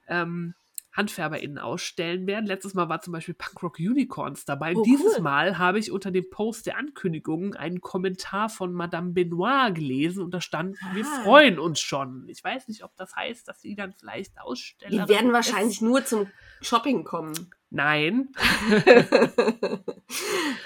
[0.08, 0.54] ähm,
[0.96, 2.46] HandfärberInnen ausstellen werden.
[2.46, 4.74] Letztes Mal war zum Beispiel Punkrock Unicorns dabei.
[4.76, 5.22] Oh, Dieses cool.
[5.24, 10.32] Mal habe ich unter dem Post der Ankündigung einen Kommentar von Madame Benoit gelesen und
[10.34, 11.24] da stand, wir Ah.
[11.24, 12.26] freuen uns schon.
[12.30, 16.06] Ich weiß nicht, ob das heißt, dass sie dann vielleicht Aussteller Die werden wahrscheinlich nur
[16.06, 16.28] zum
[16.62, 17.34] Shopping kommen.
[17.72, 18.30] Nein,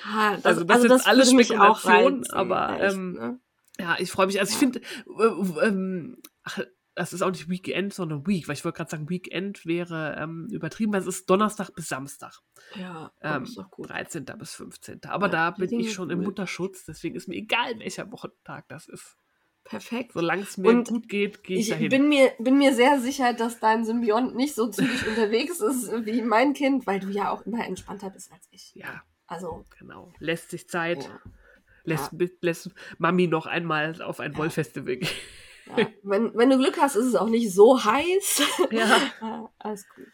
[0.06, 3.40] Ah, Also das ist jetzt alles würde mich auch Spekulation, reizen, aber, ähm, ne?
[3.80, 4.40] ja, ich freue mich.
[4.40, 6.60] Also ich finde, äh, ähm, ach,
[6.98, 10.48] das ist auch nicht Weekend, sondern Week, weil ich wollte gerade sagen, Weekend wäre ähm,
[10.52, 12.40] übertrieben, weil es ist Donnerstag bis Samstag.
[12.76, 13.90] ja, Ähm, ist doch gut.
[13.90, 14.26] 13.
[14.38, 15.02] bis 15.
[15.06, 16.24] Aber Ja, da bin ich schon im.
[16.24, 19.16] Mutterschutz, deswegen ist mir egal, welcher Wochentag das ist.
[19.64, 20.14] Perfekt.
[20.14, 21.90] Solange es mir Und gut geht, gehe ich, Ich dahin.
[21.90, 26.22] bin mir, bin mir sehr sicher, dass dein Symbiont nicht so zügig unterwegs ist wie
[26.22, 28.74] mein Kind, weil du ja auch immer entspannter bist als ich.
[28.76, 30.12] ja, Also, genau.
[30.20, 31.20] Lässt sich Zeit, ja.
[31.84, 32.12] lässt,
[32.42, 34.38] lässt Mami noch einmal auf ein Ja.
[34.40, 35.10] Wollfestival gehen.
[35.76, 35.88] Ja.
[36.04, 38.42] Wenn, wenn du Glück hast, ist es auch nicht so heiß.
[38.72, 39.50] Ja.
[39.60, 40.06] Alles gut.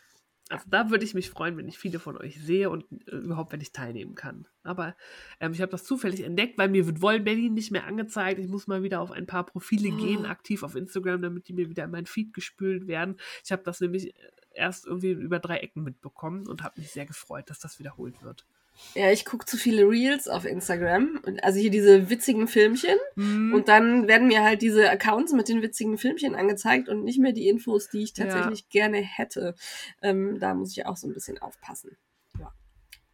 [0.50, 3.52] Also da würde ich mich freuen, wenn ich viele von euch sehe und äh, überhaupt,
[3.54, 4.48] wenn ich teilnehmen kann.
[4.64, 4.96] Aber
[5.40, 8.40] ähm, ich habe das zufällig entdeckt, weil mir wird Wollen Berlin nicht mehr angezeigt.
[8.40, 9.98] Ich muss mal wieder auf ein paar Profile Ah.
[9.98, 13.18] gehen, aktiv auf Instagram, damit die mir wieder in mein Feed gespült werden.
[13.44, 14.14] Ich habe das nämlich
[14.54, 18.46] erst irgendwie über drei Ecken mitbekommen und habe mich sehr gefreut, dass das wiederholt wird.
[18.96, 21.22] Ja, ich gucke zu viele Reels auf Instagram.
[21.42, 22.98] Also hier diese witzigen Filmchen.
[23.16, 23.54] Mhm.
[23.54, 27.32] Und dann werden mir halt diese Accounts mit den witzigen Filmchen angezeigt und nicht mehr
[27.32, 28.26] die Infos, die ich Ja.
[28.26, 29.56] tatsächlich gerne hätte.
[30.02, 31.98] Ähm, da muss ich auch so ein bisschen aufpassen.
[32.40, 32.54] Ja,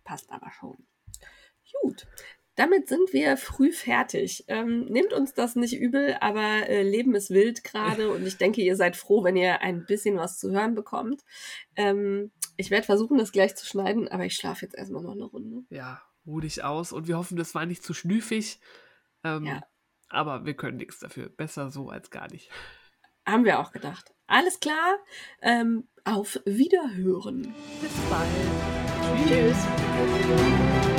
[0.03, 0.77] passt aber schon.
[1.81, 2.07] Gut.
[2.59, 4.43] Damit sind wir früh fertig.
[4.49, 8.59] Ähm, nehmt uns das nicht übel, aber äh, Leben ist wild gerade und ich denke,
[8.59, 11.21] ihr seid froh, wenn ihr ein bisschen was zu hören bekommt.
[11.77, 15.23] Ähm, ich werde versuchen, das gleich zu schneiden, aber ich schlafe jetzt erstmal noch eine
[15.23, 15.63] Runde.
[15.69, 18.59] ja, ruh dich aus und wir hoffen, das war nicht zu schnüffig.
[19.23, 19.61] Ähm, Ja.
[20.09, 21.29] Aber wir können nichts dafür.
[21.29, 22.49] Besser so als gar nicht.
[23.25, 24.13] Haben wir auch gedacht.
[24.27, 24.97] Alles klar.
[25.41, 27.55] Ähm, auf Wiederhören.
[27.79, 29.29] Bis bald.
[29.29, 29.57] Tschüss.
[30.17, 30.98] Tschüss.